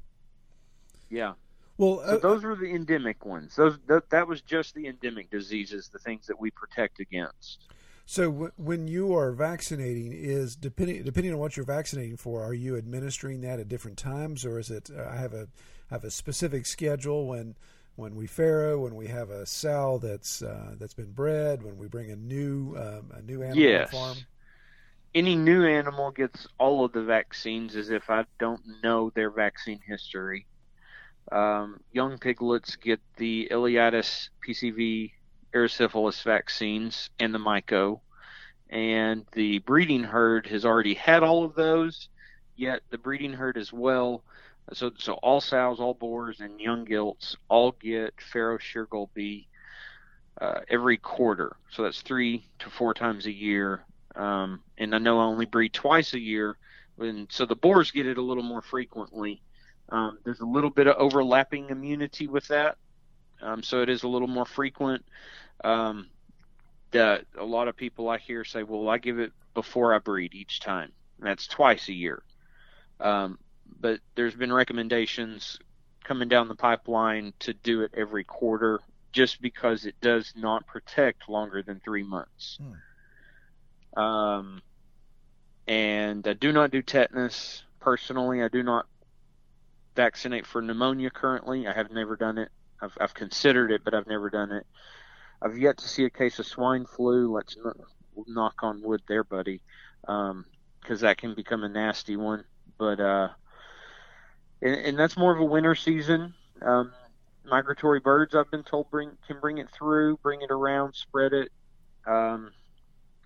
Yeah. 1.11 1.35
Well, 1.77 2.01
uh, 2.01 2.07
so 2.07 2.19
those 2.19 2.43
were 2.43 2.57
the 2.57 2.71
endemic 2.75 3.25
ones. 3.25 3.55
Those 3.55 3.79
that, 3.87 4.11
that 4.11 4.27
was 4.27 4.43
just 4.43 4.75
the 4.75 4.89
endemic 4.89 5.31
diseases, 5.31 5.89
the 5.93 6.01
things 6.01 6.27
that 6.27 6.39
we 6.39 6.51
protect 6.51 6.99
against. 6.99 7.69
So 8.05 8.33
w- 8.33 8.53
when 8.57 8.89
you 8.89 9.15
are 9.15 9.33
vaccinating, 9.33 10.13
is 10.13 10.57
depending 10.57 11.05
depending 11.05 11.33
on 11.33 11.39
what 11.39 11.57
you're 11.57 11.67
vaccinating 11.67 12.17
for, 12.17 12.43
are 12.43 12.55
you 12.55 12.77
administering 12.77 13.43
that 13.43 13.61
at 13.61 13.69
different 13.69 13.97
times, 13.97 14.45
or 14.45 14.59
is 14.59 14.71
it? 14.71 14.91
Uh, 14.91 15.09
I 15.09 15.17
have 15.17 15.35
a 15.35 15.47
have 15.91 16.05
a 16.05 16.11
specific 16.11 16.67
schedule 16.67 17.27
when 17.29 17.55
when 17.95 18.17
we 18.17 18.27
farrow, 18.27 18.79
when 18.79 18.95
we 18.95 19.09
have 19.09 19.31
a 19.31 19.45
sow 19.45 19.99
that's 19.99 20.43
uh, 20.43 20.75
that's 20.79 20.95
been 20.95 21.13
bred, 21.13 21.63
when 21.63 21.79
we 21.79 21.87
bring 21.87 22.11
a 22.11 22.17
new 22.17 22.77
um, 22.77 23.13
a 23.13 23.23
new 23.23 23.43
animal 23.43 23.63
yes. 23.63 23.91
farm. 23.91 24.17
Any 25.15 25.37
new 25.37 25.67
animal 25.67 26.11
gets 26.11 26.47
all 26.59 26.85
of 26.85 26.93
the 26.93 27.03
vaccines 27.03 27.77
as 27.77 27.91
if 27.91 28.09
I 28.09 28.25
don't 28.39 28.63
know 28.83 29.11
their 29.11 29.31
vaccine 29.31 29.81
history. 29.87 30.47
Um, 31.31 31.81
young 31.93 32.19
piglets 32.19 32.77
get 32.77 33.01
the 33.17 33.49
ileitis 33.51 34.31
PCV 34.47 35.13
erysipelas 35.55 36.23
vaccines 36.23 37.11
and 37.19 37.35
the 37.35 37.39
myco. 37.39 38.01
And 38.71 39.25
the 39.33 39.59
breeding 39.61 40.05
herd 40.05 40.47
has 40.47 40.65
already 40.65 40.95
had 40.95 41.23
all 41.23 41.45
of 41.45 41.55
those, 41.55 42.09
yet 42.57 42.83
the 42.91 42.99
breeding 42.99 43.33
herd 43.33 43.57
as 43.57 43.73
well. 43.73 44.23
So, 44.75 44.93
so 44.99 45.15
all 45.15 45.41
sows, 45.41 45.81
all 45.81 45.95
boars, 45.95 46.41
and 46.41 46.61
young 46.61 46.85
gilts 46.85 47.37
all 47.49 47.73
get 47.73 48.15
FarrowSure 48.17 48.89
Gold 48.89 49.09
B 49.15 49.49
uh, 50.41 50.61
every 50.69 50.99
quarter. 50.99 51.57
So 51.71 51.83
that's 51.83 52.03
three 52.03 52.47
to 52.59 52.71
four 52.71 52.93
times 52.93 53.25
a 53.27 53.33
year. 53.33 53.85
Um, 54.15 54.61
and 54.77 54.95
I 54.95 54.99
know 54.99 55.19
I 55.19 55.25
only 55.25 55.47
breed 55.47 55.73
twice 55.73 56.13
a 56.13 56.19
year, 56.19 56.57
and 56.99 57.29
so 57.31 57.47
the 57.47 57.57
boars 57.57 57.91
get 57.91 58.07
it 58.07 58.19
a 58.19 58.23
little 58.23 58.43
more 58.43 58.63
frequently. 58.63 59.41
Um, 59.91 60.19
there's 60.25 60.41
a 60.41 60.47
little 60.47 60.71
bit 60.71 60.87
of 60.87 60.97
overlapping 60.97 61.71
immunity 61.71 62.27
with 62.27 62.49
that, 62.49 62.77
um, 63.41 63.63
so 63.63 63.83
it 63.83 63.89
is 63.89 64.03
a 64.03 64.09
little 64.09 64.29
more 64.29 64.45
frequent. 64.45 65.05
Um, 65.65 66.09
that 66.91 67.25
a 67.37 67.45
lot 67.45 67.69
of 67.69 67.77
people 67.77 68.09
I 68.09 68.19
hear 68.19 68.45
say, 68.45 68.63
"Well, 68.63 68.89
I 68.89 68.99
give 68.99 69.19
it 69.19 69.33
before 69.55 69.95
I 69.95 69.99
breed 69.99 70.35
each 70.35 70.61
time." 70.61 70.93
And 71.19 71.27
that's 71.27 71.47
twice 71.47 71.89
a 71.89 71.93
year. 71.93 72.23
Um, 73.01 73.39
but 73.81 74.01
there's 74.15 74.35
been 74.35 74.53
recommendations 74.53 75.59
coming 76.05 76.29
down 76.29 76.49
the 76.49 76.55
pipeline 76.55 77.33
to 77.41 77.53
do 77.53 77.83
it 77.83 77.93
every 77.95 78.25
quarter, 78.25 78.81
just 79.13 79.41
because 79.43 79.85
it 79.85 79.95
does 80.01 80.33
not 80.37 80.67
protect 80.67 81.29
longer 81.29 81.63
than 81.63 81.81
three 81.81 82.03
months. 82.03 82.59
Hmm. 83.95 84.01
Um, 84.01 84.63
and 85.67 86.27
I 86.27 86.33
do 86.33 86.53
not 86.53 86.71
do 86.71 86.83
tetanus 86.83 87.63
personally. 87.81 88.43
I 88.43 88.49
do 88.49 88.63
not 88.63 88.87
vaccinate 89.99 90.47
for 90.47 90.63
pneumonia 90.63 91.11
currently. 91.11 91.67
I 91.67 91.73
have 91.73 91.91
never 91.91 92.15
done 92.15 92.39
it. 92.39 92.51
I've, 92.81 92.97
I've 93.01 93.15
considered 93.15 93.73
it, 93.73 93.83
but 93.83 93.95
I've 93.95 94.07
never 94.07 94.31
done 94.31 94.53
it. 94.53 94.65
I've 95.43 95.59
yet 95.59 95.79
to 95.79 95.89
see 95.89 96.05
a 96.05 96.11
case 96.11 96.39
of 96.39 96.47
swine 96.47 96.87
flu. 96.87 97.35
Let's 97.35 97.57
knock 98.29 98.63
on 98.63 98.81
wood 98.81 99.03
there, 99.09 99.25
buddy, 99.25 99.61
because 100.03 100.31
um, 100.31 100.45
that 100.87 101.19
can 101.19 101.35
become 101.35 101.65
a 101.65 101.69
nasty 101.69 102.15
one. 102.15 102.45
But 102.79 103.01
uh, 103.01 103.31
and, 104.63 104.77
and 104.77 104.99
that's 104.99 105.17
more 105.17 105.35
of 105.35 105.41
a 105.41 105.45
winter 105.45 105.75
season. 105.75 106.33
Um, 106.63 106.93
migratory 107.45 107.99
birds, 107.99 108.37
I've 108.37 108.51
been 108.53 108.63
told, 108.63 108.89
bring 108.93 109.11
can 109.27 109.41
bring 109.41 109.59
it 109.59 109.69
through, 109.77 110.19
bring 110.19 110.43
it 110.43 110.53
around, 110.53 110.95
spread 110.95 111.33
it. 111.33 111.51
Um, 112.07 112.53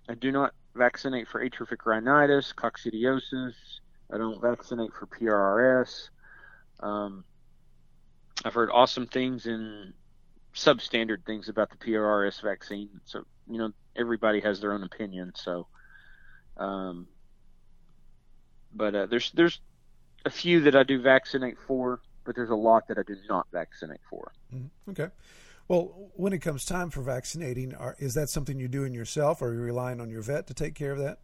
I 0.09 0.15
do 0.15 0.31
not 0.31 0.55
vaccinate 0.73 1.27
for 1.27 1.39
atrophic 1.39 1.85
rhinitis, 1.85 2.51
coccidiosis. 2.57 3.53
I 4.11 4.17
don't 4.17 4.41
vaccinate 4.41 4.91
for 4.93 5.05
PRRS. 5.05 6.09
Um, 6.83 7.23
I've 8.43 8.53
heard 8.53 8.69
awesome 8.71 9.07
things 9.07 9.45
and 9.45 9.93
substandard 10.53 11.25
things 11.25 11.49
about 11.49 11.69
the 11.71 11.77
PRRS 11.77 12.41
vaccine. 12.41 12.89
So 13.05 13.25
you 13.49 13.57
know 13.57 13.71
everybody 13.95 14.41
has 14.41 14.59
their 14.59 14.73
own 14.73 14.83
opinion. 14.83 15.31
So, 15.35 15.67
um, 16.57 17.07
but 18.73 18.95
uh, 18.95 19.05
there's 19.05 19.31
there's 19.31 19.59
a 20.25 20.29
few 20.29 20.61
that 20.61 20.75
I 20.75 20.83
do 20.83 21.01
vaccinate 21.01 21.57
for, 21.67 22.01
but 22.25 22.35
there's 22.35 22.49
a 22.49 22.55
lot 22.55 22.87
that 22.89 22.97
I 22.97 23.03
do 23.03 23.15
not 23.29 23.47
vaccinate 23.51 24.01
for. 24.09 24.31
Mm-hmm. 24.53 24.91
Okay. 24.91 25.07
Well, 25.69 26.11
when 26.15 26.33
it 26.33 26.39
comes 26.39 26.65
time 26.65 26.89
for 26.89 27.01
vaccinating, 27.01 27.73
are, 27.75 27.95
is 27.97 28.13
that 28.15 28.29
something 28.29 28.59
you're 28.59 28.67
doing 28.67 28.93
yourself, 28.93 29.41
or 29.41 29.47
are 29.47 29.53
you 29.53 29.61
relying 29.61 30.01
on 30.01 30.09
your 30.09 30.21
vet 30.21 30.47
to 30.47 30.53
take 30.53 30.75
care 30.75 30.91
of 30.91 30.99
that? 30.99 31.19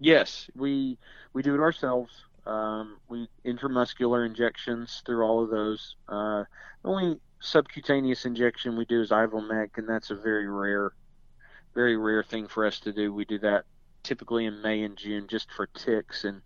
Yes, 0.00 0.48
we 0.56 0.98
we 1.32 1.42
do 1.42 1.54
it 1.54 1.60
ourselves. 1.60 2.12
Um, 2.46 2.98
we 3.08 3.28
intramuscular 3.44 4.26
injections 4.26 5.02
through 5.06 5.22
all 5.22 5.42
of 5.44 5.50
those. 5.50 5.96
Uh, 6.08 6.44
the 6.82 6.88
only 6.88 7.20
subcutaneous 7.40 8.24
injection 8.24 8.76
we 8.76 8.84
do 8.84 9.00
is 9.00 9.10
Ivomec, 9.10 9.78
and 9.78 9.88
that's 9.88 10.10
a 10.10 10.14
very 10.14 10.48
rare, 10.48 10.92
very 11.74 11.96
rare 11.96 12.22
thing 12.22 12.48
for 12.48 12.66
us 12.66 12.80
to 12.80 12.92
do. 12.92 13.12
We 13.12 13.24
do 13.24 13.38
that 13.40 13.64
typically 14.02 14.46
in 14.46 14.60
May 14.62 14.82
and 14.82 14.96
June 14.96 15.26
just 15.28 15.52
for 15.52 15.66
ticks, 15.66 16.24
and 16.24 16.42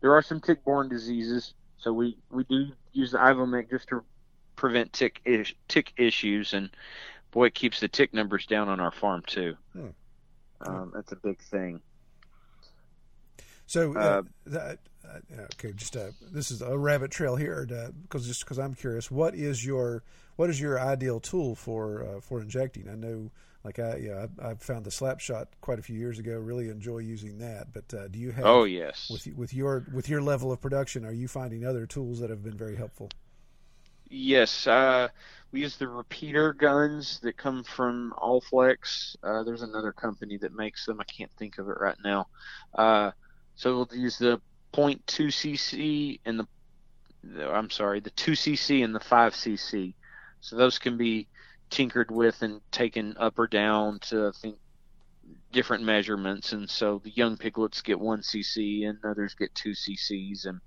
there 0.00 0.14
are 0.14 0.22
some 0.22 0.40
tick-borne 0.40 0.88
diseases, 0.88 1.54
so 1.78 1.92
we 1.92 2.18
we 2.30 2.44
do 2.44 2.66
use 2.92 3.12
the 3.12 3.18
Ivomec 3.18 3.70
just 3.70 3.88
to 3.88 4.02
prevent 4.56 4.92
tick 4.92 5.20
ish, 5.24 5.56
tick 5.68 5.92
issues, 5.96 6.52
and 6.52 6.68
boy, 7.30 7.46
it 7.46 7.54
keeps 7.54 7.80
the 7.80 7.88
tick 7.88 8.12
numbers 8.12 8.46
down 8.46 8.68
on 8.68 8.80
our 8.80 8.92
farm 8.92 9.22
too. 9.26 9.56
Hmm. 9.72 9.88
Um, 10.60 10.92
that's 10.94 11.12
a 11.12 11.16
big 11.16 11.40
thing. 11.40 11.80
So, 13.66 13.94
uh, 13.94 14.22
uh, 14.56 14.74
okay, 15.54 15.72
just 15.72 15.96
uh, 15.96 16.10
this 16.32 16.50
is 16.50 16.62
a 16.62 16.76
rabbit 16.76 17.10
trail 17.10 17.36
here 17.36 17.66
because 18.02 18.26
just 18.26 18.44
because 18.44 18.58
I'm 18.58 18.74
curious, 18.74 19.10
what 19.10 19.34
is 19.34 19.64
your 19.64 20.02
what 20.36 20.50
is 20.50 20.60
your 20.60 20.80
ideal 20.80 21.20
tool 21.20 21.54
for 21.54 22.04
uh, 22.04 22.20
for 22.20 22.40
injecting? 22.40 22.88
I 22.88 22.94
know, 22.94 23.30
like 23.64 23.78
I 23.78 23.96
yeah, 23.96 24.26
I, 24.42 24.50
I, 24.50 24.54
found 24.54 24.84
the 24.84 24.90
slap 24.90 25.20
shot 25.20 25.48
quite 25.60 25.78
a 25.78 25.82
few 25.82 25.96
years 25.96 26.18
ago. 26.18 26.38
Really 26.38 26.68
enjoy 26.68 26.98
using 26.98 27.38
that. 27.38 27.72
But 27.72 27.92
uh, 27.92 28.08
do 28.08 28.18
you 28.18 28.30
have? 28.32 28.44
Oh 28.44 28.64
yes. 28.64 29.08
With 29.10 29.26
with 29.36 29.54
your 29.54 29.84
with 29.92 30.08
your 30.08 30.22
level 30.22 30.52
of 30.52 30.60
production, 30.60 31.04
are 31.04 31.12
you 31.12 31.28
finding 31.28 31.64
other 31.64 31.86
tools 31.86 32.20
that 32.20 32.30
have 32.30 32.42
been 32.42 32.56
very 32.56 32.76
helpful? 32.76 33.10
Yes, 34.10 34.66
uh, 34.66 35.08
we 35.52 35.60
use 35.60 35.76
the 35.76 35.88
repeater 35.88 36.54
guns 36.54 37.20
that 37.20 37.36
come 37.36 37.62
from 37.62 38.14
Allflex. 38.16 39.16
Uh, 39.22 39.42
there's 39.42 39.60
another 39.60 39.92
company 39.92 40.38
that 40.38 40.54
makes 40.54 40.86
them. 40.86 41.00
I 41.00 41.04
can't 41.04 41.30
think 41.38 41.58
of 41.58 41.68
it 41.68 41.76
right 41.78 41.98
now. 42.02 42.28
Uh, 42.74 43.10
so 43.56 43.74
we'll 43.74 43.88
use 43.92 44.18
the 44.18 44.40
0.2 44.72 45.00
cc 45.28 46.20
and 46.24 46.40
the 46.40 46.46
I'm 47.52 47.70
sorry, 47.70 48.00
the 48.00 48.10
2 48.10 48.32
cc 48.32 48.84
and 48.84 48.94
the 48.94 49.00
5 49.00 49.34
cc. 49.34 49.94
So 50.40 50.56
those 50.56 50.78
can 50.78 50.96
be 50.96 51.26
tinkered 51.68 52.10
with 52.10 52.42
and 52.42 52.60
taken 52.70 53.16
up 53.18 53.38
or 53.38 53.46
down 53.46 53.98
to 54.00 54.28
I 54.28 54.38
think 54.38 54.56
different 55.52 55.84
measurements. 55.84 56.52
And 56.52 56.70
so 56.70 57.00
the 57.02 57.10
young 57.10 57.36
piglets 57.36 57.82
get 57.82 57.98
1 57.98 58.20
cc 58.20 58.88
and 58.88 58.98
others 59.04 59.34
get 59.34 59.54
2 59.54 59.70
cc's 59.70 60.46
and 60.46 60.60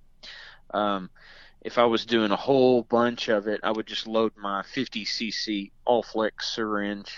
um, 0.73 1.09
if 1.61 1.77
I 1.77 1.85
was 1.85 2.05
doing 2.05 2.31
a 2.31 2.37
whole 2.37 2.83
bunch 2.83 3.29
of 3.29 3.47
it, 3.47 3.59
I 3.63 3.71
would 3.71 3.85
just 3.85 4.07
load 4.07 4.33
my 4.35 4.63
50 4.63 5.05
cc 5.05 5.71
Allflex 5.87 6.41
syringe. 6.41 7.13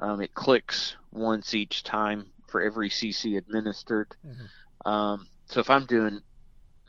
Um, 0.00 0.20
it 0.20 0.34
clicks 0.34 0.96
once 1.12 1.54
each 1.54 1.82
time 1.82 2.26
for 2.48 2.62
every 2.62 2.88
cc 2.88 3.36
administered. 3.36 4.14
Mm-hmm. 4.26 4.88
Um, 4.88 5.26
so 5.46 5.60
if 5.60 5.70
I'm 5.70 5.86
doing 5.86 6.20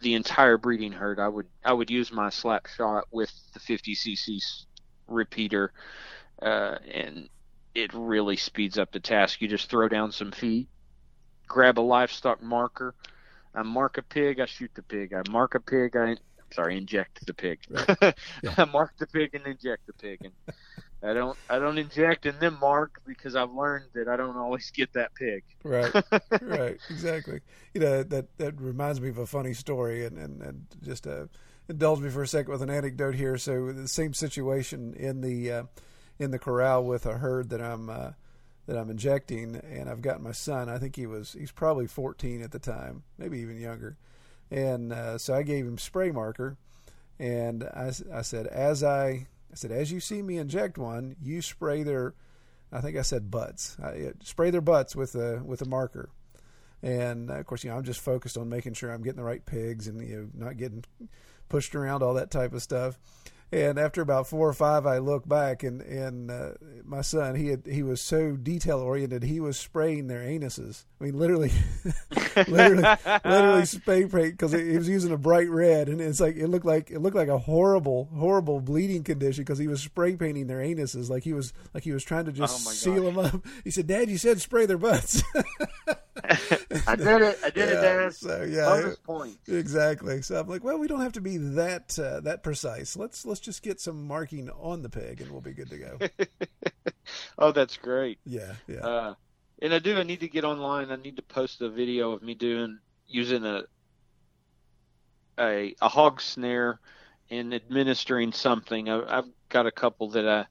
the 0.01 0.13
entire 0.13 0.57
breeding 0.57 0.91
herd, 0.91 1.19
I 1.19 1.27
would 1.27 1.47
I 1.63 1.73
would 1.73 1.89
use 1.89 2.11
my 2.11 2.29
slap 2.29 2.67
shot 2.67 3.05
with 3.11 3.31
the 3.53 3.59
50 3.59 3.95
cc 3.95 4.65
repeater, 5.07 5.71
uh, 6.41 6.77
and 6.91 7.29
it 7.73 7.93
really 7.93 8.35
speeds 8.35 8.77
up 8.77 8.91
the 8.91 8.99
task. 8.99 9.41
You 9.41 9.47
just 9.47 9.69
throw 9.69 9.87
down 9.87 10.11
some 10.11 10.31
feed, 10.31 10.67
grab 11.47 11.79
a 11.79 11.81
livestock 11.81 12.41
marker. 12.41 12.93
I 13.55 13.63
mark 13.63 13.97
a 13.97 14.03
pig, 14.03 14.39
I 14.39 14.45
shoot 14.45 14.71
the 14.75 14.83
pig. 14.83 15.13
I 15.13 15.21
mark 15.29 15.55
a 15.55 15.59
pig, 15.59 15.95
I 15.95 16.17
sorry, 16.51 16.77
inject 16.77 17.25
the 17.25 17.33
pig. 17.33 17.59
Right. 17.69 18.15
Yeah. 18.43 18.65
Mark 18.65 18.93
the 18.97 19.07
pig 19.07 19.33
and 19.33 19.45
inject 19.45 19.87
the 19.87 19.93
pig, 19.93 20.19
and 20.23 20.33
I 21.03 21.13
don't 21.13 21.37
I 21.49 21.59
don't 21.59 21.77
inject 21.77 22.25
and 22.25 22.39
then 22.39 22.57
mark 22.59 23.01
because 23.05 23.35
I've 23.35 23.51
learned 23.51 23.85
that 23.93 24.07
I 24.07 24.15
don't 24.15 24.37
always 24.37 24.71
get 24.71 24.93
that 24.93 25.13
pig. 25.15 25.43
Right, 25.63 25.93
right, 26.41 26.77
exactly. 26.89 27.41
You 27.73 27.81
know 27.81 28.03
that 28.03 28.37
that 28.37 28.59
reminds 28.59 28.99
me 28.99 29.09
of 29.09 29.17
a 29.17 29.27
funny 29.27 29.53
story, 29.53 30.05
and 30.05 30.17
and, 30.17 30.41
and 30.41 30.65
just 30.83 31.05
uh, 31.05 31.27
indulge 31.69 31.99
me 31.99 32.09
for 32.09 32.23
a 32.23 32.27
second 32.27 32.51
with 32.51 32.61
an 32.61 32.69
anecdote 32.69 33.15
here. 33.15 33.37
So 33.37 33.71
the 33.71 33.87
same 33.87 34.13
situation 34.13 34.93
in 34.93 35.21
the 35.21 35.51
uh, 35.51 35.63
in 36.19 36.31
the 36.31 36.39
corral 36.39 36.83
with 36.83 37.05
a 37.05 37.17
herd 37.17 37.49
that 37.49 37.61
I'm 37.61 37.89
uh, 37.89 38.11
that 38.65 38.77
I'm 38.77 38.89
injecting, 38.89 39.55
and 39.55 39.89
I've 39.89 40.01
got 40.01 40.21
my 40.21 40.31
son. 40.31 40.69
I 40.69 40.77
think 40.77 40.95
he 40.95 41.05
was 41.05 41.33
he's 41.33 41.51
probably 41.51 41.87
14 41.87 42.41
at 42.41 42.51
the 42.51 42.59
time, 42.59 43.03
maybe 43.17 43.39
even 43.39 43.59
younger, 43.59 43.97
and 44.51 44.91
uh, 44.91 45.17
so 45.17 45.33
I 45.33 45.43
gave 45.43 45.65
him 45.65 45.77
spray 45.77 46.11
marker, 46.11 46.57
and 47.19 47.63
I 47.63 47.91
I 48.13 48.21
said 48.21 48.47
as 48.47 48.83
I 48.83 49.27
I 49.51 49.55
said, 49.55 49.71
as 49.71 49.91
you 49.91 49.99
see 49.99 50.21
me 50.21 50.37
inject 50.37 50.77
one, 50.77 51.15
you 51.21 51.41
spray 51.41 51.83
their, 51.83 52.13
I 52.71 52.81
think 52.81 52.97
I 52.97 53.01
said 53.01 53.31
butts, 53.31 53.77
I, 53.81 54.11
spray 54.23 54.49
their 54.49 54.61
butts 54.61 54.95
with 54.95 55.15
a 55.15 55.41
with 55.43 55.61
a 55.61 55.67
marker. 55.67 56.09
And 56.83 57.31
uh, 57.31 57.35
of 57.35 57.45
course, 57.45 57.63
you 57.63 57.69
know, 57.69 57.77
I'm 57.77 57.83
just 57.83 58.01
focused 58.01 58.37
on 58.37 58.49
making 58.49 58.73
sure 58.73 58.91
I'm 58.91 59.01
getting 59.01 59.17
the 59.17 59.23
right 59.23 59.45
pigs 59.45 59.87
and 59.87 60.01
you 60.01 60.31
know 60.35 60.47
not 60.47 60.57
getting 60.57 60.83
pushed 61.49 61.75
around 61.75 62.03
all 62.03 62.13
that 62.15 62.29
type 62.31 62.53
of 62.53 62.61
stuff. 62.61 62.99
And 63.49 63.79
after 63.79 64.01
about 64.01 64.27
four 64.27 64.49
or 64.49 64.53
five, 64.53 64.85
I 64.85 64.97
look 64.97 65.27
back 65.27 65.63
and 65.63 65.81
and 65.81 66.29
uh, 66.29 66.51
my 66.83 66.99
son 66.99 67.35
he 67.35 67.47
had 67.47 67.65
he 67.65 67.81
was 67.81 68.01
so 68.01 68.35
detail 68.35 68.79
oriented. 68.79 69.23
He 69.23 69.39
was 69.39 69.57
spraying 69.57 70.07
their 70.07 70.19
anuses. 70.19 70.83
I 70.99 71.05
mean, 71.05 71.17
literally, 71.17 71.53
literally, 72.35 72.83
literally 73.23 73.65
spray 73.65 74.05
paint 74.05 74.37
because 74.37 74.51
he 74.51 74.77
was 74.77 74.89
using 74.89 75.13
a 75.13 75.17
bright 75.17 75.49
red, 75.49 75.87
and 75.87 76.01
it's 76.01 76.19
like 76.19 76.35
it 76.35 76.47
looked 76.47 76.65
like 76.65 76.91
it 76.91 76.99
looked 76.99 77.15
like 77.15 77.29
a 77.29 77.37
horrible, 77.37 78.09
horrible 78.13 78.59
bleeding 78.59 79.03
condition 79.03 79.45
because 79.45 79.59
he 79.59 79.69
was 79.69 79.81
spray 79.81 80.17
painting 80.17 80.47
their 80.47 80.59
anuses. 80.59 81.09
Like 81.09 81.23
he 81.23 81.31
was 81.31 81.53
like 81.73 81.83
he 81.83 81.93
was 81.93 82.03
trying 82.03 82.25
to 82.25 82.33
just 82.33 82.67
oh 82.67 82.71
seal 82.71 83.03
them 83.03 83.17
up. 83.17 83.45
He 83.63 83.71
said, 83.71 83.87
"Dad, 83.87 84.09
you 84.09 84.17
said 84.17 84.41
spray 84.41 84.65
their 84.65 84.77
butts." 84.77 85.23
I 86.87 86.95
did 86.95 87.21
it. 87.21 87.39
I 87.43 87.49
did 87.49 87.69
yeah, 87.69 87.75
it, 87.77 87.81
Dad. 87.81 88.13
So 88.13 88.43
yeah, 88.43 88.93
point. 89.03 89.37
exactly. 89.47 90.21
So 90.21 90.39
I'm 90.39 90.47
like, 90.47 90.63
well, 90.63 90.77
we 90.77 90.87
don't 90.87 91.01
have 91.01 91.13
to 91.13 91.21
be 91.21 91.37
that 91.37 91.97
uh, 91.99 92.21
that 92.21 92.43
precise. 92.43 92.95
Let's 92.95 93.25
let's 93.25 93.39
just 93.39 93.61
get 93.61 93.79
some 93.79 94.07
marking 94.07 94.49
on 94.49 94.81
the 94.81 94.89
pig, 94.89 95.21
and 95.21 95.31
we'll 95.31 95.41
be 95.41 95.53
good 95.53 95.69
to 95.69 95.77
go. 95.77 96.25
oh, 97.37 97.51
that's 97.51 97.77
great. 97.77 98.19
Yeah, 98.25 98.53
yeah. 98.67 98.79
Uh, 98.79 99.13
and 99.61 99.73
I 99.73 99.79
do. 99.79 99.97
I 99.97 100.03
need 100.03 100.21
to 100.21 100.27
get 100.27 100.43
online. 100.43 100.91
I 100.91 100.95
need 100.95 101.17
to 101.17 101.23
post 101.23 101.61
a 101.61 101.69
video 101.69 102.11
of 102.11 102.23
me 102.23 102.33
doing 102.33 102.79
using 103.07 103.45
a 103.45 103.63
a, 105.39 105.75
a 105.81 105.89
hog 105.89 106.21
snare 106.21 106.79
and 107.29 107.53
administering 107.53 108.31
something. 108.31 108.89
I, 108.89 109.15
have 109.15 109.27
got 109.49 109.65
a 109.65 109.71
couple 109.71 110.09
that 110.11 110.27
I 110.27 110.45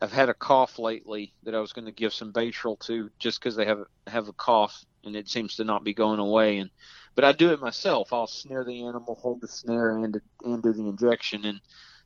I've 0.00 0.12
had 0.12 0.28
a 0.28 0.34
cough 0.34 0.78
lately 0.78 1.32
that 1.42 1.54
I 1.54 1.60
was 1.60 1.72
going 1.72 1.86
to 1.86 1.92
give 1.92 2.14
some 2.14 2.32
Baytril 2.32 2.78
to 2.86 3.10
just 3.18 3.40
because 3.40 3.56
they 3.56 3.66
have 3.66 3.84
have 4.06 4.28
a 4.28 4.32
cough 4.32 4.84
and 5.04 5.16
it 5.16 5.28
seems 5.28 5.56
to 5.56 5.64
not 5.64 5.84
be 5.84 5.94
going 5.94 6.20
away. 6.20 6.58
And 6.58 6.70
but 7.14 7.24
I 7.24 7.32
do 7.32 7.52
it 7.52 7.60
myself. 7.60 8.12
I'll 8.12 8.26
snare 8.26 8.64
the 8.64 8.84
animal, 8.84 9.16
hold 9.16 9.40
the 9.40 9.48
snare, 9.48 9.96
and 9.98 10.20
and 10.44 10.62
do 10.62 10.72
the 10.72 10.86
injection, 10.86 11.44
and 11.44 11.60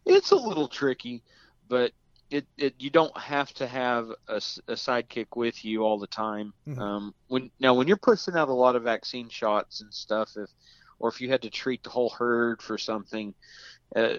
it's 0.07 0.31
a 0.31 0.37
little 0.37 0.69
tricky, 0.69 1.23
but 1.69 1.93
it, 2.31 2.47
it 2.57 2.75
you 2.79 2.89
don't 2.89 3.17
have 3.19 3.53
to 3.55 3.67
have 3.67 4.11
a, 4.29 4.37
a 4.37 4.75
sidekick 4.75 5.37
with 5.37 5.65
you 5.65 5.85
all 5.85 5.99
the 5.99 6.07
time. 6.07 6.55
Mm-hmm. 6.67 6.81
Um, 6.81 7.15
when 7.29 7.51
now 7.61 7.75
when 7.75 7.89
you're 7.89 7.99
pushing 7.99 8.37
out 8.37 8.49
a 8.49 8.55
lot 8.55 8.75
of 8.75 8.85
vaccine 8.85 9.29
shots 9.29 9.83
and 9.83 9.93
stuff, 9.93 10.31
if 10.37 10.49
or 10.99 11.11
if 11.11 11.21
you 11.21 11.29
had 11.29 11.43
to 11.43 11.51
treat 11.51 11.83
the 11.83 11.91
whole 11.91 12.11
herd 12.11 12.63
for 12.63 12.79
something 12.79 13.35
uh, 13.95 14.15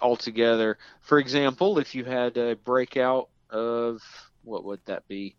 altogether, 0.00 0.78
for 1.00 1.18
example, 1.18 1.78
if 1.78 1.94
you 1.94 2.04
had 2.04 2.36
a 2.36 2.56
breakout 2.56 3.28
of 3.50 4.02
what 4.44 4.64
would 4.64 4.80
that 4.86 5.06
be? 5.08 5.36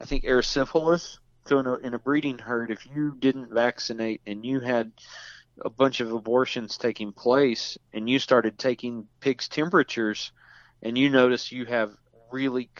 I 0.00 0.04
think 0.04 0.24
erysipelas 0.24 1.18
so 1.46 1.58
in 1.58 1.66
a, 1.66 1.74
in 1.76 1.94
a 1.94 1.98
breeding 1.98 2.38
herd, 2.38 2.70
if 2.70 2.86
you 2.94 3.16
didn't 3.18 3.52
vaccinate 3.52 4.20
and 4.26 4.44
you 4.44 4.60
had 4.60 4.92
a 5.60 5.70
bunch 5.70 6.00
of 6.00 6.12
abortions 6.12 6.78
taking 6.78 7.12
place 7.12 7.76
and 7.92 8.08
you 8.08 8.18
started 8.18 8.58
taking 8.58 9.06
pigs' 9.20 9.48
temperatures 9.48 10.32
and 10.82 10.96
you 10.96 11.10
notice 11.10 11.52
you 11.52 11.64
have 11.66 11.92
really, 12.30 12.70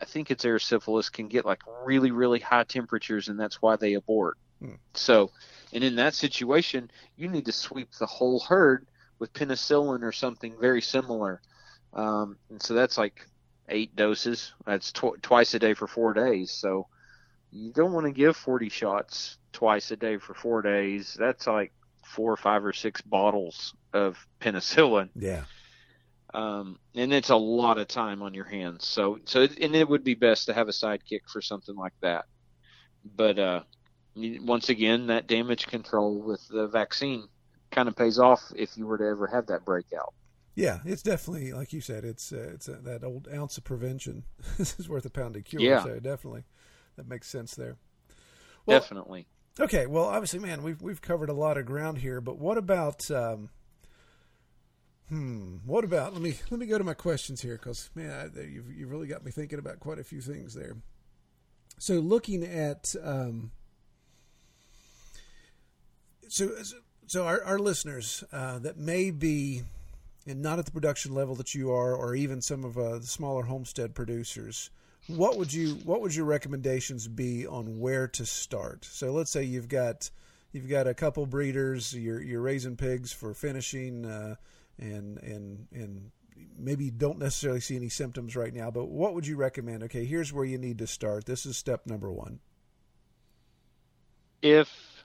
I 0.00 0.04
think 0.04 0.30
it's 0.30 0.44
erysipelas 0.44 1.12
can 1.12 1.28
get 1.28 1.44
like 1.44 1.62
really, 1.84 2.10
really 2.10 2.40
high 2.40 2.64
temperatures 2.64 3.28
and 3.28 3.38
that's 3.38 3.60
why 3.60 3.76
they 3.76 3.94
abort. 3.94 4.38
Hmm. 4.60 4.74
So, 4.94 5.30
and 5.72 5.84
in 5.84 5.96
that 5.96 6.14
situation, 6.14 6.90
you 7.16 7.28
need 7.28 7.44
to 7.46 7.52
sweep 7.52 7.92
the 7.98 8.06
whole 8.06 8.40
herd 8.40 8.86
with 9.18 9.32
penicillin 9.32 10.02
or 10.02 10.12
something 10.12 10.54
very 10.60 10.82
similar. 10.82 11.40
Um, 11.92 12.36
and 12.50 12.62
so 12.62 12.74
that's 12.74 12.98
like 12.98 13.26
eight 13.68 13.96
doses. 13.96 14.52
That's 14.66 14.92
tw- 14.92 15.20
twice 15.22 15.54
a 15.54 15.58
day 15.58 15.74
for 15.74 15.86
four 15.86 16.12
days. 16.12 16.50
So, 16.50 16.86
you 17.52 17.72
don't 17.72 17.92
want 17.92 18.06
to 18.06 18.12
give 18.12 18.36
40 18.36 18.68
shots 18.68 19.38
twice 19.52 19.90
a 19.90 19.96
day 19.96 20.18
for 20.18 20.34
four 20.34 20.62
days. 20.62 21.16
That's 21.18 21.46
like 21.46 21.72
four 22.04 22.32
or 22.32 22.36
five 22.36 22.64
or 22.64 22.72
six 22.72 23.00
bottles 23.00 23.74
of 23.92 24.18
penicillin. 24.40 25.10
Yeah. 25.14 25.44
Um, 26.34 26.78
and 26.94 27.14
it's 27.14 27.30
a 27.30 27.36
lot 27.36 27.78
of 27.78 27.88
time 27.88 28.20
on 28.20 28.34
your 28.34 28.44
hands. 28.44 28.86
So, 28.86 29.20
so, 29.24 29.42
and 29.42 29.74
it 29.74 29.88
would 29.88 30.04
be 30.04 30.14
best 30.14 30.46
to 30.46 30.54
have 30.54 30.68
a 30.68 30.72
sidekick 30.72 31.22
for 31.32 31.40
something 31.40 31.74
like 31.74 31.94
that. 32.02 32.26
But, 33.04 33.38
uh, 33.38 33.60
once 34.16 34.68
again, 34.68 35.06
that 35.06 35.26
damage 35.26 35.66
control 35.66 36.20
with 36.20 36.46
the 36.48 36.66
vaccine 36.66 37.28
kind 37.76 37.88
of 37.88 37.94
pays 37.94 38.18
off 38.18 38.52
if 38.56 38.76
you 38.76 38.86
were 38.86 38.98
to 38.98 39.04
ever 39.04 39.26
have 39.28 39.46
that 39.46 39.64
breakout. 39.64 40.14
Yeah, 40.54 40.78
it's 40.86 41.02
definitely 41.02 41.52
like 41.52 41.72
you 41.74 41.82
said. 41.82 42.04
It's 42.04 42.32
uh, 42.32 42.50
it's 42.54 42.68
uh, 42.68 42.78
that 42.82 43.04
old 43.04 43.28
ounce 43.32 43.58
of 43.58 43.64
prevention. 43.64 44.24
this 44.56 44.74
is 44.80 44.88
worth 44.88 45.04
a 45.04 45.10
pound 45.10 45.36
of 45.36 45.44
cure. 45.44 45.60
Yeah. 45.60 45.84
So 45.84 46.00
definitely 46.00 46.44
that 46.96 47.06
makes 47.06 47.28
sense 47.28 47.54
there. 47.54 47.76
Well, 48.64 48.80
Definitely. 48.80 49.26
Okay, 49.58 49.86
well, 49.86 50.04
obviously, 50.04 50.38
man, 50.38 50.62
we've 50.62 50.80
we've 50.82 51.00
covered 51.00 51.28
a 51.28 51.34
lot 51.34 51.56
of 51.56 51.66
ground 51.66 51.98
here, 51.98 52.20
but 52.20 52.38
what 52.38 52.58
about? 52.58 53.10
Um, 53.10 53.50
hmm. 55.08 55.56
What 55.64 55.84
about? 55.84 56.14
Let 56.14 56.22
me 56.22 56.36
let 56.50 56.58
me 56.58 56.66
go 56.66 56.78
to 56.78 56.84
my 56.84 56.94
questions 56.94 57.42
here 57.42 57.56
because 57.56 57.90
man, 57.94 58.32
I, 58.36 58.40
you've 58.40 58.70
you've 58.74 58.90
really 58.90 59.06
got 59.06 59.24
me 59.24 59.30
thinking 59.30 59.58
about 59.58 59.80
quite 59.80 59.98
a 59.98 60.04
few 60.04 60.20
things 60.20 60.54
there. 60.54 60.76
So, 61.78 61.94
looking 61.94 62.44
at 62.44 62.94
um, 63.02 63.52
so 66.28 66.50
so 67.06 67.26
our, 67.26 67.42
our 67.44 67.58
listeners 67.58 68.24
uh, 68.32 68.58
that 68.60 68.76
may 68.76 69.10
be 69.10 69.62
and 70.26 70.42
not 70.42 70.58
at 70.58 70.64
the 70.64 70.72
production 70.72 71.14
level 71.14 71.36
that 71.36 71.54
you 71.54 71.70
are, 71.70 71.94
or 71.94 72.16
even 72.16 72.42
some 72.42 72.64
of 72.64 72.76
uh, 72.76 72.98
the 72.98 73.06
smaller 73.06 73.44
homestead 73.44 73.94
producers 73.94 74.70
what 75.08 75.38
would 75.38 75.52
you 75.52 75.74
what 75.84 76.00
would 76.00 76.14
your 76.14 76.24
recommendations 76.24 77.06
be 77.06 77.46
on 77.46 77.78
where 77.78 78.08
to 78.08 78.26
start? 78.26 78.84
So 78.84 79.12
let's 79.12 79.30
say 79.30 79.44
you've 79.44 79.68
got 79.68 80.10
you've 80.52 80.68
got 80.68 80.86
a 80.86 80.94
couple 80.94 81.24
breeders, 81.26 81.94
you're 81.94 82.20
you're 82.20 82.42
raising 82.42 82.76
pigs 82.76 83.12
for 83.12 83.34
finishing, 83.34 84.04
uh, 84.04 84.36
and 84.78 85.18
and 85.18 85.66
and 85.72 86.10
maybe 86.58 86.90
don't 86.90 87.18
necessarily 87.18 87.60
see 87.60 87.76
any 87.76 87.88
symptoms 87.88 88.34
right 88.34 88.52
now. 88.52 88.70
But 88.70 88.86
what 88.86 89.14
would 89.14 89.26
you 89.26 89.36
recommend? 89.36 89.82
Okay, 89.84 90.04
here's 90.04 90.32
where 90.32 90.44
you 90.44 90.58
need 90.58 90.78
to 90.78 90.86
start. 90.86 91.26
This 91.26 91.46
is 91.46 91.56
step 91.56 91.86
number 91.86 92.10
one. 92.10 92.40
If 94.42 94.95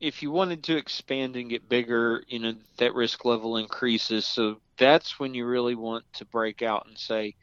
if 0.00 0.22
you 0.22 0.30
wanted 0.30 0.64
to 0.64 0.76
expand 0.76 1.36
and 1.36 1.50
get 1.50 1.68
bigger, 1.68 2.22
you 2.28 2.38
know 2.38 2.54
that 2.78 2.94
risk 2.94 3.24
level 3.24 3.56
increases. 3.56 4.26
So 4.26 4.60
that's 4.76 5.18
when 5.18 5.34
you 5.34 5.46
really 5.46 5.74
want 5.74 6.04
to 6.14 6.24
break 6.24 6.62
out 6.62 6.86
and 6.86 6.98
say 6.98 7.34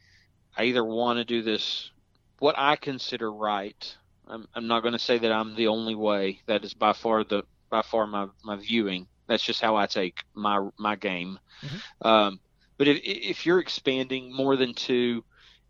I 0.57 0.63
either 0.63 0.83
want 0.83 1.17
to 1.17 1.25
do 1.25 1.41
this 1.41 1.91
what 2.39 2.55
I 2.57 2.75
consider 2.75 3.31
right. 3.31 3.97
I'm, 4.27 4.47
I'm 4.55 4.67
not 4.67 4.81
going 4.81 4.93
to 4.93 4.99
say 4.99 5.17
that 5.17 5.31
I'm 5.31 5.55
the 5.55 5.67
only 5.67 5.95
way. 5.95 6.39
That 6.47 6.63
is 6.63 6.73
by 6.73 6.93
far 6.93 7.23
the 7.23 7.43
by 7.69 7.81
far 7.81 8.07
my, 8.07 8.27
my 8.43 8.57
viewing. 8.57 9.07
That's 9.27 9.43
just 9.43 9.61
how 9.61 9.75
I 9.75 9.85
take 9.85 10.23
my 10.33 10.69
my 10.77 10.95
game. 10.95 11.39
Mm-hmm. 11.63 12.07
Um, 12.07 12.39
but 12.77 12.87
if 12.87 12.99
if 13.03 13.45
you're 13.45 13.59
expanding 13.59 14.33
more 14.35 14.55
than 14.55 14.73
two, 14.73 15.23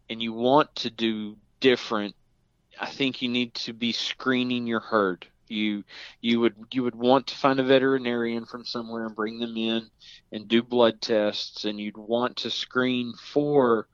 and 0.10 0.22
you 0.22 0.34
want 0.34 0.74
to 0.76 0.90
do 0.90 1.38
different, 1.60 2.16
I 2.80 2.88
think 2.88 3.22
you 3.22 3.30
need 3.30 3.54
to 3.56 3.74
be 3.74 3.92
screening 3.92 4.68
your 4.68 4.80
herd. 4.80 5.28
You 5.52 5.84
you 6.22 6.40
would 6.40 6.56
you 6.72 6.84
would 6.84 6.96
want 6.96 7.28
to 7.28 7.36
find 7.36 7.60
a 7.60 7.64
veterinarian 7.64 8.46
from 8.46 8.66
somewhere 8.66 9.06
and 9.06 9.16
bring 9.16 9.40
them 9.40 9.56
in 9.58 9.90
and 10.32 10.48
do 10.48 10.64
blood 10.64 11.02
tests, 11.02 11.66
and 11.66 11.80
you'd 11.80 11.98
want 11.98 12.38
to 12.38 12.50
screen 12.50 13.14
for 13.34 13.88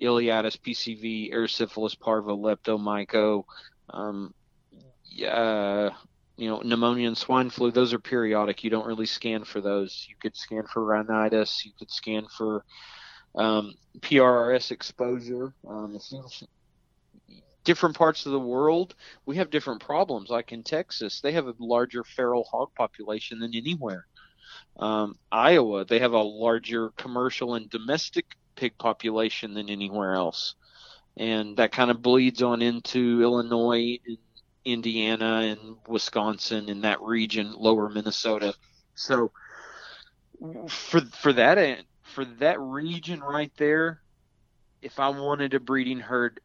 ileitis, 0.00 0.56
PCV, 0.56 1.32
erysipelas 1.32 1.98
parvo, 1.98 2.36
leptomyco, 2.36 3.44
um, 3.90 4.32
uh, 5.26 5.90
you 6.36 6.48
know, 6.48 6.60
pneumonia 6.60 7.06
and 7.06 7.18
swine 7.18 7.50
flu. 7.50 7.70
Those 7.70 7.92
are 7.92 7.98
periodic. 7.98 8.64
You 8.64 8.70
don't 8.70 8.86
really 8.86 9.06
scan 9.06 9.44
for 9.44 9.60
those. 9.60 10.06
You 10.08 10.14
could 10.20 10.36
scan 10.36 10.64
for 10.72 10.84
rhinitis. 10.84 11.64
You 11.66 11.72
could 11.78 11.90
scan 11.90 12.26
for 12.36 12.64
um, 13.34 13.74
PRRS 14.00 14.70
exposure. 14.70 15.52
Um, 15.68 15.98
different 17.70 17.96
parts 17.96 18.26
of 18.26 18.32
the 18.32 18.40
world, 18.40 18.96
we 19.26 19.36
have 19.36 19.48
different 19.48 19.80
problems. 19.80 20.28
Like 20.28 20.50
in 20.50 20.64
Texas, 20.64 21.20
they 21.20 21.30
have 21.30 21.46
a 21.46 21.54
larger 21.60 22.02
feral 22.02 22.42
hog 22.42 22.70
population 22.74 23.38
than 23.38 23.54
anywhere. 23.54 24.08
Um, 24.80 25.14
Iowa, 25.30 25.84
they 25.84 26.00
have 26.00 26.12
a 26.12 26.20
larger 26.20 26.90
commercial 26.96 27.54
and 27.54 27.70
domestic 27.70 28.36
pig 28.56 28.76
population 28.76 29.54
than 29.54 29.70
anywhere 29.70 30.14
else. 30.14 30.56
And 31.16 31.56
that 31.58 31.70
kind 31.70 31.92
of 31.92 32.02
bleeds 32.02 32.42
on 32.42 32.60
into 32.60 33.22
Illinois 33.22 34.00
and 34.04 34.18
Indiana 34.64 35.42
and 35.44 35.76
Wisconsin 35.86 36.68
in 36.68 36.80
that 36.80 37.00
region, 37.00 37.54
lower 37.56 37.88
Minnesota. 37.88 38.52
So 38.96 39.30
for 40.66 41.02
for 41.02 41.32
that 41.34 41.84
for 42.02 42.24
that 42.24 42.58
region 42.58 43.20
right 43.20 43.52
there, 43.58 44.02
if 44.82 44.98
I 44.98 45.10
wanted 45.10 45.54
a 45.54 45.60
breeding 45.60 46.00
herd, 46.00 46.40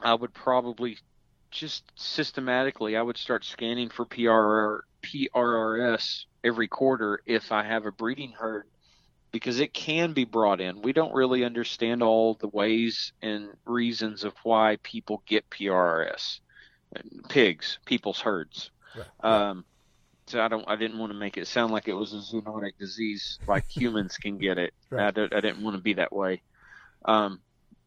I 0.00 0.14
would 0.14 0.34
probably 0.34 0.98
just 1.50 1.84
systematically 1.96 2.96
I 2.96 3.02
would 3.02 3.16
start 3.16 3.44
scanning 3.44 3.88
for 3.88 4.04
PRR, 4.04 4.80
PRRS 5.02 6.24
every 6.44 6.68
quarter 6.68 7.20
if 7.26 7.52
I 7.52 7.64
have 7.64 7.86
a 7.86 7.92
breeding 7.92 8.32
herd 8.32 8.66
because 9.30 9.60
it 9.60 9.74
can 9.74 10.12
be 10.12 10.24
brought 10.24 10.60
in. 10.60 10.82
We 10.82 10.92
don't 10.92 11.14
really 11.14 11.44
understand 11.44 12.02
all 12.02 12.34
the 12.34 12.48
ways 12.48 13.12
and 13.22 13.50
reasons 13.64 14.24
of 14.24 14.34
why 14.42 14.78
people 14.82 15.22
get 15.26 15.50
PRRS. 15.50 16.40
Pigs, 17.28 17.78
people's 17.84 18.20
herds. 18.20 18.70
Right. 18.96 19.32
Um, 19.32 19.64
so 20.26 20.40
I 20.40 20.48
don't. 20.48 20.64
I 20.66 20.76
didn't 20.76 20.98
want 20.98 21.12
to 21.12 21.18
make 21.18 21.36
it 21.36 21.46
sound 21.46 21.72
like 21.72 21.88
it 21.88 21.94
was 21.94 22.14
a 22.14 22.16
zoonotic 22.16 22.78
disease, 22.78 23.38
like 23.46 23.66
humans 23.68 24.16
can 24.16 24.38
get 24.38 24.58
it. 24.58 24.72
Right. 24.90 25.16
I, 25.16 25.24
I, 25.24 25.40
didn't 25.40 25.62
want 25.62 25.76
to 25.76 25.82
be 25.82 25.94
that 25.94 26.12
way. 26.12 26.42
Um, 27.04 27.40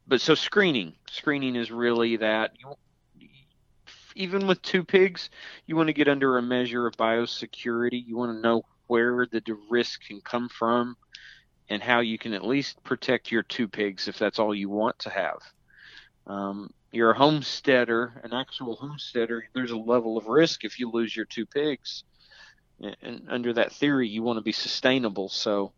but 0.08 0.22
so 0.22 0.36
screening, 0.36 0.94
screening 1.10 1.56
is 1.56 1.72
really 1.72 2.18
that. 2.18 2.52
You, 2.60 2.76
even 4.16 4.46
with 4.46 4.62
two 4.62 4.84
pigs, 4.84 5.30
you 5.66 5.76
want 5.76 5.88
to 5.88 5.94
get 5.94 6.10
under 6.10 6.38
a 6.38 6.42
measure 6.42 6.86
of 6.86 6.98
biosecurity. 6.98 8.06
You 8.06 8.18
want 8.18 8.38
to 8.38 8.42
know 8.42 8.64
where 8.88 9.26
the 9.26 9.42
risk 9.70 10.06
can 10.06 10.20
come 10.20 10.50
from, 10.50 10.98
and 11.70 11.82
how 11.82 12.02
you 12.02 12.18
can 12.18 12.34
at 12.34 12.46
least 12.46 12.84
protect 12.84 13.32
your 13.32 13.44
two 13.44 13.68
pigs 13.68 14.08
if 14.08 14.20
that's 14.20 14.40
all 14.40 14.54
you 14.54 14.70
want 14.70 15.00
to 15.00 15.10
have. 15.10 15.40
Um, 16.28 16.72
you're 16.92 17.12
a 17.12 17.18
homesteader, 17.18 18.20
an 18.24 18.34
actual 18.34 18.76
homesteader. 18.76 19.46
There's 19.54 19.72
a 19.72 19.78
level 19.78 20.18
of 20.18 20.28
risk 20.28 20.66
if 20.66 20.78
you 20.78 20.92
lose 20.92 21.16
your 21.16 21.26
two 21.26 21.46
pigs 21.46 22.04
and 23.02 23.28
under 23.30 23.54
that 23.54 23.72
theory, 23.72 24.08
you 24.08 24.24
want 24.24 24.38
to 24.38 24.44
be 24.44 24.52
sustainable. 24.52 25.30
So 25.30 25.72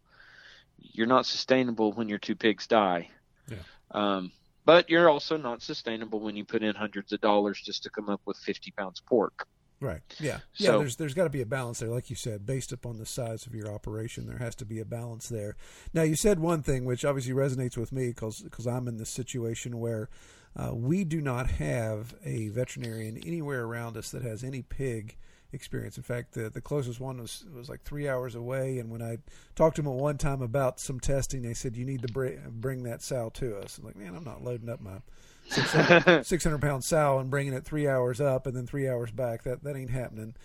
you're 0.77 1.07
not 1.07 1.25
sustainable 1.25 1.93
when 1.93 2.09
your 2.09 2.19
two 2.19 2.35
pigs 2.35 2.67
die. 2.67 3.09
Yeah. 3.49 3.57
Um, 3.91 4.31
but 4.65 4.89
you're 4.89 5.09
also 5.09 5.37
not 5.37 5.61
sustainable 5.61 6.19
when 6.19 6.35
you 6.35 6.45
put 6.45 6.63
in 6.63 6.75
hundreds 6.75 7.11
of 7.11 7.21
dollars 7.21 7.61
just 7.61 7.83
to 7.83 7.89
come 7.89 8.09
up 8.09 8.21
with 8.25 8.37
50 8.37 8.71
pounds 8.71 8.99
of 8.99 9.05
pork. 9.05 9.47
Right. 9.81 10.01
Yeah. 10.17 10.39
Yeah. 10.55 10.67
So, 10.67 10.79
there's 10.79 10.95
there's 10.95 11.13
got 11.13 11.25
to 11.25 11.29
be 11.29 11.41
a 11.41 11.45
balance 11.45 11.79
there, 11.79 11.89
like 11.89 12.09
you 12.09 12.15
said, 12.15 12.45
based 12.45 12.71
upon 12.71 12.99
the 12.99 13.05
size 13.05 13.45
of 13.45 13.53
your 13.53 13.69
operation. 13.69 14.27
There 14.27 14.37
has 14.37 14.55
to 14.55 14.65
be 14.65 14.79
a 14.79 14.85
balance 14.85 15.27
there. 15.27 15.57
Now, 15.93 16.03
you 16.03 16.15
said 16.15 16.39
one 16.39 16.63
thing 16.63 16.85
which 16.85 17.03
obviously 17.03 17.33
resonates 17.33 17.75
with 17.75 17.91
me 17.91 18.07
because 18.07 18.39
because 18.39 18.65
I'm 18.65 18.87
in 18.87 18.95
this 18.95 19.09
situation 19.09 19.79
where 19.79 20.09
uh, 20.55 20.73
we 20.73 21.03
do 21.03 21.19
not 21.19 21.51
have 21.51 22.15
a 22.23 22.47
veterinarian 22.47 23.17
anywhere 23.17 23.65
around 23.65 23.97
us 23.97 24.09
that 24.11 24.23
has 24.23 24.41
any 24.41 24.61
pig 24.61 25.17
experience. 25.53 25.97
In 25.97 26.03
fact, 26.03 26.33
the 26.33 26.49
the 26.49 26.61
closest 26.61 26.99
one 26.99 27.21
was 27.21 27.45
was 27.53 27.69
like 27.69 27.83
three 27.83 28.07
hours 28.07 28.35
away. 28.35 28.79
And 28.79 28.89
when 28.89 29.01
I 29.01 29.17
talked 29.55 29.75
to 29.77 29.81
them 29.81 29.91
at 29.91 29.97
one 29.97 30.17
time 30.17 30.41
about 30.41 30.79
some 30.79 30.99
testing, 30.99 31.41
they 31.41 31.53
said 31.53 31.75
you 31.75 31.85
need 31.85 32.01
to 32.01 32.11
bring 32.11 32.39
bring 32.49 32.83
that 32.83 33.01
sow 33.01 33.29
to 33.35 33.57
us. 33.57 33.77
I'm 33.77 33.85
like, 33.85 33.95
man, 33.95 34.15
I'm 34.15 34.23
not 34.23 34.43
loading 34.43 34.69
up 34.69 34.81
my 34.81 35.01
600, 35.49 36.23
600 36.25 36.61
pound 36.61 36.83
sow 36.83 37.19
and 37.19 37.29
bringing 37.29 37.53
it 37.53 37.65
three 37.65 37.87
hours 37.87 38.21
up 38.21 38.47
and 38.47 38.55
then 38.55 38.67
three 38.67 38.87
hours 38.87 39.11
back. 39.11 39.43
That 39.43 39.63
that 39.63 39.75
ain't 39.75 39.91
happening. 39.91 40.35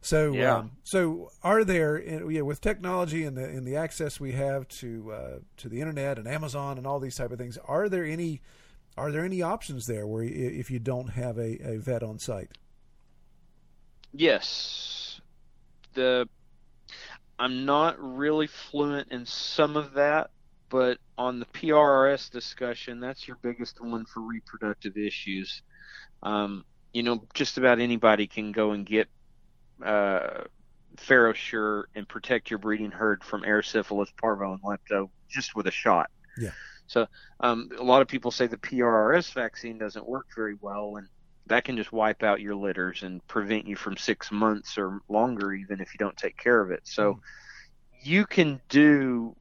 So, 0.00 0.32
yeah. 0.32 0.58
Um, 0.58 0.70
so 0.84 1.30
are 1.42 1.64
there, 1.64 2.00
yeah, 2.30 2.42
with 2.42 2.60
technology 2.60 3.24
and 3.24 3.36
the 3.36 3.44
and 3.44 3.66
the 3.66 3.76
access 3.76 4.20
we 4.20 4.32
have 4.32 4.68
to 4.68 5.12
uh, 5.12 5.38
to 5.58 5.68
the 5.68 5.80
internet 5.80 6.18
and 6.18 6.28
Amazon 6.28 6.78
and 6.78 6.86
all 6.86 7.00
these 7.00 7.16
type 7.16 7.32
of 7.32 7.38
things, 7.38 7.58
are 7.66 7.88
there 7.88 8.04
any 8.04 8.40
are 8.96 9.12
there 9.12 9.24
any 9.24 9.42
options 9.42 9.86
there 9.86 10.06
where 10.06 10.22
if 10.22 10.70
you 10.70 10.78
don't 10.78 11.10
have 11.10 11.38
a, 11.38 11.58
a 11.62 11.78
vet 11.78 12.02
on 12.02 12.18
site? 12.18 12.50
Yes. 14.18 15.20
The 15.94 16.28
I'm 17.38 17.64
not 17.64 17.96
really 18.00 18.48
fluent 18.48 19.12
in 19.12 19.24
some 19.26 19.76
of 19.76 19.92
that, 19.94 20.30
but 20.70 20.98
on 21.16 21.38
the 21.38 21.46
PRRS 21.46 22.30
discussion, 22.30 22.98
that's 22.98 23.28
your 23.28 23.38
biggest 23.42 23.80
one 23.80 24.04
for 24.06 24.20
reproductive 24.20 24.96
issues. 24.96 25.62
Um, 26.22 26.64
you 26.92 27.04
know, 27.04 27.24
just 27.32 27.58
about 27.58 27.78
anybody 27.78 28.26
can 28.26 28.50
go 28.50 28.72
and 28.72 28.84
get 28.84 29.08
uh, 29.84 30.42
FarrowSure 30.96 31.84
and 31.94 32.08
protect 32.08 32.50
your 32.50 32.58
breeding 32.58 32.90
herd 32.90 33.22
from 33.22 33.42
erysipelas, 33.42 34.08
parvo, 34.20 34.52
and 34.52 34.62
lepto 34.62 35.10
just 35.28 35.54
with 35.54 35.68
a 35.68 35.70
shot. 35.70 36.10
Yeah. 36.36 36.50
So 36.88 37.06
um, 37.38 37.68
a 37.78 37.84
lot 37.84 38.02
of 38.02 38.08
people 38.08 38.32
say 38.32 38.48
the 38.48 38.56
PRRS 38.56 39.32
vaccine 39.32 39.78
doesn't 39.78 40.08
work 40.08 40.26
very 40.34 40.56
well, 40.60 40.96
and 40.96 41.06
that 41.48 41.64
can 41.64 41.76
just 41.76 41.92
wipe 41.92 42.22
out 42.22 42.40
your 42.40 42.54
litters 42.54 43.02
and 43.02 43.26
prevent 43.26 43.66
you 43.66 43.76
from 43.76 43.96
six 43.96 44.30
months 44.30 44.78
or 44.78 45.00
longer, 45.08 45.52
even 45.52 45.80
if 45.80 45.92
you 45.94 45.98
don't 45.98 46.16
take 46.16 46.36
care 46.36 46.60
of 46.60 46.70
it. 46.70 46.80
So 46.84 47.14
mm. 47.14 47.20
you 48.02 48.26
can 48.26 48.60
do 48.68 49.34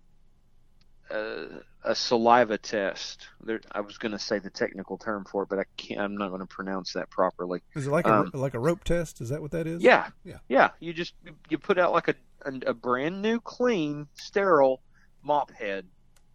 a, 1.09 1.45
a 1.83 1.95
saliva 1.95 2.57
test. 2.57 3.27
There, 3.41 3.61
I 3.71 3.81
was 3.81 3.97
going 3.97 4.11
to 4.11 4.19
say 4.19 4.39
the 4.39 4.49
technical 4.49 4.97
term 4.97 5.25
for 5.25 5.43
it, 5.43 5.49
but 5.49 5.59
I 5.59 5.65
can't. 5.75 6.01
I'm 6.01 6.17
not 6.17 6.29
going 6.29 6.41
to 6.41 6.47
pronounce 6.47 6.93
that 6.93 7.09
properly. 7.09 7.61
Is 7.75 7.87
it 7.87 7.91
like 7.91 8.07
um, 8.07 8.31
a 8.33 8.37
like 8.37 8.53
a 8.53 8.59
rope 8.59 8.83
test? 8.83 9.21
Is 9.21 9.29
that 9.29 9.41
what 9.41 9.51
that 9.51 9.67
is? 9.67 9.81
Yeah, 9.81 10.07
yeah, 10.23 10.39
yeah. 10.47 10.69
You 10.79 10.93
just 10.93 11.13
you 11.49 11.57
put 11.57 11.77
out 11.77 11.93
like 11.93 12.07
a 12.07 12.15
a, 12.45 12.69
a 12.69 12.73
brand 12.73 13.21
new, 13.21 13.39
clean, 13.39 14.07
sterile 14.15 14.81
mop 15.23 15.51
head, 15.51 15.85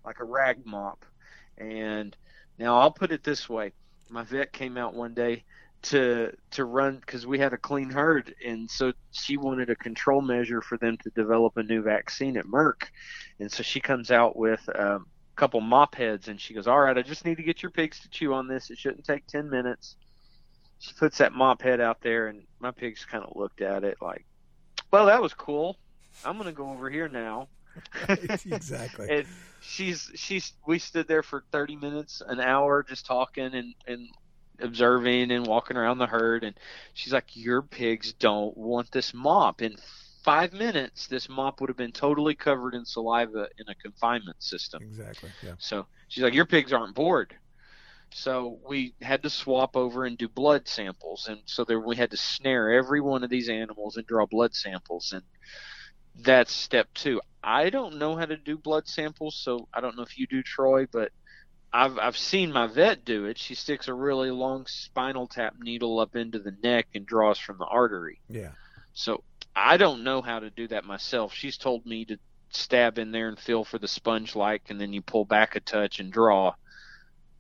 like 0.05 0.21
a 0.21 0.25
rag 0.25 0.65
mop, 0.65 1.05
and 1.57 2.17
now 2.59 2.79
I'll 2.79 2.93
put 2.93 3.13
it 3.13 3.25
this 3.25 3.49
way. 3.49 3.73
My 4.09 4.23
vet 4.25 4.53
came 4.53 4.77
out 4.77 4.95
one 4.95 5.15
day 5.15 5.45
to 5.83 6.33
to 6.53 6.65
run 6.65 6.97
because 6.97 7.27
we 7.27 7.39
had 7.39 7.53
a 7.53 7.59
clean 7.59 7.91
herd, 7.91 8.35
and 8.45 8.71
so 8.71 8.93
she 9.11 9.37
wanted 9.37 9.71
a 9.71 9.77
control 9.77 10.23
measure 10.23 10.63
for 10.63 10.79
them 10.79 10.97
to 11.03 11.11
develop 11.11 11.57
a 11.57 11.63
new 11.63 11.83
vaccine 11.83 12.37
at 12.37 12.47
Merck, 12.47 12.85
and 13.41 13.51
so 13.51 13.63
she 13.63 13.81
comes 13.81 14.11
out 14.11 14.37
with 14.37 14.61
um, 14.75 15.07
a 15.33 15.37
couple 15.37 15.61
mop 15.61 15.95
heads, 15.95 16.29
and 16.29 16.41
she 16.41 16.55
goes, 16.55 16.67
"All 16.67 16.81
right, 16.81 16.97
I 16.97 17.03
just 17.03 17.25
need 17.25 17.37
to 17.37 17.43
get 17.43 17.63
your 17.63 17.71
pigs 17.71 17.99
to 18.01 18.09
chew 18.09 18.33
on 18.33 18.47
this. 18.47 18.71
It 18.71 18.79
shouldn't 18.79 19.05
take 19.05 19.27
ten 19.27 19.51
minutes." 19.51 19.97
She 20.79 20.93
puts 20.95 21.19
that 21.19 21.33
mop 21.33 21.63
head 21.63 21.81
out 21.81 22.01
there, 22.01 22.29
and 22.29 22.43
my 22.61 22.71
pigs 22.71 23.05
kind 23.05 23.25
of 23.25 23.37
looked 23.37 23.61
at 23.61 23.83
it 23.83 23.99
like, 24.01 24.25
"Well, 24.93 25.07
that 25.07 25.21
was 25.21 25.35
cool. 25.35 25.79
I'm 26.25 26.37
going 26.37 26.47
to 26.47 26.53
go 26.53 26.71
over 26.71 26.91
here 26.91 27.09
now." 27.09 27.49
exactly. 28.09 29.09
and 29.09 29.27
she's 29.63 30.11
she's 30.15 30.53
we 30.67 30.79
stood 30.79 31.09
there 31.09 31.23
for 31.23 31.43
30 31.53 31.77
minutes, 31.77 32.23
an 32.27 32.39
hour, 32.39 32.83
just 32.83 33.07
talking 33.07 33.55
and 33.55 33.75
and 33.87 34.09
observing 34.63 35.31
and 35.31 35.47
walking 35.47 35.77
around 35.77 35.99
the 35.99 36.07
herd 36.07 36.45
and 36.45 36.59
she's 36.95 37.13
like 37.13 37.35
your 37.35 37.63
pigs 37.63 38.13
don't 38.13 38.57
want 38.57 38.91
this 38.93 39.13
mop. 39.15 39.63
In 39.63 39.77
five 40.23 40.53
minutes 40.53 41.07
this 41.07 41.29
mop 41.29 41.61
would 41.61 41.69
have 41.69 41.77
been 41.77 41.93
totally 41.93 42.35
covered 42.35 42.75
in 42.75 42.85
saliva 42.85 43.49
in 43.59 43.69
a 43.69 43.75
confinement 43.75 44.43
system. 44.43 44.83
Exactly 44.83 45.31
yeah. 45.43 45.55
So 45.59 45.87
she's 46.09 46.25
like 46.25 46.35
your 46.35 46.47
pigs 46.47 46.73
aren't 46.73 46.95
bored. 46.95 47.35
So 48.15 48.59
we 48.69 48.95
had 49.01 49.23
to 49.23 49.31
swap 49.31 49.75
over 49.77 50.05
and 50.05 50.19
do 50.19 50.29
blood 50.29 50.69
samples 50.69 51.27
and 51.29 51.41
so 51.47 51.65
there 51.65 51.81
we 51.81 51.97
had 51.97 52.11
to 52.11 52.17
snare 52.17 52.71
every 52.73 53.01
one 53.01 53.25
of 53.25 53.31
these 53.31 53.49
animals 53.49 53.97
and 53.97 54.07
draw 54.07 54.27
blood 54.27 54.55
samples 54.55 55.13
and 55.13 55.23
that's 56.15 56.53
step 56.53 56.89
two. 56.95 57.21
I 57.43 57.71
don't 57.71 57.99
know 57.99 58.15
how 58.17 58.27
to 58.27 58.37
do 58.37 58.57
blood 58.57 58.87
samples 58.87 59.35
so 59.35 59.67
i 59.75 59.81
don't 59.81 59.97
know 59.97 60.03
if 60.03 60.17
you 60.17 60.27
do 60.27 60.43
troy 60.43 60.87
but 60.93 61.11
I've 61.73 61.99
I've 61.99 62.17
seen 62.17 62.53
my 62.53 62.67
vet 62.67 63.05
do 63.05 63.25
it. 63.25 63.39
She 63.39 63.55
sticks 63.55 63.89
a 63.89 63.95
really 63.95 64.31
long 64.31 64.67
spinal 64.67 65.27
tap 65.27 65.55
needle 65.59 65.99
up 66.01 66.17
into 66.17 66.39
the 66.39 66.55
neck 66.63 66.89
and 66.95 67.07
draws 67.07 67.39
from 67.39 67.59
the 67.59 67.65
artery. 67.65 68.21
Yeah. 68.29 68.51
So 68.93 69.25
I 69.57 69.77
don't 69.79 70.05
know 70.05 70.21
how 70.21 70.41
to 70.41 70.51
do 70.51 70.69
that 70.69 70.85
myself. 70.85 71.33
She's 71.33 71.57
told 71.57 71.87
me 71.87 72.05
to 72.07 72.19
stab 72.51 72.99
in 72.99 73.11
there 73.11 73.29
and 73.29 73.39
feel 73.39 73.65
for 73.65 73.79
the 73.79 73.89
sponge 73.89 74.37
like, 74.37 74.69
and 74.69 74.81
then 74.81 74.93
you 74.93 75.01
pull 75.01 75.25
back 75.25 75.57
a 75.57 75.61
touch 75.61 75.99
and 75.99 76.13
draw. 76.13 76.55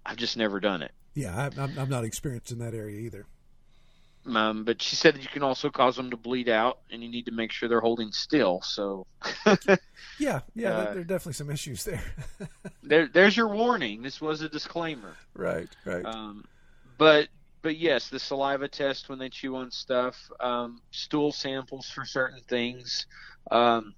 I've 0.04 0.16
just 0.16 0.36
never 0.36 0.60
done 0.60 0.82
it. 0.82 0.92
Yeah, 1.14 1.36
I, 1.36 1.60
I'm 1.60 1.78
I'm 1.78 1.90
not 1.90 2.04
experienced 2.04 2.52
in 2.52 2.58
that 2.60 2.74
area 2.74 3.00
either. 3.00 3.26
Um, 4.24 4.64
but 4.64 4.80
she 4.80 4.94
said 4.94 5.14
that 5.14 5.22
you 5.22 5.28
can 5.28 5.42
also 5.42 5.68
cause 5.68 5.96
them 5.96 6.10
to 6.10 6.16
bleed 6.16 6.48
out, 6.48 6.78
and 6.90 7.02
you 7.02 7.08
need 7.08 7.26
to 7.26 7.32
make 7.32 7.50
sure 7.50 7.68
they're 7.68 7.80
holding 7.80 8.12
still. 8.12 8.60
So, 8.62 9.06
yeah, 10.18 10.40
yeah, 10.54 10.76
uh, 10.76 10.92
there 10.92 11.00
are 11.00 11.04
definitely 11.04 11.32
some 11.32 11.50
issues 11.50 11.84
there. 11.84 12.02
there, 12.84 13.08
there's 13.08 13.36
your 13.36 13.48
warning. 13.48 14.02
This 14.02 14.20
was 14.20 14.40
a 14.42 14.48
disclaimer. 14.48 15.16
Right, 15.34 15.68
right. 15.84 16.04
Um, 16.04 16.44
but, 16.98 17.28
but 17.62 17.76
yes, 17.76 18.10
the 18.10 18.20
saliva 18.20 18.68
test 18.68 19.08
when 19.08 19.18
they 19.18 19.28
chew 19.28 19.56
on 19.56 19.72
stuff, 19.72 20.16
um, 20.38 20.80
stool 20.92 21.32
samples 21.32 21.90
for 21.90 22.04
certain 22.04 22.40
things. 22.46 23.06
Um, 23.50 23.94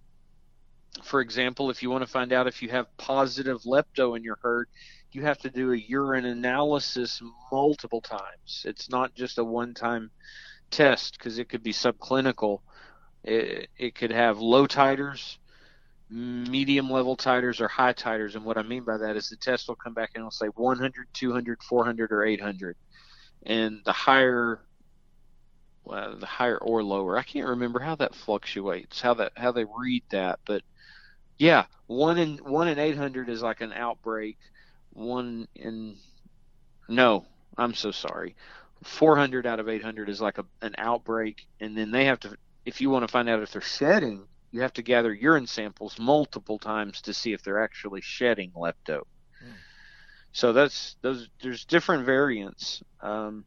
for 1.02 1.20
example, 1.20 1.70
if 1.70 1.82
you 1.82 1.90
want 1.90 2.02
to 2.02 2.10
find 2.10 2.32
out 2.32 2.46
if 2.46 2.62
you 2.62 2.70
have 2.70 2.86
positive 2.96 3.62
lepto 3.62 4.16
in 4.16 4.22
your 4.22 4.38
herd, 4.40 4.68
you 5.14 5.22
have 5.22 5.38
to 5.38 5.50
do 5.50 5.72
a 5.72 5.76
urine 5.76 6.24
analysis 6.24 7.22
multiple 7.50 8.00
times. 8.00 8.64
It's 8.66 8.90
not 8.90 9.14
just 9.14 9.38
a 9.38 9.44
one 9.44 9.74
time 9.74 10.10
test 10.70 11.16
because 11.18 11.38
it 11.38 11.48
could 11.48 11.62
be 11.62 11.72
subclinical. 11.72 12.60
It, 13.22 13.68
it 13.78 13.94
could 13.94 14.10
have 14.10 14.38
low 14.38 14.66
titers, 14.66 15.38
medium 16.10 16.90
level 16.90 17.16
titers, 17.16 17.60
or 17.60 17.68
high 17.68 17.92
titers. 17.92 18.34
And 18.34 18.44
what 18.44 18.58
I 18.58 18.62
mean 18.62 18.84
by 18.84 18.98
that 18.98 19.16
is 19.16 19.28
the 19.28 19.36
test 19.36 19.68
will 19.68 19.76
come 19.76 19.94
back 19.94 20.10
and 20.14 20.22
it'll 20.22 20.30
say 20.30 20.46
100, 20.46 21.06
200, 21.12 21.62
400, 21.62 22.12
or 22.12 22.24
800. 22.24 22.76
And 23.46 23.80
the 23.84 23.92
higher 23.92 24.60
the 25.86 26.26
higher 26.26 26.56
or 26.58 26.82
lower. 26.82 27.18
I 27.18 27.22
can't 27.22 27.48
remember 27.48 27.78
how 27.78 27.94
that 27.96 28.14
fluctuates, 28.14 29.00
how 29.00 29.14
that 29.14 29.32
how 29.36 29.52
they 29.52 29.64
read 29.64 30.02
that, 30.10 30.40
but 30.46 30.62
yeah, 31.38 31.66
one 31.86 32.18
in 32.18 32.38
one 32.38 32.68
in 32.68 32.78
eight 32.78 32.96
hundred 32.96 33.28
is 33.28 33.42
like 33.42 33.60
an 33.60 33.72
outbreak 33.72 34.38
one 34.94 35.48
in 35.54 35.96
no, 36.88 37.26
I'm 37.56 37.74
so 37.74 37.90
sorry. 37.90 38.36
400 38.82 39.46
out 39.46 39.60
of 39.60 39.68
800 39.68 40.08
is 40.08 40.20
like 40.20 40.38
a, 40.38 40.44
an 40.60 40.74
outbreak, 40.76 41.46
and 41.60 41.76
then 41.76 41.90
they 41.90 42.06
have 42.06 42.20
to. 42.20 42.36
If 42.64 42.80
you 42.80 42.90
want 42.90 43.06
to 43.06 43.12
find 43.12 43.28
out 43.28 43.42
if 43.42 43.52
they're 43.52 43.62
shedding, 43.62 44.26
you 44.50 44.60
have 44.62 44.72
to 44.74 44.82
gather 44.82 45.12
urine 45.12 45.46
samples 45.46 45.98
multiple 45.98 46.58
times 46.58 47.02
to 47.02 47.14
see 47.14 47.32
if 47.32 47.42
they're 47.42 47.62
actually 47.62 48.00
shedding 48.02 48.50
lepto. 48.52 49.02
Mm. 49.42 49.54
So 50.32 50.52
that's 50.52 50.96
those. 51.00 51.28
There's 51.42 51.64
different 51.64 52.04
variants, 52.04 52.82
um, 53.00 53.44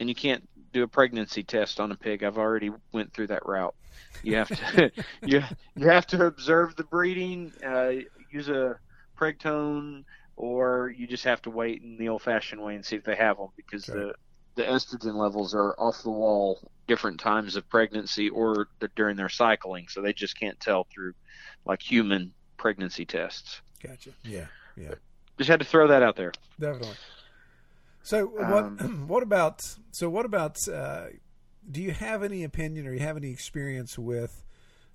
and 0.00 0.08
you 0.08 0.14
can't 0.14 0.48
do 0.72 0.82
a 0.82 0.88
pregnancy 0.88 1.42
test 1.42 1.78
on 1.80 1.92
a 1.92 1.96
pig. 1.96 2.24
I've 2.24 2.38
already 2.38 2.70
went 2.92 3.12
through 3.12 3.28
that 3.28 3.46
route. 3.46 3.74
You 4.22 4.36
have 4.36 4.48
to 4.48 4.90
you 5.22 5.42
you 5.76 5.88
have 5.88 6.06
to 6.08 6.26
observe 6.26 6.76
the 6.76 6.84
breeding, 6.84 7.52
uh, 7.64 7.92
use 8.30 8.48
a 8.48 8.78
Preg-Tone 9.18 10.04
or 10.36 10.92
you 10.96 11.06
just 11.06 11.24
have 11.24 11.40
to 11.42 11.50
wait 11.50 11.82
in 11.82 11.96
the 11.96 12.08
old-fashioned 12.08 12.62
way 12.62 12.74
and 12.74 12.84
see 12.84 12.96
if 12.96 13.04
they 13.04 13.16
have 13.16 13.36
them 13.36 13.48
because 13.56 13.88
okay. 13.88 13.98
the 13.98 14.14
the 14.56 14.62
estrogen 14.62 15.14
levels 15.14 15.54
are 15.54 15.74
off 15.78 16.02
the 16.02 16.10
wall 16.10 16.60
different 16.86 17.18
times 17.18 17.56
of 17.56 17.68
pregnancy 17.68 18.28
or 18.28 18.68
the, 18.78 18.88
during 18.94 19.16
their 19.16 19.28
cycling, 19.28 19.88
so 19.88 20.00
they 20.00 20.12
just 20.12 20.38
can't 20.38 20.58
tell 20.60 20.86
through 20.94 21.14
like 21.64 21.82
human 21.82 22.32
pregnancy 22.56 23.04
tests. 23.04 23.60
Gotcha. 23.82 24.10
Yeah, 24.22 24.46
yeah. 24.76 24.94
Just 25.38 25.50
had 25.50 25.60
to 25.60 25.66
throw 25.66 25.88
that 25.88 26.02
out 26.02 26.16
there. 26.16 26.32
Definitely. 26.60 26.94
So 28.02 28.26
what 28.26 28.64
um, 28.64 29.04
what 29.08 29.22
about 29.22 29.62
so 29.90 30.08
what 30.08 30.24
about 30.26 30.68
uh, 30.68 31.06
do 31.68 31.82
you 31.82 31.92
have 31.92 32.22
any 32.22 32.44
opinion 32.44 32.86
or 32.86 32.92
you 32.92 33.00
have 33.00 33.16
any 33.16 33.30
experience 33.30 33.98
with 33.98 34.43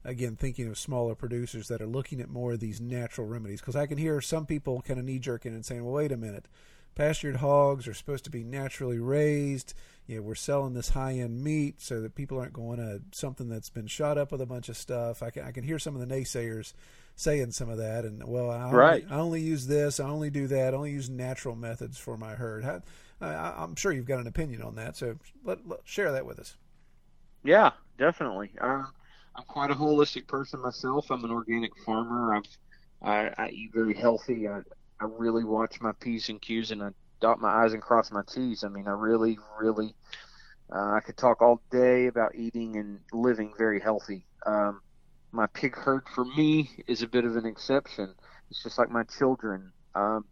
again 0.03 0.35
thinking 0.35 0.67
of 0.67 0.77
smaller 0.77 1.15
producers 1.15 1.67
that 1.67 1.81
are 1.81 1.87
looking 1.87 2.21
at 2.21 2.29
more 2.29 2.53
of 2.53 2.59
these 2.59 2.79
natural 2.79 3.27
remedies 3.27 3.59
because 3.59 3.75
I 3.75 3.85
can 3.85 3.97
hear 3.97 4.21
some 4.21 4.45
people 4.45 4.81
kind 4.81 4.99
of 4.99 5.05
knee 5.05 5.19
jerking 5.19 5.53
and 5.53 5.65
saying, 5.65 5.83
"Well, 5.83 5.93
wait 5.93 6.11
a 6.11 6.17
minute, 6.17 6.47
pastured 6.95 7.37
hogs 7.37 7.87
are 7.87 7.93
supposed 7.93 8.23
to 8.25 8.29
be 8.29 8.43
naturally 8.43 8.99
raised. 8.99 9.73
You 10.07 10.17
know, 10.17 10.21
we're 10.23 10.35
selling 10.35 10.73
this 10.73 10.89
high 10.89 11.13
end 11.13 11.43
meat 11.43 11.81
so 11.81 12.01
that 12.01 12.15
people 12.15 12.39
aren't 12.39 12.53
going 12.53 12.77
to 12.77 13.01
something 13.11 13.49
that's 13.49 13.69
been 13.69 13.87
shot 13.87 14.17
up 14.17 14.31
with 14.31 14.41
a 14.41 14.45
bunch 14.45 14.69
of 14.69 14.77
stuff." 14.77 15.21
I 15.21 15.29
can 15.29 15.43
I 15.43 15.51
can 15.51 15.63
hear 15.63 15.79
some 15.79 15.95
of 15.95 16.07
the 16.07 16.13
naysayers 16.13 16.73
saying 17.19 17.51
some 17.51 17.69
of 17.69 17.77
that, 17.79 18.05
and 18.05 18.25
well, 18.25 18.49
I 18.49 18.71
right. 18.71 19.05
I 19.09 19.15
only 19.15 19.41
use 19.41 19.67
this, 19.67 19.99
I 19.99 20.07
only 20.07 20.29
do 20.29 20.47
that, 20.47 20.73
I 20.73 20.77
only 20.77 20.91
use 20.91 21.09
natural 21.09 21.53
methods 21.53 21.97
for 21.97 22.15
my 22.15 22.33
herd. 22.33 22.63
How, 22.63 22.81
I, 23.19 23.61
am 23.63 23.75
sure 23.75 23.91
you've 23.91 24.05
got 24.05 24.21
an 24.21 24.27
opinion 24.27 24.61
on 24.61 24.75
that, 24.75 24.95
so 24.95 25.17
let, 25.43 25.67
let, 25.67 25.81
share 25.83 26.13
that 26.13 26.25
with 26.25 26.39
us. 26.39 26.55
Yeah, 27.43 27.71
definitely. 27.97 28.51
Um, 28.61 28.87
I'm 29.35 29.43
quite 29.45 29.71
a 29.71 29.75
holistic 29.75 30.27
person 30.27 30.61
myself. 30.61 31.09
I'm 31.11 31.23
an 31.23 31.31
organic 31.31 31.71
farmer. 31.85 32.35
I've 32.35 32.57
I, 33.01 33.31
I 33.37 33.49
eat 33.49 33.71
very 33.73 33.93
healthy. 33.93 34.47
I 34.47 34.59
I 34.99 35.05
really 35.05 35.43
watch 35.45 35.79
my 35.79 35.93
p's 35.99 36.29
and 36.29 36.41
q's 36.41 36.71
and 36.71 36.83
I 36.83 36.89
dot 37.21 37.39
my 37.39 37.63
i's 37.63 37.73
and 37.73 37.81
cross 37.81 38.11
my 38.11 38.21
t's. 38.27 38.63
I 38.63 38.69
mean, 38.69 38.87
I 38.87 38.91
really, 38.91 39.37
really, 39.59 39.95
uh, 40.73 40.93
I 40.93 40.99
could 40.99 41.17
talk 41.17 41.41
all 41.41 41.61
day 41.71 42.07
about 42.07 42.35
eating 42.35 42.75
and 42.77 42.99
living 43.13 43.53
very 43.57 43.79
healthy. 43.79 44.25
Um, 44.45 44.81
my 45.31 45.47
pig 45.47 45.75
herd 45.75 46.03
for 46.13 46.25
me 46.25 46.69
is 46.87 47.01
a 47.01 47.07
bit 47.07 47.25
of 47.25 47.35
an 47.37 47.45
exception. 47.45 48.13
It's 48.49 48.63
just 48.63 48.77
like 48.77 48.89
my 48.89 49.03
children. 49.03 49.71
Um, 49.95 50.25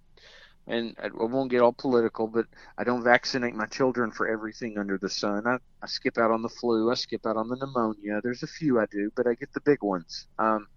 and 0.68 0.96
I 1.02 1.10
won't 1.14 1.50
get 1.50 1.62
all 1.62 1.72
political, 1.72 2.28
but 2.28 2.46
I 2.78 2.84
don't 2.84 3.04
vaccinate 3.04 3.56
my 3.56 3.66
children 3.66 4.12
for 4.12 4.28
everything 4.28 4.78
under 4.78 4.98
the 4.98 5.10
sun. 5.10 5.48
I, 5.48 5.58
I 5.82 5.88
skip 5.88 6.18
out 6.18 6.32
on 6.32 6.42
the 6.42 6.50
flu, 6.50 6.92
I 6.92 6.96
skip 6.96 7.26
out 7.26 7.38
on 7.38 7.48
the 7.48 7.56
pneumonia. 7.56 8.20
There's 8.22 8.44
a 8.44 8.48
few 8.48 8.80
I 8.80 8.86
do, 8.92 9.10
but 9.16 9.28
I 9.28 9.34
get 9.34 9.54
the 9.54 9.62
big 9.62 9.82
ones. 9.82 10.28
Um, 10.38 10.68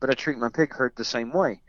but 0.00 0.10
I 0.10 0.14
treat 0.14 0.38
my 0.38 0.50
pig 0.50 0.74
herd 0.74 0.92
the 0.96 1.04
same 1.04 1.32
way. 1.32 1.60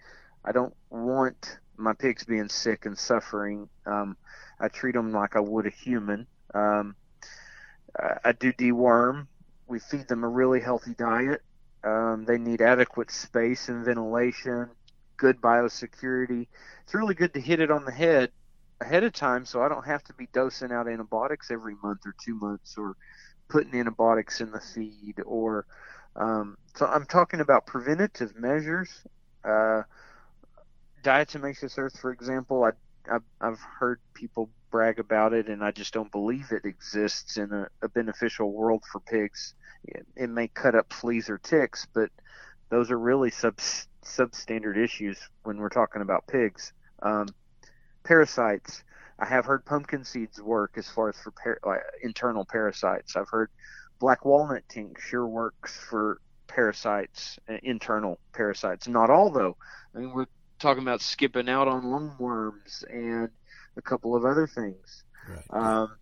I 0.44 0.52
don't 0.52 0.76
want 0.90 1.60
my 1.78 1.94
pigs 1.94 2.26
being 2.26 2.50
sick 2.50 2.86
and 2.86 2.98
suffering. 2.98 3.70
Um, 3.86 4.18
I 4.60 4.68
treat 4.68 4.94
them 4.94 5.14
like 5.14 5.36
I 5.38 5.40
would 5.40 5.66
a 5.66 5.70
human. 5.70 6.28
Um, 6.54 6.96
I 8.24 8.34
do 8.34 8.52
deworm. 8.54 9.28
We 9.68 9.80
feed 9.80 10.08
them 10.08 10.24
a 10.24 10.28
really 10.28 10.60
healthy 10.60 10.94
diet. 10.94 11.42
Um, 11.84 12.26
they 12.28 12.38
need 12.38 12.62
adequate 12.62 13.10
space 13.10 13.70
and 13.70 13.86
ventilation 13.86 14.70
good 15.20 15.40
biosecurity. 15.40 16.48
It's 16.84 16.96
really 16.96 17.14
good 17.14 17.34
to 17.36 17.42
hit 17.42 17.60
it 17.60 17.70
on 17.70 17.86
the 17.86 17.92
head 17.92 18.32
ahead 18.82 19.04
of 19.04 19.12
time 19.12 19.46
so 19.46 19.62
I 19.62 19.68
don't 19.68 19.86
have 19.86 20.04
to 20.06 20.14
be 20.14 20.28
dosing 20.32 20.72
out 20.72 20.88
antibiotics 20.88 21.52
every 21.52 21.76
month 21.84 22.06
or 22.06 22.16
two 22.24 22.36
months 22.36 22.78
or 22.78 22.96
putting 23.50 23.78
antibiotics 23.78 24.40
in 24.40 24.52
the 24.52 24.62
feed 24.62 25.16
or 25.26 25.66
um, 26.16 26.58
so 26.76 26.86
I'm 26.86 27.06
talking 27.06 27.40
about 27.40 27.66
preventative 27.66 28.36
measures. 28.36 28.90
Uh, 29.44 29.84
Diatomaceous 31.04 31.78
earth, 31.78 31.98
for 32.00 32.12
example, 32.12 32.64
I, 32.64 32.72
I, 33.12 33.20
I've 33.40 33.60
heard 33.60 34.00
people 34.14 34.50
brag 34.70 35.00
about 35.00 35.34
it, 35.34 35.48
and 35.48 35.64
I 35.64 35.72
just 35.72 35.94
don't 35.94 36.12
believe 36.12 36.52
it 36.52 36.66
exists 36.66 37.38
in 37.38 37.52
a, 37.52 37.68
a 37.82 37.88
beneficial 37.88 38.52
world 38.52 38.84
for 38.92 39.00
pigs. 39.00 39.54
It, 39.86 40.06
it, 40.16 40.30
may 40.30 40.50
cut 40.50 40.76
up 40.76 40.92
fleas 40.92 41.30
or 41.30 41.38
ticks, 41.38 41.88
but 41.94 42.10
those 42.70 42.92
are 42.92 43.00
really 43.00 43.32
subs- 43.32 43.88
substandard 44.04 44.78
issues 44.78 45.18
when 45.44 45.58
we're 45.58 45.70
talking 45.70 46.02
about 46.02 46.28
pigs. 46.28 46.74
Um, 47.02 47.28
parasites. 48.04 48.84
I 49.20 49.26
have 49.26 49.46
heard 49.46 49.66
pumpkin 49.66 50.06
seeds 50.06 50.42
work 50.42 50.74
as 50.78 50.90
far 50.90 51.10
as 51.10 51.18
for 51.20 51.32
par- 51.32 51.60
uh, 51.64 51.78
internal 52.02 52.46
parasites. 52.46 53.16
I've 53.16 53.30
heard 53.30 53.50
black 54.00 54.24
walnut 54.24 54.64
tincture 54.70 55.28
works 55.28 55.78
for 55.90 56.22
parasites, 56.48 57.38
uh, 57.50 57.58
internal 57.64 58.20
parasites. 58.34 58.88
Not 58.88 59.10
all 59.10 59.30
though. 59.30 59.58
I 59.94 60.00
mean, 60.00 60.14
we're 60.14 60.28
talking 60.60 60.84
about 60.84 61.02
skipping 61.02 61.50
out 61.50 61.68
on 61.68 61.84
lungworms 61.84 62.84
and 62.90 63.30
a 63.78 63.82
couple 63.82 64.16
of 64.16 64.26
other 64.26 64.48
things. 64.48 65.04
Right. 65.28 65.46
Um, 65.52 65.96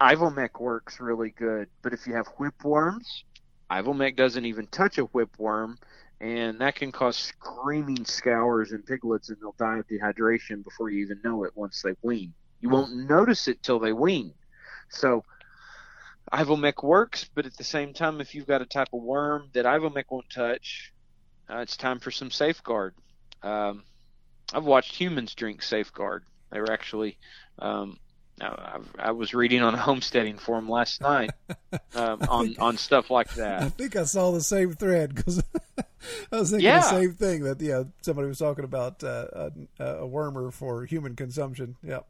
Ivomec 0.00 0.60
works 0.60 1.00
really 1.00 1.30
good, 1.30 1.68
but 1.82 1.92
if 1.92 2.06
you 2.06 2.14
have 2.14 2.26
whipworms, 2.38 3.24
Ivomec 3.70 4.16
doesn't 4.16 4.44
even 4.44 4.66
touch 4.68 4.98
a 4.98 5.06
whipworm 5.06 5.76
and 6.20 6.60
that 6.60 6.76
can 6.76 6.92
cause 6.92 7.16
screaming 7.16 8.04
scours 8.04 8.72
in 8.72 8.82
piglets, 8.82 9.28
and 9.28 9.36
they'll 9.40 9.54
die 9.58 9.78
of 9.78 9.86
dehydration 9.86 10.64
before 10.64 10.88
you 10.88 11.04
even 11.04 11.20
know 11.22 11.44
it 11.44 11.52
once 11.54 11.82
they 11.82 11.94
wean. 12.02 12.32
You 12.60 12.70
won't 12.70 12.96
notice 12.96 13.48
it 13.48 13.62
till 13.62 13.78
they 13.78 13.92
wean. 13.92 14.32
So 14.88 15.24
Ivomec 16.32 16.82
works, 16.82 17.28
but 17.34 17.44
at 17.44 17.56
the 17.56 17.64
same 17.64 17.92
time, 17.92 18.20
if 18.20 18.34
you've 18.34 18.46
got 18.46 18.62
a 18.62 18.66
type 18.66 18.88
of 18.94 19.02
worm 19.02 19.50
that 19.52 19.66
Ivomec 19.66 20.04
won't 20.08 20.30
touch, 20.30 20.92
uh, 21.50 21.58
it's 21.58 21.76
time 21.76 22.00
for 22.00 22.10
some 22.10 22.30
Safeguard. 22.30 22.94
Um, 23.42 23.84
I've 24.54 24.64
watched 24.64 24.96
humans 24.96 25.34
drink 25.34 25.62
Safeguard. 25.62 26.24
They 26.50 26.60
were 26.60 26.72
actually 26.72 27.18
um, 27.58 27.98
I, 28.40 28.78
I 28.98 29.10
was 29.12 29.34
reading 29.34 29.62
on 29.62 29.74
a 29.74 29.78
homesteading 29.80 30.38
forum 30.38 30.68
last 30.68 31.00
night 31.00 31.30
um, 31.94 32.20
on 32.28 32.46
think, 32.46 32.60
on 32.60 32.76
stuff 32.76 33.10
like 33.10 33.34
that. 33.34 33.62
I 33.62 33.68
think 33.70 33.96
I 33.96 34.04
saw 34.04 34.32
the 34.32 34.40
same 34.40 34.74
thread 34.74 35.14
because 35.14 35.42
I 36.32 36.36
was 36.36 36.50
thinking 36.50 36.66
yeah. 36.66 36.80
the 36.80 36.90
same 36.90 37.14
thing 37.14 37.44
that 37.44 37.60
yeah 37.60 37.84
somebody 38.02 38.28
was 38.28 38.38
talking 38.38 38.64
about 38.64 39.02
uh, 39.02 39.50
a, 39.78 39.84
a 39.84 40.08
wormer 40.08 40.52
for 40.52 40.84
human 40.84 41.16
consumption. 41.16 41.76
Yeah. 41.82 42.00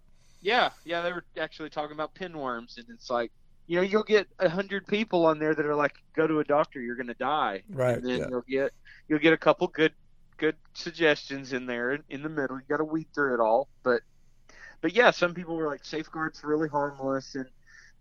Yeah, 0.43 0.71
yeah, 0.85 1.03
they 1.03 1.13
were 1.13 1.25
actually 1.41 1.71
talking 1.71 1.95
about 1.95 2.15
pinworms, 2.15 2.77
and 2.77 2.87
it's 2.91 3.11
like 3.11 3.33
you 3.67 3.77
know 3.77 3.83
you'll 3.83 4.05
get 4.05 4.29
a 4.39 4.49
hundred 4.49 4.87
people 4.87 5.27
on 5.27 5.39
there 5.39 5.55
that 5.55 5.67
are 5.67 5.75
like, 5.75 5.95
go 6.15 6.27
to 6.27 6.39
a 6.41 6.45
doctor, 6.45 6.81
you're 6.81 6.95
going 6.95 7.09
to 7.09 7.15
die. 7.15 7.63
Right. 7.69 7.97
And 7.97 8.07
then 8.07 8.19
yeah. 8.19 8.27
you'll 8.29 8.45
get 8.49 8.73
you'll 9.09 9.19
get 9.19 9.33
a 9.33 9.39
couple 9.39 9.67
good 9.69 9.93
good 10.37 10.57
suggestions 10.75 11.53
in 11.53 11.67
there 11.67 11.99
in 12.09 12.23
the 12.23 12.29
middle. 12.29 12.57
You 12.57 12.65
got 12.69 12.77
to 12.79 12.85
weed 12.85 13.09
through 13.15 13.35
it 13.35 13.41
all, 13.41 13.69
but 13.83 14.03
but 14.81 14.95
yeah, 14.95 15.11
some 15.11 15.35
people 15.35 15.57
were 15.57 15.67
like 15.67 15.85
safeguards 15.85 16.43
really 16.45 16.69
harmless, 16.69 17.35
and 17.35 17.47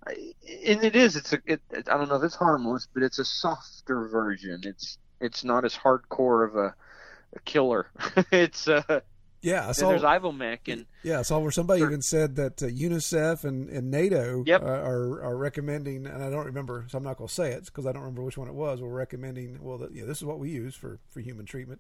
and 0.07 0.84
it 0.84 0.95
is. 0.95 1.15
It's 1.15 1.34
a. 1.34 1.39
It, 1.45 1.61
I 1.71 1.97
don't 1.97 2.09
know 2.09 2.15
if 2.15 2.23
it's 2.23 2.36
harmless, 2.36 2.88
but 2.93 3.03
it's 3.03 3.19
a 3.19 3.26
softer 3.26 4.07
version. 4.07 4.61
It's 4.63 4.97
it's 5.19 5.43
not 5.43 5.65
as 5.65 5.76
hardcore 5.76 6.47
of 6.47 6.55
a, 6.55 6.76
a 7.36 7.39
killer. 7.45 7.88
it's 8.32 8.67
uh, 8.67 9.01
yeah, 9.45 9.69
I 9.69 9.73
saw, 9.73 9.89
there's 9.89 10.01
Ivomec 10.01 10.59
and 10.67 10.88
yeah, 11.03 11.19
I 11.19 11.21
saw 11.21 11.38
where 11.38 11.51
somebody 11.51 11.84
even 11.84 12.01
said 12.01 12.36
that 12.38 12.63
uh, 12.63 12.65
UNICEF 12.65 13.43
and, 13.43 13.69
and 13.69 13.91
NATO 13.91 14.43
yep. 14.45 14.63
uh, 14.63 14.65
are 14.65 15.21
are 15.21 15.38
recommending, 15.38 16.07
and 16.07 16.23
I 16.23 16.32
don't 16.32 16.47
remember, 16.47 16.86
so 16.89 16.97
I'm 16.97 17.03
not 17.03 17.17
going 17.17 17.28
to 17.28 17.34
say 17.34 17.51
it 17.51 17.65
because 17.65 17.86
I 17.86 17.91
don't 17.91 18.01
remember 18.01 18.23
which 18.23 18.39
one 18.39 18.47
it 18.47 18.55
was. 18.55 18.82
We're 18.82 18.89
recommending, 18.89 19.59
well, 19.61 19.78
that, 19.78 19.93
yeah, 19.93 20.05
this 20.05 20.17
is 20.17 20.26
what 20.26 20.39
we 20.39 20.49
use 20.49 20.73
for 20.73 20.99
for 21.09 21.19
human 21.19 21.45
treatment. 21.45 21.80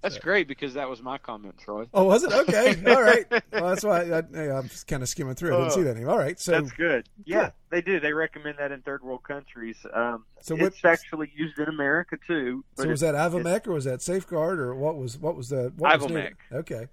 That's 0.00 0.14
so. 0.14 0.20
great 0.20 0.46
because 0.46 0.74
that 0.74 0.88
was 0.88 1.02
my 1.02 1.18
comment, 1.18 1.56
Troy. 1.58 1.86
Oh, 1.92 2.04
was 2.04 2.22
it? 2.22 2.32
Okay, 2.32 2.76
all 2.86 3.02
right. 3.02 3.26
Well, 3.30 3.68
that's 3.70 3.84
why 3.84 4.02
I, 4.02 4.58
am 4.58 4.68
just 4.68 4.86
kind 4.86 5.02
of 5.02 5.08
skimming 5.08 5.34
through. 5.34 5.56
I 5.56 5.58
didn't 5.60 5.72
see 5.72 5.82
that 5.82 5.96
name. 5.96 6.08
All 6.08 6.18
right, 6.18 6.38
so 6.38 6.52
that's 6.52 6.70
good. 6.72 7.08
Yeah, 7.24 7.50
they 7.70 7.82
do. 7.82 7.98
They 7.98 8.12
recommend 8.12 8.58
that 8.58 8.70
in 8.70 8.82
third 8.82 9.02
world 9.02 9.24
countries. 9.24 9.76
Um, 9.92 10.24
so 10.40 10.56
it's 10.56 10.84
actually 10.84 11.32
used 11.34 11.58
in 11.58 11.68
America 11.68 12.16
too. 12.26 12.64
So 12.76 12.88
was 12.88 13.00
that 13.00 13.16
Ivomec 13.16 13.66
or 13.66 13.72
was 13.72 13.84
that 13.84 14.00
Safeguard 14.00 14.60
or 14.60 14.74
what 14.74 14.96
was 14.96 15.18
what 15.18 15.36
was 15.36 15.48
the 15.48 15.72
what 15.76 15.98
Ivomec? 15.98 16.34
okay. 16.52 16.86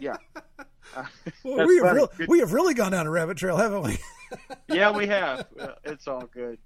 Yeah. 0.00 0.16
Uh, 0.94 1.04
well, 1.42 1.66
we 1.66 1.78
have, 1.78 1.96
re- 1.96 2.26
we 2.28 2.38
have 2.40 2.52
really 2.52 2.74
gone 2.74 2.92
down 2.92 3.06
a 3.06 3.10
rabbit 3.10 3.38
trail, 3.38 3.56
haven't 3.56 3.82
we? 3.82 3.98
yeah, 4.68 4.90
we 4.90 5.06
have. 5.08 5.46
It's 5.82 6.06
all 6.06 6.26
good. 6.26 6.58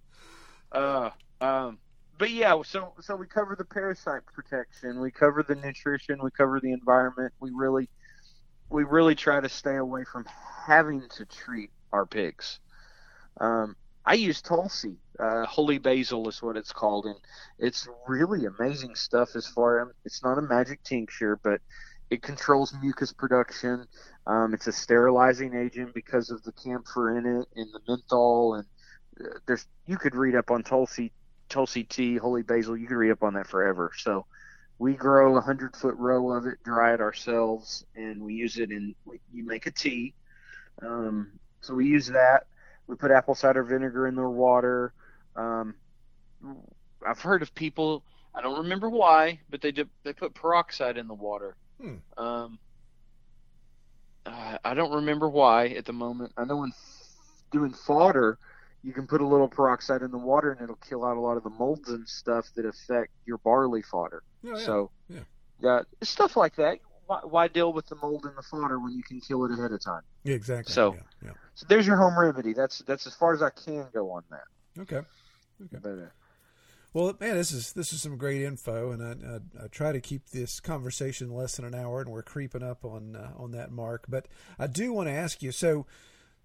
Uh, 0.73 1.11
um, 1.41 1.79
but 2.19 2.31
yeah, 2.31 2.61
so 2.65 2.93
so 3.01 3.17
we 3.17 3.27
cover 3.27 3.55
the 3.57 3.65
parasite 3.65 4.27
protection, 4.27 5.01
we 5.01 5.11
cover 5.11 5.45
the 5.45 5.55
nutrition, 5.55 6.19
we 6.23 6.31
cover 6.33 6.61
the 6.61 6.73
environment. 6.73 7.33
We 7.41 7.51
really 7.55 7.89
we 8.71 8.85
really 8.85 9.15
try 9.15 9.41
to 9.41 9.49
stay 9.49 9.77
away 9.77 10.05
from 10.05 10.27
having 10.67 11.03
to 11.17 11.25
treat 11.25 11.71
our 11.93 12.05
pigs. 12.05 12.59
Um, 13.41 13.77
I 14.05 14.15
use 14.15 14.43
Tulsi, 14.43 14.97
uh, 15.21 15.47
holy 15.47 15.79
basil 15.79 16.29
is 16.29 16.43
what 16.43 16.57
it's 16.57 16.73
called, 16.73 17.07
and 17.07 17.17
it's 17.59 17.89
really 18.09 18.47
amazing 18.47 18.97
stuff. 18.97 19.37
As 19.37 19.47
far 19.47 19.81
as 19.81 19.89
it's 20.05 20.23
not 20.25 20.39
a 20.39 20.43
magic 20.43 20.83
tincture, 20.83 21.39
but 21.43 21.61
it 22.11 22.23
controls 22.23 22.75
mucus 22.83 23.13
production. 23.13 23.87
Um, 24.27 24.55
it's 24.55 24.67
a 24.67 24.73
sterilizing 24.73 25.55
agent 25.55 25.95
because 25.95 26.31
of 26.31 26.43
the 26.43 26.53
camphor 26.53 27.17
in 27.17 27.27
it 27.27 27.49
and 27.55 27.69
the 27.73 27.81
menthol, 27.87 28.55
and 28.55 28.67
uh, 29.21 29.39
there's 29.47 29.67
you 29.87 29.97
could 29.97 30.17
read 30.17 30.35
up 30.35 30.51
on 30.51 30.65
Tulsi 30.65 31.13
Tulsi 31.49 31.85
tea, 31.85 32.17
holy 32.17 32.43
basil. 32.43 32.77
You 32.77 32.87
could 32.87 32.97
read 32.97 33.11
up 33.13 33.23
on 33.23 33.35
that 33.35 33.47
forever. 33.47 33.93
So 33.97 34.27
we 34.79 34.95
grow 34.95 35.37
a 35.37 35.41
hundred 35.41 35.77
foot 35.77 35.97
row 35.97 36.33
of 36.33 36.47
it, 36.47 36.63
dry 36.65 36.95
it 36.95 37.01
ourselves, 37.01 37.85
and 37.97 38.23
we 38.23 38.35
use 38.35 38.59
it 38.59 38.71
in. 38.71 38.95
You 39.33 39.45
make 39.45 39.67
a 39.67 39.71
tea. 39.71 40.15
Um, 40.83 41.33
so 41.61 41.75
we 41.75 41.87
use 41.87 42.09
that. 42.09 42.47
We 42.87 42.97
put 42.97 43.11
apple 43.11 43.35
cider 43.35 43.63
vinegar 43.63 44.07
in 44.07 44.15
their 44.15 44.31
water. 44.31 44.93
Um, 45.37 45.75
I've 47.07 47.21
heard 47.21 47.43
of 47.43 47.55
people. 47.55 48.03
I 48.35 48.41
don't 48.41 48.59
remember 48.59 48.89
why, 48.89 49.41
but 49.51 49.61
they 49.61 49.73
did, 49.73 49.89
they 50.05 50.13
put 50.13 50.35
peroxide 50.35 50.97
in 50.97 51.09
the 51.09 51.15
water. 51.15 51.57
Hmm. 51.81 51.97
Um, 52.17 52.59
uh, 54.27 54.59
I 54.65 54.75
don't 54.75 54.93
remember 54.93 55.29
why 55.29 55.69
at 55.69 55.85
the 55.85 55.93
moment. 55.93 56.33
I 56.37 56.45
know 56.45 56.65
in 56.65 56.73
doing 57.51 57.73
fodder, 57.73 58.39
you 58.83 58.93
can 58.93 59.07
put 59.07 59.21
a 59.21 59.27
little 59.27 59.49
peroxide 59.49 60.03
in 60.03 60.11
the 60.11 60.19
water 60.19 60.53
and 60.53 60.61
it'll 60.61 60.77
kill 60.77 61.05
out 61.05 61.17
a 61.17 61.21
lot 61.21 61.37
of 61.37 61.43
the 61.43 61.51
molds 61.51 61.89
and 61.89 62.09
stuff 62.09 62.47
that 62.57 62.65
affect 62.65 63.11
your 63.27 63.39
barley 63.39 63.83
fodder. 63.83 64.23
Oh, 64.47 64.51
yeah. 64.51 64.65
So, 64.65 64.91
yeah. 65.61 65.83
stuff 66.03 66.37
like 66.37 66.57
that. 66.57 66.79
Why, 67.07 67.21
why, 67.25 67.49
deal 67.49 67.73
with 67.73 67.87
the 67.87 67.97
mold 67.97 68.27
in 68.27 68.35
the 68.37 68.43
fodder 68.43 68.79
when 68.79 68.93
you 68.93 69.03
can 69.03 69.21
kill 69.21 69.45
it 69.47 69.53
ahead 69.53 69.73
of 69.73 69.83
time? 69.83 70.03
Yeah, 70.25 70.35
exactly. 70.35 70.73
So, 70.73 70.97
yeah. 71.25 71.33
so 71.55 71.67
there's 71.69 71.87
your 71.87 71.97
home 71.97 72.19
remedy. 72.19 72.53
That's 72.53 72.79
that's 72.81 73.07
as 73.07 73.15
far 73.15 73.33
as 73.33 73.43
I 73.43 73.49
can 73.49 73.87
go 73.95 74.11
on 74.11 74.25
that. 74.31 74.83
Okay. 74.83 74.97
Okay. 74.97 75.79
But, 75.83 75.89
uh, 75.89 76.07
well, 76.95 77.15
man, 77.21 77.37
this 77.37 77.53
is 77.53 77.73
this 77.75 77.93
is 77.93 78.03
some 78.03 78.17
great 78.17 78.43
info, 78.43 78.91
and 78.91 79.03
I, 79.03 79.63
I, 79.63 79.65
I, 79.65 79.69
try 79.69 79.93
to 79.93 80.01
keep 80.01 80.31
this 80.31 80.59
conversation 80.59 81.31
less 81.31 81.57
than 81.57 81.67
an 81.67 81.75
hour, 81.75 82.01
and 82.01 82.11
we're 82.11 82.23
creeping 82.23 82.63
up 82.63 82.85
on 82.85 83.15
uh, 83.15 83.33
on 83.37 83.53
that 83.53 83.71
mark. 83.71 84.05
But 84.09 84.27
I 84.59 84.67
do 84.67 84.93
want 84.93 85.09
to 85.09 85.13
ask 85.13 85.43
you. 85.43 85.53
So, 85.53 85.87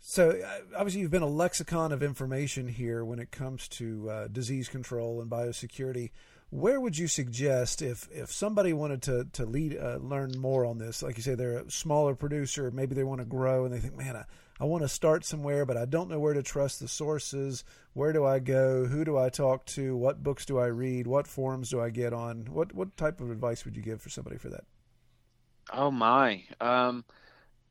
so 0.05 0.31
uh, 0.31 0.75
obviously, 0.75 0.99
you've 0.99 1.11
been 1.11 1.21
a 1.21 1.27
lexicon 1.27 1.93
of 1.93 2.03
information 2.03 2.67
here 2.67 3.05
when 3.05 3.19
it 3.19 3.31
comes 3.31 3.69
to 3.69 4.09
uh, 4.09 4.27
disease 4.27 4.67
control 4.67 5.21
and 5.21 5.31
biosecurity. 5.31 6.11
Where 6.49 6.81
would 6.81 6.97
you 6.97 7.07
suggest 7.07 7.81
if, 7.81 8.09
if 8.11 8.29
somebody 8.29 8.73
wanted 8.73 9.01
to 9.03 9.27
to 9.31 9.45
lead 9.45 9.77
uh, 9.77 9.99
learn 10.01 10.33
more 10.37 10.65
on 10.65 10.77
this? 10.77 11.01
Like 11.01 11.15
you 11.15 11.23
say, 11.23 11.35
they're 11.35 11.59
a 11.59 11.71
smaller 11.71 12.15
producer, 12.15 12.69
maybe 12.69 12.95
they 12.95 13.05
want 13.05 13.21
to 13.21 13.25
grow, 13.25 13.63
and 13.63 13.73
they 13.73 13.79
think, 13.79 13.95
man, 13.95 14.17
I, 14.17 14.25
I 14.59 14.65
want 14.65 14.83
to 14.83 14.89
start 14.89 15.23
somewhere, 15.23 15.65
but 15.65 15.77
I 15.77 15.85
don't 15.85 16.09
know 16.09 16.19
where 16.19 16.33
to 16.33 16.43
trust 16.43 16.81
the 16.81 16.89
sources. 16.89 17.63
Where 17.93 18.11
do 18.11 18.25
I 18.25 18.39
go? 18.39 18.85
Who 18.85 19.05
do 19.05 19.17
I 19.17 19.29
talk 19.29 19.65
to? 19.67 19.95
What 19.95 20.21
books 20.21 20.45
do 20.45 20.59
I 20.59 20.65
read? 20.65 21.07
What 21.07 21.27
forums 21.27 21.69
do 21.69 21.79
I 21.79 21.89
get 21.91 22.11
on? 22.11 22.47
What 22.51 22.75
what 22.75 22.97
type 22.97 23.21
of 23.21 23.31
advice 23.31 23.63
would 23.63 23.77
you 23.77 23.81
give 23.81 24.01
for 24.01 24.09
somebody 24.09 24.35
for 24.37 24.49
that? 24.49 24.65
Oh 25.71 25.91
my. 25.91 26.43
Um, 26.59 27.05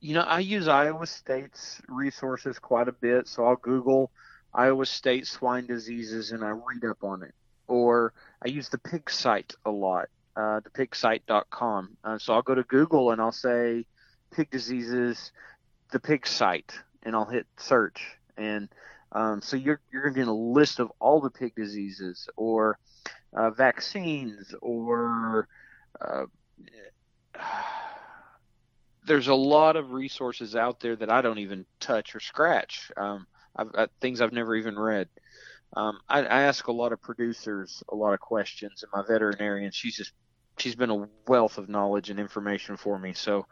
you 0.03 0.15
know, 0.15 0.23
I 0.23 0.41
use 0.41 0.67
Iowa 0.67 1.07
State's 1.07 1.81
resources 1.89 2.59
quite 2.59 2.89
a 2.89 2.93
bit, 2.93 3.29
so 3.29 3.47
I'll 3.47 3.57
Google 3.57 4.11
Iowa 4.53 4.85
State 4.85 5.29
swine 5.29 5.67
diseases 5.67 6.33
and 6.33 6.45
I 6.45 6.49
read 6.49 6.85
up 6.91 7.05
on 7.05 7.23
it. 7.23 7.33
Or 7.69 8.13
I 8.45 8.49
use 8.49 8.69
the 8.69 8.79
pig 8.79 9.09
site 9.09 9.55
a 9.65 9.71
lot, 9.71 10.09
uh, 10.37 10.61
thepigsite.com. 10.61 11.97
Uh, 12.03 12.19
so 12.19 12.35
I'll 12.35 12.43
go 12.43 12.57
to 12.57 12.65
Google 12.65 13.13
and 13.13 13.21
I'll 13.21 13.31
say 13.31 13.87
pig 14.33 14.51
diseases, 14.51 15.31
the 15.93 16.01
pig 16.01 16.27
site, 16.27 16.73
and 17.05 17.15
I'll 17.15 17.25
hit 17.25 17.47
search. 17.57 18.03
And 18.37 18.69
um, 19.13 19.41
so 19.41 19.57
you're 19.57 19.81
you're 19.93 20.03
going 20.03 20.15
to 20.15 20.21
get 20.23 20.29
a 20.29 20.33
list 20.33 20.81
of 20.81 20.91
all 20.99 21.21
the 21.21 21.31
pig 21.31 21.55
diseases 21.55 22.29
or 22.37 22.77
uh, 23.35 23.51
vaccines 23.51 24.53
or 24.61 25.47
uh, 26.01 26.25
there's 29.05 29.29
a 29.29 29.35
lot 29.35 29.77
of 29.77 29.93
resources 29.93 30.55
out 30.55 30.81
there 30.81 30.97
that 30.97 31.11
I 31.11 31.23
don't 31.23 31.39
even 31.39 31.67
touch 31.81 32.15
or 32.15 32.21
scratch. 32.21 32.91
Um, 32.97 33.27
I've, 33.57 33.71
uh, 33.75 33.87
things 34.01 34.21
I've 34.21 34.33
never 34.33 34.55
even 34.55 34.79
read. 34.79 35.09
Um, 35.75 36.01
I, 36.09 36.21
I, 36.21 36.43
ask 36.43 36.67
a 36.67 36.73
lot 36.73 36.93
of 36.93 37.01
producers 37.01 37.83
a 37.89 37.95
lot 37.95 38.13
of 38.13 38.21
questions, 38.21 38.83
and 38.83 38.93
my 38.93 39.03
veterinarian, 39.07 39.73
she's 39.73 39.97
just 39.97 40.13
she's 40.59 40.75
been 40.75 40.91
a 40.91 41.09
wealth 41.27 41.57
of 41.57 41.69
knowledge 41.69 42.11
and 42.11 42.21
information 42.21 42.77
for 42.77 42.99
me. 42.99 43.15
So 43.15 43.47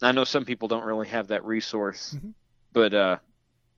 I 0.00 0.12
know 0.12 0.24
some 0.24 0.44
people 0.44 0.68
don't 0.68 0.84
really 0.84 1.08
have 1.08 1.28
that 1.28 1.44
resource, 1.44 2.14
mm-hmm. 2.16 2.30
but 2.72 2.94
uh, 2.94 3.18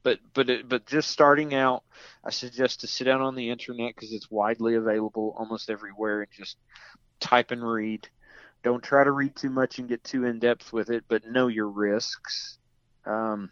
but 0.04 0.20
but 0.32 0.48
it, 0.48 0.68
but 0.68 0.86
just 0.86 1.10
starting 1.10 1.54
out, 1.54 1.82
I 2.24 2.30
suggest 2.30 2.80
to 2.80 2.86
sit 2.86 3.04
down 3.04 3.20
on 3.20 3.34
the 3.34 3.50
internet 3.50 3.94
because 3.94 4.12
it's 4.12 4.30
widely 4.30 4.76
available 4.76 5.34
almost 5.36 5.70
everywhere, 5.70 6.22
and 6.22 6.30
just 6.32 6.56
type 7.18 7.50
and 7.50 7.62
read. 7.66 8.08
Don't 8.64 8.82
try 8.82 9.04
to 9.04 9.12
read 9.12 9.36
too 9.36 9.50
much 9.50 9.78
and 9.78 9.88
get 9.88 10.02
too 10.02 10.24
in 10.24 10.38
depth 10.38 10.72
with 10.72 10.90
it, 10.90 11.04
but 11.06 11.26
know 11.26 11.48
your 11.48 11.68
risks. 11.68 12.58
Um, 13.04 13.50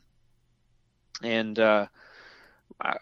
and 1.22 1.58
uh, 1.58 1.86
I, 2.80 2.96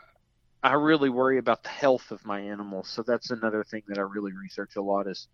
I 0.62 0.72
really 0.74 1.08
worry 1.08 1.38
about 1.38 1.62
the 1.62 1.68
health 1.68 2.10
of 2.10 2.26
my 2.26 2.40
animals, 2.40 2.88
so 2.88 3.02
that's 3.02 3.30
another 3.30 3.64
thing 3.64 3.82
that 3.88 3.98
I 3.98 4.02
really 4.02 4.32
research 4.32 4.76
a 4.76 4.82
lot 4.82 5.06
is 5.06 5.28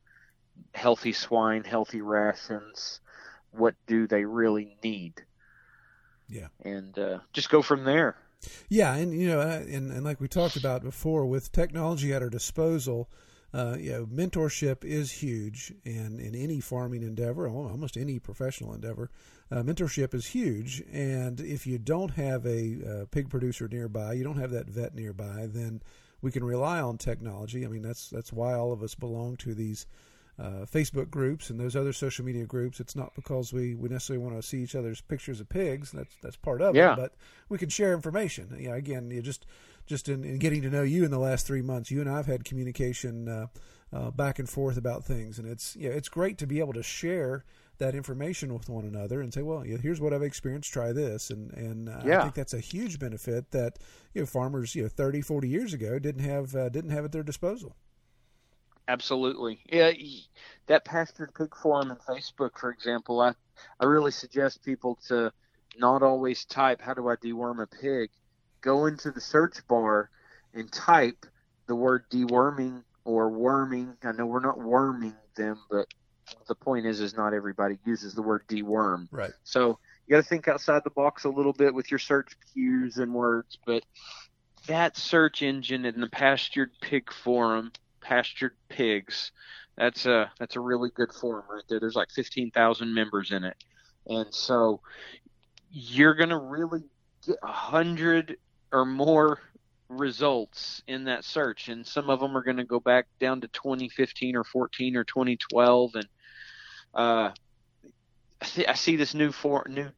healthy 0.75 1.15
swine, 1.15 1.65
healthy 1.65 2.03
rations. 2.03 3.01
What 3.51 3.75
do 3.87 4.07
they 4.07 4.25
really 4.25 4.77
need? 4.85 5.15
Yeah, 6.29 6.49
and 6.63 6.97
uh, 6.99 7.21
just 7.33 7.49
go 7.49 7.63
from 7.63 7.85
there. 7.85 8.17
Yeah, 8.69 8.95
and 8.95 9.19
you 9.19 9.29
know, 9.29 9.41
and, 9.41 9.91
and 9.91 10.05
like 10.05 10.21
we 10.21 10.29
talked 10.29 10.57
about 10.57 10.83
before, 10.83 11.25
with 11.25 11.53
technology 11.53 12.13
at 12.13 12.23
our 12.23 12.31
disposal, 12.31 13.09
uh, 13.55 13.77
you 13.79 13.93
know, 13.93 14.07
mentorship 14.07 14.85
is 14.85 15.11
huge, 15.11 15.73
and 15.85 16.21
in 16.21 16.35
any 16.35 16.61
farming 16.61 17.03
endeavor, 17.03 17.49
almost 17.49 17.97
any 17.97 18.19
professional 18.19 18.75
endeavor, 18.75 19.11
uh, 19.51 19.63
mentorship 19.63 20.15
is 20.15 20.27
huge. 20.27 20.83
And 20.93 21.41
if 21.41 21.67
you 21.67 21.79
don't 21.79 22.11
have 22.13 22.45
a, 22.45 23.03
a, 23.03 23.07
pig 23.07 23.31
producer 23.31 23.69
nearby, 23.69 24.15
you 24.15 24.25
don't 24.25 24.39
have 24.39 24.51
that 24.51 24.69
vet 24.69 24.95
nearby, 24.95 25.49
then 25.49 25.83
we 26.21 26.33
can 26.33 26.45
rely 26.45 26.81
on 26.81 26.99
technology. 26.99 27.65
I 27.65 27.69
mean, 27.69 27.83
that's 27.83 28.11
that's 28.11 28.33
why 28.33 28.55
all 28.55 28.73
of 28.73 28.83
us 28.83 28.95
belong 28.95 29.37
to 29.39 29.55
these 29.55 29.87
uh, 30.39 30.67
Facebook 30.71 31.11
groups 31.11 31.49
and 31.49 31.59
those 31.59 31.77
other 31.77 31.93
social 31.93 32.25
media 32.25 32.45
groups. 32.45 32.81
It's 32.81 32.97
not 32.97 33.15
because 33.15 33.53
we, 33.53 33.75
we 33.75 33.89
necessarily 33.89 34.25
want 34.25 34.37
to 34.37 34.47
see 34.47 34.63
each 34.63 34.75
other's 34.75 35.01
pictures 35.01 35.41
of 35.41 35.49
pigs. 35.49 35.93
That's 35.93 36.15
that's 36.23 36.37
part 36.37 36.61
of 36.61 36.75
yeah. 36.75 36.93
it. 36.93 36.97
But 36.97 37.15
we 37.49 37.59
can 37.59 37.69
share 37.69 37.95
information. 37.95 38.55
You 38.59 38.71
know, 38.71 38.75
again, 38.75 39.11
you 39.11 39.23
just 39.23 39.47
just 39.87 40.09
in, 40.09 40.25
in, 40.25 40.39
getting 40.39 40.63
to 40.63 40.71
know 40.71 40.83
you 40.83 41.05
in 41.05 41.11
the 41.11 41.19
last 41.19 41.47
three 41.47 41.63
months, 41.63 41.91
you 41.91 42.01
and 42.01 42.11
I 42.11 42.17
have 42.17 42.27
had 42.27 42.45
communication 42.45 43.29
uh, 43.29 43.47
uh, 43.93 44.11
back 44.11 44.39
and 44.39 44.49
forth 44.49 44.77
about 44.77 45.05
things, 45.05 45.39
and 45.39 45.49
it's 45.49 45.77
yeah, 45.77 45.91
it's 45.91 46.09
great 46.09 46.39
to 46.39 46.47
be 46.47 46.59
able 46.59 46.73
to 46.75 46.83
share 46.83 47.45
that 47.79 47.95
information 47.95 48.55
with 48.55 48.69
one 48.69 48.85
another 48.85 49.21
and 49.21 49.33
say, 49.33 49.43
well, 49.43 49.65
yeah, 49.65 49.77
here's 49.77 50.01
what 50.01 50.13
I've 50.13 50.23
experienced. 50.23 50.73
Try 50.73 50.93
this, 50.93 51.31
and 51.31 51.53
and 51.53 51.89
uh, 51.89 52.03
yeah. 52.05 52.19
I 52.19 52.23
think 52.23 52.35
that's 52.35 52.55
a 52.55 52.61
huge 52.61 52.99
benefit 52.99 53.51
that 53.53 53.79
you 54.15 54.23
know 54.23 54.27
farmers 54.27 54.75
you 54.75 54.83
know 54.83 54.89
30, 54.89 55.21
40 55.21 55.49
years 55.49 55.73
ago 55.73 55.99
didn't 55.99 56.25
have 56.25 56.55
uh, 56.55 56.69
didn't 56.69 56.91
have 56.91 57.05
at 57.05 57.13
their 57.13 57.23
disposal. 57.23 57.77
Absolutely. 58.89 59.59
Yeah, 59.71 59.93
that 60.67 60.85
pastured 60.85 61.35
pig 61.35 61.55
forum 61.57 61.91
in 61.91 61.97
Facebook, 61.97 62.59
for 62.59 62.71
example, 62.71 63.21
I 63.21 63.33
I 63.81 63.85
really 63.85 64.13
suggest 64.13 64.65
people 64.65 64.99
to 65.09 65.33
not 65.79 66.03
always 66.03 66.45
type 66.45 66.81
how 66.81 66.95
do 66.95 67.09
I 67.09 67.17
deworm 67.17 67.63
a 67.63 67.67
pig. 67.67 68.11
Go 68.61 68.87
into 68.87 69.11
the 69.11 69.21
search 69.21 69.67
bar 69.69 70.11
and 70.55 70.71
type 70.73 71.27
the 71.67 71.75
word 71.75 72.05
deworming 72.11 72.83
or 73.05 73.29
worming. 73.29 73.97
I 74.03 74.13
know 74.13 74.27
we're 74.27 74.41
not 74.41 74.59
worming 74.59 75.15
them, 75.37 75.59
but 75.71 75.87
the 76.49 76.55
point 76.55 76.87
is, 76.87 77.01
is 77.01 77.17
not 77.17 77.35
everybody 77.35 77.79
uses 77.85 78.15
the 78.15 78.23
word 78.23 78.43
deworm. 78.49 79.09
Right. 79.11 79.33
So 79.45 79.79
you 80.07 80.13
got 80.13 80.23
to 80.23 80.29
think 80.29 80.49
outside 80.49 80.83
the 80.85 80.91
box 80.91 81.25
a 81.25 81.29
little 81.29 81.53
bit 81.53 81.75
with 81.75 81.91
your 81.91 81.99
search 81.99 82.33
cues 82.53 82.97
and 82.97 83.13
words. 83.15 83.59
But 83.65 83.85
that 84.67 84.97
search 84.97 85.43
engine 85.43 85.85
in 85.85 86.01
the 86.01 86.09
pastured 86.09 86.71
pig 86.81 87.13
forum, 87.13 87.73
pastured 88.01 88.55
pigs, 88.69 89.33
that's 89.77 90.07
a 90.07 90.31
that's 90.39 90.57
a 90.57 90.61
really 90.61 90.91
good 90.95 91.13
forum 91.13 91.45
right 91.51 91.63
there. 91.69 91.79
There's 91.79 91.97
like 91.97 92.11
15,000 92.11 92.95
members 92.95 93.31
in 93.31 93.45
it, 93.45 93.57
and 94.07 94.33
so 94.33 94.81
you're 95.71 96.15
gonna 96.15 96.39
really 96.39 96.83
get 97.27 97.37
a 97.43 97.53
hundred 97.53 98.39
or 98.77 98.85
more 98.85 99.41
results 99.89 100.83
in 100.87 101.05
that 101.05 101.25
search 101.25 101.69
and 101.69 101.87
some 101.87 102.11
of 102.11 102.21
them 102.21 102.37
are 102.37 102.43
going 102.43 102.59
to 102.59 102.65
go 102.65 102.79
back 102.79 103.07
down 103.19 103.41
to 103.41 103.49
2015 103.49 104.37
or 104.37 104.45
14 104.45 104.97
or 104.97 105.05
2012 105.05 105.95
and 105.95 106.07
uh, 106.95 107.31
I, 108.43 108.45
see, 108.45 108.67
I 108.67 108.75
see 108.75 108.97
this 108.97 109.15
new 109.15 109.33
for 109.33 109.65
new 109.69 109.89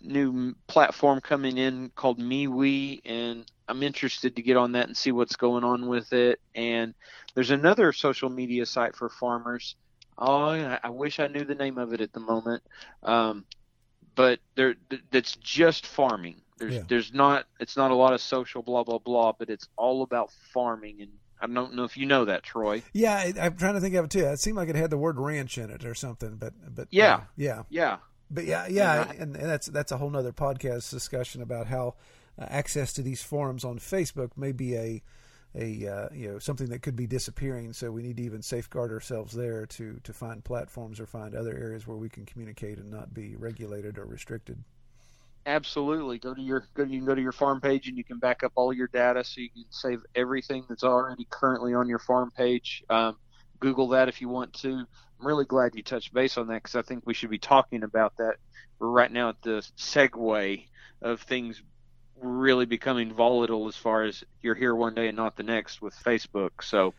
new 0.00 0.54
platform 0.66 1.20
coming 1.20 1.58
in 1.58 1.90
called 1.94 2.18
MeWe 2.18 3.00
and 3.04 3.44
I'm 3.68 3.82
interested 3.82 4.36
to 4.36 4.42
get 4.42 4.56
on 4.56 4.72
that 4.72 4.86
and 4.86 4.96
see 4.96 5.12
what's 5.12 5.36
going 5.36 5.64
on 5.64 5.86
with 5.86 6.12
it 6.12 6.40
and 6.54 6.94
there's 7.34 7.50
another 7.50 7.92
social 7.92 8.30
media 8.30 8.64
site 8.66 8.96
for 8.96 9.08
farmers. 9.08 9.76
Oh 10.16 10.78
I 10.82 10.90
wish 10.90 11.18
I 11.18 11.26
knew 11.26 11.44
the 11.44 11.56
name 11.56 11.76
of 11.76 11.92
it 11.92 12.00
at 12.00 12.12
the 12.12 12.20
moment 12.20 12.62
um, 13.02 13.44
but 14.14 14.38
there 14.54 14.76
that's 15.10 15.36
just 15.36 15.86
farming 15.86 16.40
there's 16.58 16.74
yeah. 16.74 16.82
there's 16.88 17.12
not 17.12 17.46
it's 17.60 17.76
not 17.76 17.90
a 17.90 17.94
lot 17.94 18.12
of 18.12 18.20
social 18.20 18.62
blah 18.62 18.84
blah 18.84 18.98
blah, 18.98 19.32
but 19.32 19.50
it's 19.50 19.68
all 19.76 20.02
about 20.02 20.30
farming 20.52 21.00
and 21.00 21.10
I 21.40 21.46
don't 21.46 21.74
know 21.74 21.84
if 21.84 21.96
you 21.96 22.06
know 22.06 22.24
that, 22.24 22.42
Troy. 22.42 22.82
Yeah, 22.92 23.14
I, 23.14 23.46
am 23.46 23.56
trying 23.56 23.74
to 23.74 23.80
think 23.80 23.94
of 23.96 24.06
it 24.06 24.10
too. 24.10 24.24
It 24.24 24.40
seemed 24.40 24.56
like 24.56 24.68
it 24.68 24.76
had 24.76 24.90
the 24.90 24.96
word 24.96 25.18
ranch 25.18 25.58
in 25.58 25.68
it 25.70 25.84
or 25.84 25.94
something, 25.94 26.36
but 26.36 26.54
but 26.74 26.88
yeah, 26.90 27.14
uh, 27.14 27.20
yeah, 27.36 27.62
yeah. 27.68 27.96
But 28.30 28.46
yeah, 28.46 28.66
yeah, 28.68 29.10
and, 29.10 29.36
and, 29.36 29.50
that's 29.50 29.66
that's 29.66 29.92
a 29.92 29.98
whole 29.98 30.10
nother 30.10 30.32
podcast 30.32 30.90
discussion 30.90 31.42
about 31.42 31.66
how 31.66 31.96
uh, 32.38 32.46
access 32.48 32.92
to 32.94 33.02
these 33.02 33.22
forums 33.22 33.64
on 33.64 33.78
Facebook 33.78 34.30
may 34.36 34.52
be 34.52 34.74
a 34.76 35.02
a 35.54 35.86
uh, 35.86 36.08
you 36.12 36.32
know 36.32 36.38
something 36.38 36.68
that 36.70 36.82
could 36.82 36.96
be 36.96 37.06
disappearing. 37.06 37.72
So 37.72 37.90
we 37.90 38.02
need 38.02 38.16
to 38.16 38.22
even 38.22 38.42
safeguard 38.42 38.90
ourselves 38.90 39.34
there 39.34 39.66
to 39.66 40.00
to 40.02 40.12
find 40.12 40.42
platforms 40.42 40.98
or 40.98 41.06
find 41.06 41.34
other 41.34 41.56
areas 41.56 41.86
where 41.86 41.96
we 41.96 42.08
can 42.08 42.24
communicate 42.24 42.78
and 42.78 42.90
not 42.90 43.12
be 43.12 43.36
regulated 43.36 43.98
or 43.98 44.06
restricted. 44.06 44.64
Absolutely. 45.46 46.18
Go 46.18 46.32
to 46.32 46.40
your 46.40 46.66
go. 46.74 46.84
You 46.84 46.98
can 46.98 47.06
go 47.06 47.14
to 47.14 47.20
your 47.20 47.32
farm 47.32 47.60
page 47.60 47.88
and 47.88 47.98
you 47.98 48.04
can 48.04 48.18
back 48.18 48.42
up 48.42 48.52
all 48.54 48.72
your 48.72 48.88
data, 48.88 49.22
so 49.24 49.40
you 49.40 49.50
can 49.50 49.64
save 49.68 50.00
everything 50.14 50.64
that's 50.68 50.84
already 50.84 51.26
currently 51.28 51.74
on 51.74 51.88
your 51.88 51.98
farm 51.98 52.30
page. 52.30 52.82
Um, 52.88 53.16
Google 53.60 53.88
that 53.88 54.08
if 54.08 54.20
you 54.20 54.28
want 54.28 54.54
to. 54.54 54.70
I'm 54.70 55.26
really 55.26 55.44
glad 55.44 55.74
you 55.74 55.82
touched 55.82 56.14
base 56.14 56.38
on 56.38 56.46
that 56.48 56.62
because 56.62 56.76
I 56.76 56.82
think 56.82 57.02
we 57.06 57.14
should 57.14 57.30
be 57.30 57.38
talking 57.38 57.82
about 57.82 58.16
that. 58.16 58.36
We're 58.78 58.88
right 58.88 59.12
now 59.12 59.30
at 59.30 59.42
the 59.42 59.66
segue 59.76 60.64
of 61.02 61.20
things 61.20 61.62
really 62.20 62.64
becoming 62.66 63.12
volatile 63.12 63.68
as 63.68 63.76
far 63.76 64.02
as 64.02 64.24
you're 64.42 64.54
here 64.54 64.74
one 64.74 64.94
day 64.94 65.08
and 65.08 65.16
not 65.16 65.36
the 65.36 65.42
next 65.42 65.82
with 65.82 65.94
Facebook. 65.94 66.62
So 66.62 66.94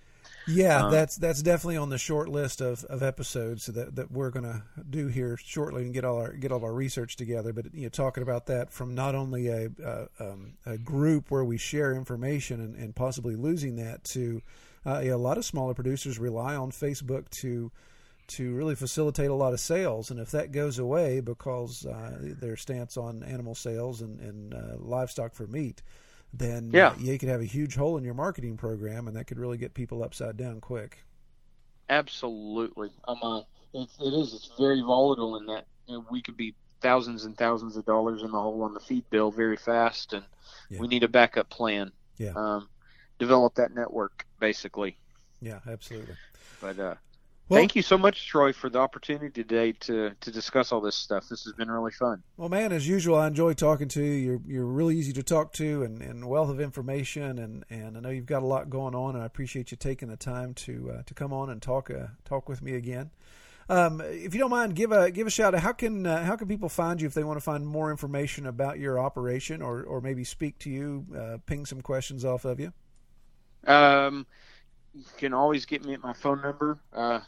yeah, 0.48 0.86
um, 0.86 0.92
that's 0.92 1.16
that's 1.16 1.42
definitely 1.42 1.78
on 1.78 1.90
the 1.90 1.98
short 1.98 2.30
list 2.30 2.62
of, 2.62 2.84
of 2.86 3.02
episodes 3.02 3.66
that, 3.68 3.96
that 3.96 4.12
we're 4.12 4.30
going 4.30 4.46
to 4.46 4.64
do 4.90 5.08
here 5.08 5.38
shortly 5.38 5.84
and 5.84 5.94
get 5.94 6.06
all 6.06 6.18
our 6.18 6.34
get 6.34 6.52
all 6.52 6.58
of 6.58 6.64
our 6.64 6.74
research 6.74 7.16
together. 7.16 7.54
But 7.54 7.74
you 7.74 7.84
know, 7.84 7.90
talking 7.90 8.24
about 8.24 8.46
that 8.48 8.72
from 8.72 8.94
not 8.96 9.16
only 9.16 9.48
a 9.48 9.70
a, 9.84 10.08
um, 10.20 10.54
a 10.66 10.78
group 10.78 11.32
where 11.32 11.44
we 11.44 11.58
share 11.58 11.94
information 11.94 12.62
and, 12.62 12.76
and 12.76 12.96
possibly 12.96 13.36
losing 13.36 13.78
that 13.78 14.04
to 14.06 14.42
uh, 14.86 15.02
a 15.04 15.14
lot 15.16 15.38
of 15.38 15.46
smaller 15.46 15.74
producers 15.74 16.20
rely 16.20 16.56
on 16.56 16.72
Facebook 16.72 17.30
to 17.30 17.72
to 18.28 18.56
really 18.56 18.76
facilitate 18.76 19.30
a 19.30 19.36
lot 19.36 19.54
of 19.54 19.60
sales. 19.60 20.10
And 20.10 20.20
if 20.20 20.32
that 20.32 20.52
goes 20.52 20.80
away 20.80 21.20
because 21.20 21.86
uh, 21.86 22.18
their 22.20 22.58
stance 22.58 22.98
on 22.98 23.24
animal 23.24 23.56
sales 23.56 24.02
and, 24.02 24.20
and 24.20 24.54
uh, 24.54 24.78
livestock 24.80 25.34
for 25.34 25.46
meat, 25.48 25.84
then 26.34 26.72
yeah. 26.74 26.90
Uh, 26.90 26.96
you 27.00 27.18
could 27.18 27.30
have 27.30 27.42
a 27.42 27.46
huge 27.46 27.76
hole 27.76 27.98
in 27.98 28.04
your 28.04 28.14
marketing 28.14 28.58
program, 28.58 29.08
and 29.08 29.16
that 29.16 29.26
could 29.26 29.40
really 29.40 29.58
get 29.58 29.74
people 29.74 30.04
upside 30.04 30.38
down 30.38 30.60
quick. 30.62 31.04
Absolutely, 31.90 32.90
um, 33.08 33.20
uh, 33.22 33.40
it, 33.74 33.90
it 34.02 34.14
is. 34.14 34.34
It's 34.34 34.52
very 34.58 34.82
volatile 34.82 35.38
in 35.38 35.46
that 35.48 35.66
you 35.88 35.96
know, 35.96 36.06
we 36.10 36.22
could 36.22 36.38
be 36.38 36.56
thousands 36.82 37.26
and 37.26 37.38
thousands 37.38 37.78
of 37.78 37.86
dollars 37.86 38.22
in 38.22 38.32
the 38.32 38.40
hole 38.40 38.64
on 38.64 38.74
the 38.74 38.80
feed 38.80 39.10
bill 39.10 39.32
very 39.32 39.58
fast, 39.58 40.14
and 40.14 40.26
yeah. 40.70 40.80
we 40.80 40.88
need 40.88 41.04
a 41.04 41.08
backup 41.08 41.50
plan. 41.50 41.92
Yeah. 42.18 42.34
Um, 42.36 42.70
develop 43.20 43.56
that 43.56 43.74
network 43.74 44.26
basically. 44.40 44.98
Yeah, 45.42 45.60
absolutely. 45.68 46.16
But 46.62 46.80
uh, 46.80 46.96
well, 47.48 47.60
Thank 47.60 47.76
you 47.76 47.84
so 47.84 47.98
much, 47.98 48.28
Troy, 48.28 48.54
for 48.54 48.70
the 48.70 48.80
opportunity 48.80 49.30
today 49.30 49.72
to, 49.82 50.16
to 50.20 50.32
discuss 50.32 50.72
all 50.72 50.82
this 50.82 50.96
stuff. 50.96 51.30
This 51.30 51.43
has 51.43 51.54
been 51.54 51.70
really 51.70 51.91
fun. 51.91 52.24
Well, 52.38 52.50
man, 52.50 52.72
as 52.72 52.88
usual, 52.88 53.18
I 53.18 53.28
enjoy 53.28 53.54
talking 53.54 53.88
to 53.89 54.02
you. 54.02 54.14
You're 54.14 54.41
you're 54.48 54.66
really 54.66 54.98
easy 54.98 55.14
to 55.14 55.24
talk 55.24 55.54
to, 55.54 55.84
and, 55.84 56.02
and 56.02 56.28
wealth 56.28 56.50
of 56.50 56.60
information, 56.60 57.38
and, 57.38 57.64
and 57.70 57.98
I 57.98 58.00
know 58.00 58.10
you've 58.10 58.26
got 58.26 58.41
a 58.41 58.48
lot 58.48 58.72
going 58.72 58.96
on, 58.96 59.14
and 59.14 59.24
I 59.24 59.28
appreciate 59.28 59.70
you 59.70 59.78
taking 59.78 60.08
the 60.08 60.18
time 60.18 60.56
to 60.56 60.91
uh, 60.98 61.04
to 61.04 61.14
come 61.14 61.32
on 61.32 61.52
and 61.52 61.62
talk 61.62 61.91
uh, 61.91 62.08
talk 62.24 62.50
with 62.50 62.64
me 62.64 62.74
again. 62.74 63.12
Um, 63.68 64.02
if 64.02 64.34
you 64.34 64.39
don't 64.39 64.52
mind, 64.52 64.76
give 64.76 64.91
a 64.91 65.12
give 65.12 65.28
a 65.28 65.32
shout 65.32 65.54
out. 65.54 65.62
How 65.62 65.72
can 65.72 66.06
uh, 66.06 66.24
how 66.24 66.36
can 66.36 66.48
people 66.48 66.70
find 66.70 67.02
you 67.02 67.08
if 67.08 67.14
they 67.14 67.24
want 67.24 67.38
to 67.38 67.43
find 67.43 67.66
more 67.66 67.91
information 67.91 68.48
about 68.48 68.80
your 68.80 69.00
operation, 69.00 69.62
or 69.62 69.84
or 69.84 70.02
maybe 70.02 70.24
speak 70.24 70.58
to 70.60 70.70
you, 70.70 71.06
uh, 71.16 71.38
ping 71.46 71.66
some 71.66 71.82
questions 71.82 72.26
off 72.26 72.46
of 72.46 72.60
you? 72.60 72.74
Um, 73.68 74.26
you 74.93 75.04
can 75.18 75.34
always 75.34 75.66
get 75.66 75.84
me 75.84 75.93
at 75.93 76.02
my 76.02 76.14
phone 76.14 76.41
number. 76.41 76.80
Uh, 76.93 77.20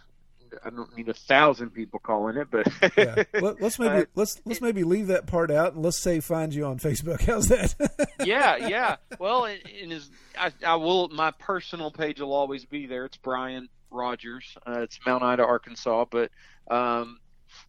I 0.63 0.69
don't 0.69 0.95
need 0.95 1.09
a 1.09 1.13
thousand 1.13 1.71
people 1.71 1.99
calling 1.99 2.37
it, 2.37 2.47
but 2.49 2.67
yeah. 2.97 3.23
Let, 3.33 3.61
us 3.61 3.79
maybe 3.79 4.05
let's 4.15 4.41
let's 4.45 4.61
maybe 4.61 4.83
leave 4.83 5.07
that 5.07 5.27
part 5.27 5.51
out 5.51 5.73
and 5.73 5.83
let's 5.83 5.99
say 5.99 6.19
find 6.19 6.53
you 6.53 6.65
on 6.65 6.79
Facebook. 6.79 7.21
How's 7.25 7.47
that? 7.47 7.75
yeah, 8.23 8.67
yeah. 8.67 8.95
Well, 9.19 9.45
it, 9.45 9.61
it 9.65 9.91
is. 9.91 10.09
I, 10.37 10.51
I 10.65 10.75
will. 10.75 11.09
My 11.09 11.31
personal 11.31 11.91
page 11.91 12.19
will 12.19 12.33
always 12.33 12.65
be 12.65 12.85
there. 12.85 13.05
It's 13.05 13.17
Brian 13.17 13.69
Rogers. 13.91 14.57
Uh, 14.65 14.81
it's 14.81 14.99
Mount 15.05 15.23
Ida, 15.23 15.43
Arkansas, 15.45 16.05
but 16.09 16.31
um, 16.69 17.19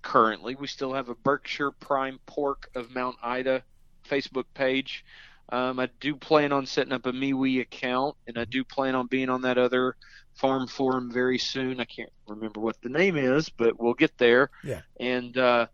currently 0.02 0.54
we 0.54 0.66
still 0.66 0.92
have 0.94 1.08
a 1.08 1.14
Berkshire 1.14 1.70
Prime 1.70 2.18
Pork 2.26 2.70
of 2.74 2.94
Mount 2.94 3.16
Ida 3.22 3.62
Facebook 4.08 4.46
page. 4.54 5.04
Um, 5.50 5.80
I 5.80 5.88
do 6.00 6.14
plan 6.14 6.52
on 6.52 6.66
setting 6.66 6.92
up 6.92 7.06
a 7.06 7.12
MeWe 7.12 7.62
account, 7.62 8.16
and 8.26 8.38
I 8.38 8.44
do 8.44 8.64
plan 8.64 8.94
on 8.94 9.06
being 9.06 9.30
on 9.30 9.42
that 9.42 9.58
other 9.58 9.96
farm 10.34 10.66
forum 10.66 11.10
very 11.10 11.38
soon. 11.38 11.80
I 11.80 11.84
can't 11.84 12.12
remember 12.26 12.60
what 12.60 12.80
the 12.82 12.88
name 12.88 13.16
is, 13.16 13.48
but 13.48 13.80
we'll 13.80 13.94
get 13.94 14.16
there. 14.18 14.50
Yeah. 14.62 14.82
And 15.00 15.36
uh, 15.36 15.66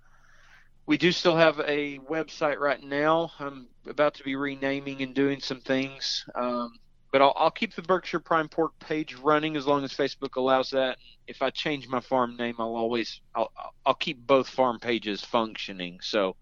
we 0.87 0.97
do 0.97 1.13
still 1.13 1.37
have 1.37 1.61
a 1.61 1.99
website 1.99 2.59
right 2.59 2.83
now. 2.83 3.33
I'm 3.39 3.67
about 3.87 4.15
to 4.15 4.23
be 4.23 4.37
renaming 4.37 5.03
and 5.03 5.15
doing 5.15 5.41
some 5.41 5.61
things. 5.61 6.25
Um, 6.35 6.79
but 7.11 7.23
I'll, 7.23 7.33
I'll, 7.37 7.51
keep 7.51 7.75
the 7.75 7.83
Berkshire 7.83 8.19
Prime 8.19 8.49
Pork 8.49 8.77
page 8.81 9.15
running 9.15 9.57
as 9.57 9.67
long 9.67 9.85
as 9.85 9.93
Facebook 9.93 10.35
allows 10.37 10.71
that. 10.71 10.99
If 11.29 11.43
I 11.43 11.51
change 11.51 11.87
my 11.87 12.01
farm 12.01 12.37
name, 12.37 12.57
I'll 12.59 12.75
always 12.75 13.21
I'll, 13.35 13.53
I'll 13.87 13.95
keep 13.95 14.27
both 14.27 14.49
farm 14.49 14.81
pages 14.81 15.23
functioning. 15.23 16.01
So 16.03 16.35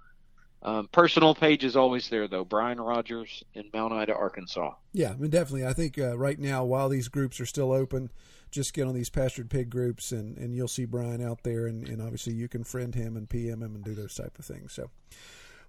um, 0.62 0.88
personal 0.92 1.34
page 1.34 1.64
is 1.64 1.76
always 1.76 2.08
there, 2.08 2.28
though. 2.28 2.44
Brian 2.44 2.80
Rogers 2.80 3.42
in 3.54 3.64
Mount 3.74 3.92
Ida, 3.92 4.14
Arkansas. 4.14 4.74
Yeah, 4.92 5.10
I 5.10 5.16
mean, 5.16 5.30
definitely. 5.30 5.66
I 5.66 5.72
think 5.72 5.98
uh, 5.98 6.16
right 6.16 6.38
now, 6.38 6.64
while 6.64 6.88
these 6.88 7.08
groups 7.08 7.40
are 7.40 7.46
still 7.46 7.72
open, 7.72 8.10
just 8.50 8.72
get 8.72 8.86
on 8.86 8.94
these 8.94 9.10
pastured 9.10 9.50
pig 9.50 9.70
groups, 9.70 10.12
and, 10.12 10.36
and 10.38 10.54
you'll 10.54 10.68
see 10.68 10.84
Brian 10.84 11.20
out 11.20 11.42
there, 11.42 11.66
and, 11.66 11.88
and 11.88 12.00
obviously 12.00 12.34
you 12.34 12.48
can 12.48 12.62
friend 12.62 12.94
him 12.94 13.16
and 13.16 13.28
PM 13.28 13.62
him 13.62 13.74
and 13.74 13.84
do 13.84 13.94
those 13.94 14.14
type 14.14 14.38
of 14.38 14.44
things. 14.44 14.72
So, 14.72 14.90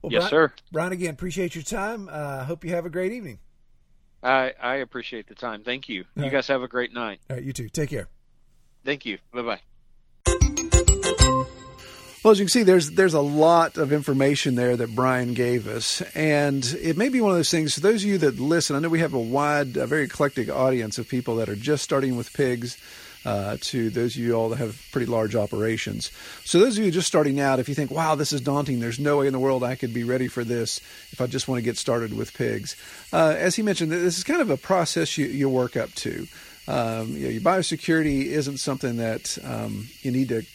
well, 0.01 0.11
yes, 0.11 0.29
Brian, 0.29 0.49
sir. 0.49 0.53
Brian, 0.71 0.91
again, 0.91 1.13
appreciate 1.13 1.55
your 1.55 1.63
time. 1.63 2.07
I 2.09 2.11
uh, 2.11 2.45
hope 2.45 2.63
you 2.63 2.71
have 2.71 2.85
a 2.85 2.91
great 2.91 3.11
evening. 3.11 3.39
I 4.21 4.53
I 4.61 4.75
appreciate 4.75 5.27
the 5.27 5.35
time. 5.35 5.63
Thank 5.63 5.89
you. 5.89 6.01
All 6.01 6.07
you 6.15 6.23
right. 6.23 6.31
guys 6.31 6.47
have 6.47 6.61
a 6.61 6.67
great 6.67 6.93
night. 6.93 7.19
All 7.29 7.35
right, 7.35 7.45
you 7.45 7.51
too. 7.51 7.67
Take 7.67 7.89
care. 7.89 8.07
Thank 8.85 9.05
you. 9.05 9.17
Bye 9.33 9.41
bye. 9.41 9.72
Well, 12.23 12.31
as 12.31 12.39
you 12.39 12.45
can 12.45 12.51
see, 12.51 12.63
there's 12.63 12.91
there's 12.91 13.13
a 13.13 13.19
lot 13.19 13.75
of 13.75 13.91
information 13.91 14.55
there 14.55 14.77
that 14.77 14.95
Brian 14.95 15.33
gave 15.33 15.67
us, 15.67 16.01
and 16.15 16.63
it 16.81 16.95
may 16.95 17.09
be 17.09 17.19
one 17.19 17.31
of 17.31 17.37
those 17.37 17.51
things. 17.51 17.73
For 17.73 17.81
those 17.81 18.01
of 18.01 18.09
you 18.09 18.17
that 18.19 18.39
listen, 18.39 18.77
I 18.77 18.79
know 18.79 18.87
we 18.87 18.99
have 18.99 19.13
a 19.13 19.19
wide, 19.19 19.75
a 19.75 19.85
very 19.85 20.05
eclectic 20.05 20.49
audience 20.49 20.97
of 20.97 21.09
people 21.09 21.35
that 21.35 21.49
are 21.49 21.55
just 21.57 21.83
starting 21.83 22.15
with 22.15 22.31
pigs. 22.31 22.77
Uh, 23.25 23.55
to 23.61 23.89
those 23.89 24.17
of 24.17 24.21
you 24.21 24.33
all 24.33 24.49
that 24.49 24.57
have 24.57 24.81
pretty 24.91 25.05
large 25.05 25.33
operations. 25.33 26.11
So, 26.43 26.59
those 26.59 26.77
of 26.77 26.83
you 26.83 26.91
just 26.91 27.07
starting 27.07 27.39
out, 27.39 27.59
if 27.59 27.69
you 27.69 27.75
think, 27.75 27.89
wow, 27.89 28.15
this 28.15 28.33
is 28.33 28.41
daunting, 28.41 28.81
there's 28.81 28.99
no 28.99 29.19
way 29.19 29.27
in 29.27 29.33
the 29.33 29.39
world 29.39 29.63
I 29.63 29.75
could 29.75 29.93
be 29.93 30.03
ready 30.03 30.27
for 30.27 30.43
this 30.43 30.81
if 31.13 31.21
I 31.21 31.27
just 31.27 31.47
want 31.47 31.59
to 31.59 31.63
get 31.63 31.77
started 31.77 32.13
with 32.13 32.33
pigs. 32.33 32.75
Uh, 33.13 33.33
as 33.37 33.55
he 33.55 33.63
mentioned, 33.63 33.93
this 33.93 34.17
is 34.17 34.25
kind 34.25 34.41
of 34.41 34.49
a 34.49 34.57
process 34.57 35.17
you, 35.17 35.25
you 35.27 35.47
work 35.47 35.77
up 35.77 35.93
to. 35.95 36.27
Um, 36.67 37.15
you 37.15 37.23
know, 37.23 37.29
your 37.29 37.41
biosecurity 37.41 38.25
isn't 38.25 38.57
something 38.57 38.97
that 38.97 39.37
um, 39.45 39.87
you 40.01 40.11
need 40.11 40.27
to 40.27 40.45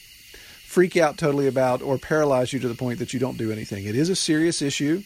freak 0.69 0.99
out 0.99 1.17
totally 1.17 1.47
about 1.47 1.81
or 1.81 1.97
paralyze 1.97 2.53
you 2.53 2.61
to 2.61 2.69
the 2.69 2.75
point 2.75 2.99
that 2.99 3.15
you 3.15 3.19
don't 3.19 3.39
do 3.39 3.51
anything. 3.51 3.87
It 3.87 3.97
is 3.97 4.11
a 4.11 4.15
serious 4.15 4.61
issue. 4.61 5.03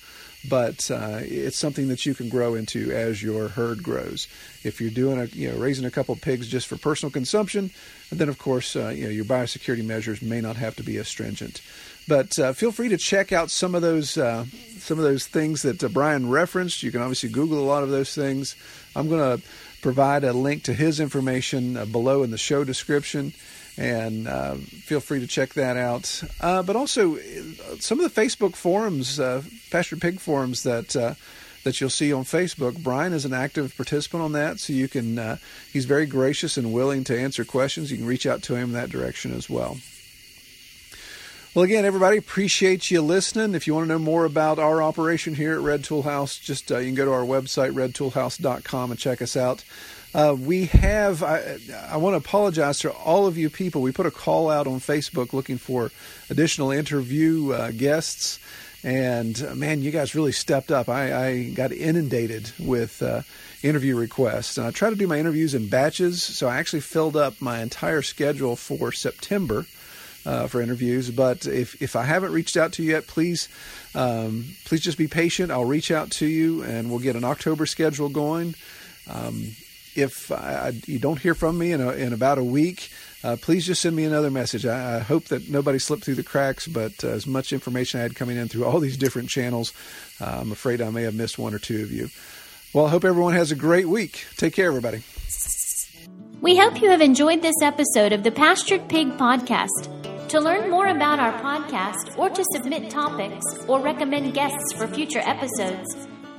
but 0.49 0.91
uh, 0.91 1.21
it's 1.23 1.57
something 1.57 1.89
that 1.89 2.05
you 2.05 2.15
can 2.15 2.29
grow 2.29 2.55
into 2.55 2.91
as 2.91 3.23
your 3.23 3.49
herd 3.49 3.83
grows. 3.83 4.27
If 4.65 4.81
you're 4.81 4.91
doing 4.91 5.21
a, 5.21 5.27
you 5.27 5.51
know, 5.51 5.57
raising 5.57 5.85
a 5.85 5.91
couple 5.91 6.17
pigs 6.17 6.49
just 6.49 6.67
for 6.67 6.77
personal 6.77 7.13
consumption, 7.13 7.71
then 8.11 8.29
of 8.29 8.39
course, 8.39 8.75
uh, 8.75 8.89
you 8.89 9.05
know, 9.05 9.11
your 9.11 9.25
biosecurity 9.25 9.85
measures 9.85 10.21
may 10.21 10.41
not 10.41 10.57
have 10.57 10.75
to 10.77 10.83
be 10.83 10.97
as 10.97 11.09
stringent. 11.09 11.61
But 12.09 12.39
uh, 12.39 12.53
feel 12.53 12.73
free 12.73 12.89
to 12.89 12.97
check 12.97 13.31
out 13.31 13.51
some 13.51 13.77
of 13.77 13.83
those 13.83 14.19
uh, 14.19 14.47
some 14.79 14.99
of 14.99 15.05
those 15.05 15.27
things 15.27 15.63
that 15.63 15.85
uh, 15.85 15.89
Brian 15.89 16.29
referenced. 16.29 16.83
You 16.83 16.91
can 16.91 17.03
obviously 17.03 17.29
Google 17.29 17.61
a 17.61 17.65
lot 17.65 17.85
of 17.85 17.91
those 17.91 18.13
things. 18.13 18.57
I'm 18.97 19.09
going 19.09 19.39
to 19.39 19.45
provide 19.81 20.25
a 20.25 20.33
link 20.33 20.65
to 20.65 20.75
his 20.75 20.99
information 20.99 21.77
uh, 21.77 21.85
below 21.85 22.25
in 22.25 22.33
the 22.33 22.39
show 22.39 22.65
description 22.65 23.33
and 23.77 24.29
uh, 24.29 24.55
feel 24.55 25.01
free 25.01 25.21
to 25.21 25.27
check 25.27 25.55
that 25.55 25.77
out. 25.77 26.23
Uh, 26.41 26.63
but 26.63 26.77
also, 26.77 27.17
some 27.79 28.01
of 28.01 28.13
the 28.13 28.21
Facebook 28.21 28.55
forums, 28.55 29.19
uh, 29.19 29.43
Pasture 29.71 29.97
Pig 29.97 30.21
forums 30.21 30.63
that 30.63 30.95
uh, 30.95 31.15
that 31.65 31.81
you'll 31.81 31.91
see 31.91 32.13
on 32.13 32.25
Facebook. 32.25 32.83
Brian 32.83 33.13
is 33.13 33.25
an 33.25 33.33
active 33.33 33.77
participant 33.77 34.23
on 34.23 34.33
that, 34.33 34.59
so 34.59 34.73
you 34.73 34.89
can. 34.89 35.19
Uh, 35.19 35.37
he's 35.73 35.85
very 35.85 36.07
gracious 36.07 36.57
and 36.57 36.73
willing 36.73 37.05
to 37.05 37.19
answer 37.19 37.45
questions. 37.45 37.91
You 37.91 37.99
can 37.99 38.07
reach 38.07 38.27
out 38.27 38.43
to 38.45 38.55
him 38.55 38.71
in 38.71 38.73
that 38.73 38.91
direction 38.91 39.35
as 39.35 39.49
well. 39.49 39.79
Well, 41.55 41.65
again, 41.65 41.85
everybody, 41.85 42.17
appreciate 42.17 42.91
you 42.91 43.03
listening. 43.03 43.55
If 43.55 43.67
you 43.67 43.75
want 43.75 43.85
to 43.85 43.89
know 43.89 43.99
more 43.99 44.25
about 44.25 44.59
our 44.59 44.83
operation 44.83 45.35
here 45.35 45.53
at 45.53 45.61
Red 45.61 45.85
Tool 45.85 46.03
House, 46.03 46.39
just 46.39 46.73
uh, 46.73 46.79
you 46.79 46.87
can 46.87 46.95
go 46.95 47.05
to 47.05 47.13
our 47.13 47.25
website, 47.25 47.73
redtoolhouse.com, 47.73 48.91
and 48.91 48.99
check 48.99 49.21
us 49.21 49.37
out. 49.37 49.63
Uh, 50.15 50.37
we 50.39 50.67
have, 50.67 51.23
I, 51.23 51.57
I, 51.89 51.97
want 51.97 52.13
to 52.13 52.19
apologize 52.19 52.81
to 52.81 52.93
all 52.93 53.27
of 53.27 53.39
you 53.39 53.49
people. 53.49 53.81
We 53.81 53.93
put 53.93 54.05
a 54.05 54.11
call 54.11 54.51
out 54.51 54.67
on 54.67 54.79
Facebook 54.79 55.33
looking 55.33 55.57
for 55.57 55.91
additional 56.29 56.71
interview 56.71 57.53
uh, 57.53 57.71
guests. 57.71 58.39
And 58.85 59.43
uh, 59.43 59.55
man, 59.55 59.81
you 59.81 59.91
guys 59.91 60.15
really 60.15 60.33
stepped 60.33 60.71
up. 60.71 60.91
I, 60.91 61.29
I 61.29 61.45
got 61.51 61.73
inundated 61.73 62.53
with 62.59 63.01
uh, 63.01 63.23
interview 63.63 63.97
requests. 63.97 64.59
And 64.59 64.67
I 64.67 64.71
try 64.71 64.91
to 64.91 64.97
do 64.97 65.07
my 65.07 65.19
interviews 65.19 65.55
in 65.55 65.69
batches. 65.69 66.23
So 66.23 66.47
I 66.47 66.59
actually 66.59 66.81
filled 66.81 67.17
up 67.17 67.41
my 67.41 67.63
entire 67.63 68.03
schedule 68.03 68.57
for 68.57 68.93
September. 68.93 69.67
Uh, 70.25 70.47
for 70.47 70.61
interviews. 70.61 71.11
But 71.11 71.47
if, 71.47 71.83
if 71.83 71.97
I 71.97 72.05
haven't 72.05 72.31
reached 72.31 72.57
out 72.57 72.75
to 72.75 72.85
you 72.85 72.93
yet, 72.93 73.09
please 73.09 73.49
um, 73.93 74.55
please 74.65 74.81
just 74.81 74.97
be 74.97 75.09
patient. 75.09 75.51
I'll 75.51 75.65
reach 75.65 75.91
out 75.91 76.13
to 76.13 76.27
you 76.27 76.63
and 76.63 76.91
we'll 76.91 77.01
get 77.01 77.17
an 77.17 77.25
October 77.25 77.67
schedule 77.67 78.09
going. 78.09 78.55
Um, 79.11 79.57
if 79.95 80.31
I, 80.33 80.73
you 80.87 80.99
don't 80.99 81.21
hear 81.21 81.35
from 81.35 81.59
me 81.59 81.73
in, 81.73 81.81
a, 81.81 81.91
in 81.93 82.13
about 82.13 82.39
a 82.39 82.45
week, 82.45 82.91
uh, 83.25 83.37
please 83.41 83.67
just 83.67 83.83
send 83.83 83.95
me 83.95 84.05
another 84.05 84.31
message. 84.31 84.67
I, 84.67 84.97
I, 84.97 84.99
hope 85.01 85.27
that 85.27 85.49
nobody 85.49 85.79
slipped 85.79 86.05
through 86.05 86.17
the 86.17 86.23
cracks, 86.23 86.67
but 86.67 87.05
uh, 87.05 87.09
as 87.09 87.27
much 87.27 87.53
information 87.53 88.01
I 88.01 88.03
had 88.03 88.17
coming 88.17 88.37
in 88.37 88.49
through 88.49 88.65
all 88.65 88.81
these 88.81 88.97
different 88.97 89.29
channels, 89.29 89.73
uh, 90.21 90.39
I'm 90.41 90.53
afraid 90.53 90.81
I 90.81 90.91
may 90.91 91.03
have 91.03 91.15
missed 91.15 91.39
one 91.39 91.55
or 91.55 91.59
two 91.59 91.83
of 91.83 91.93
you. 91.93 92.09
Well, 92.73 92.87
I 92.87 92.91
hope 92.91 93.05
everyone 93.05 93.35
has 93.35 93.53
a 93.53 93.57
great 93.57 93.89
week. 93.89 94.25
Take 94.37 94.55
care, 94.55 94.67
everybody. 94.67 95.03
We 96.41 96.57
hope 96.57 96.81
you 96.81 96.91
have 96.91 97.01
enjoyed 97.01 97.43
this 97.43 97.55
episode 97.63 98.13
of 98.13 98.25
the 98.25 98.33
Pastured 98.33 98.89
Pig 98.89 99.09
Podcast. 99.19 100.29
To 100.29 100.41
learn 100.41 100.71
more 100.71 100.87
about 100.87 101.21
our 101.21 101.33
podcast 101.43 102.17
or 102.17 102.31
to 102.31 102.45
submit 102.53 102.91
topics 102.91 103.45
or 103.69 103.81
recommend 103.81 104.33
guests 104.33 104.73
for 104.75 104.89
future 104.89 105.21
episodes, 105.21 105.87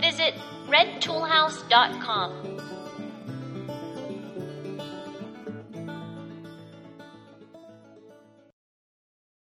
visit 0.01 0.34
redtoolhouse.com. 0.68 2.53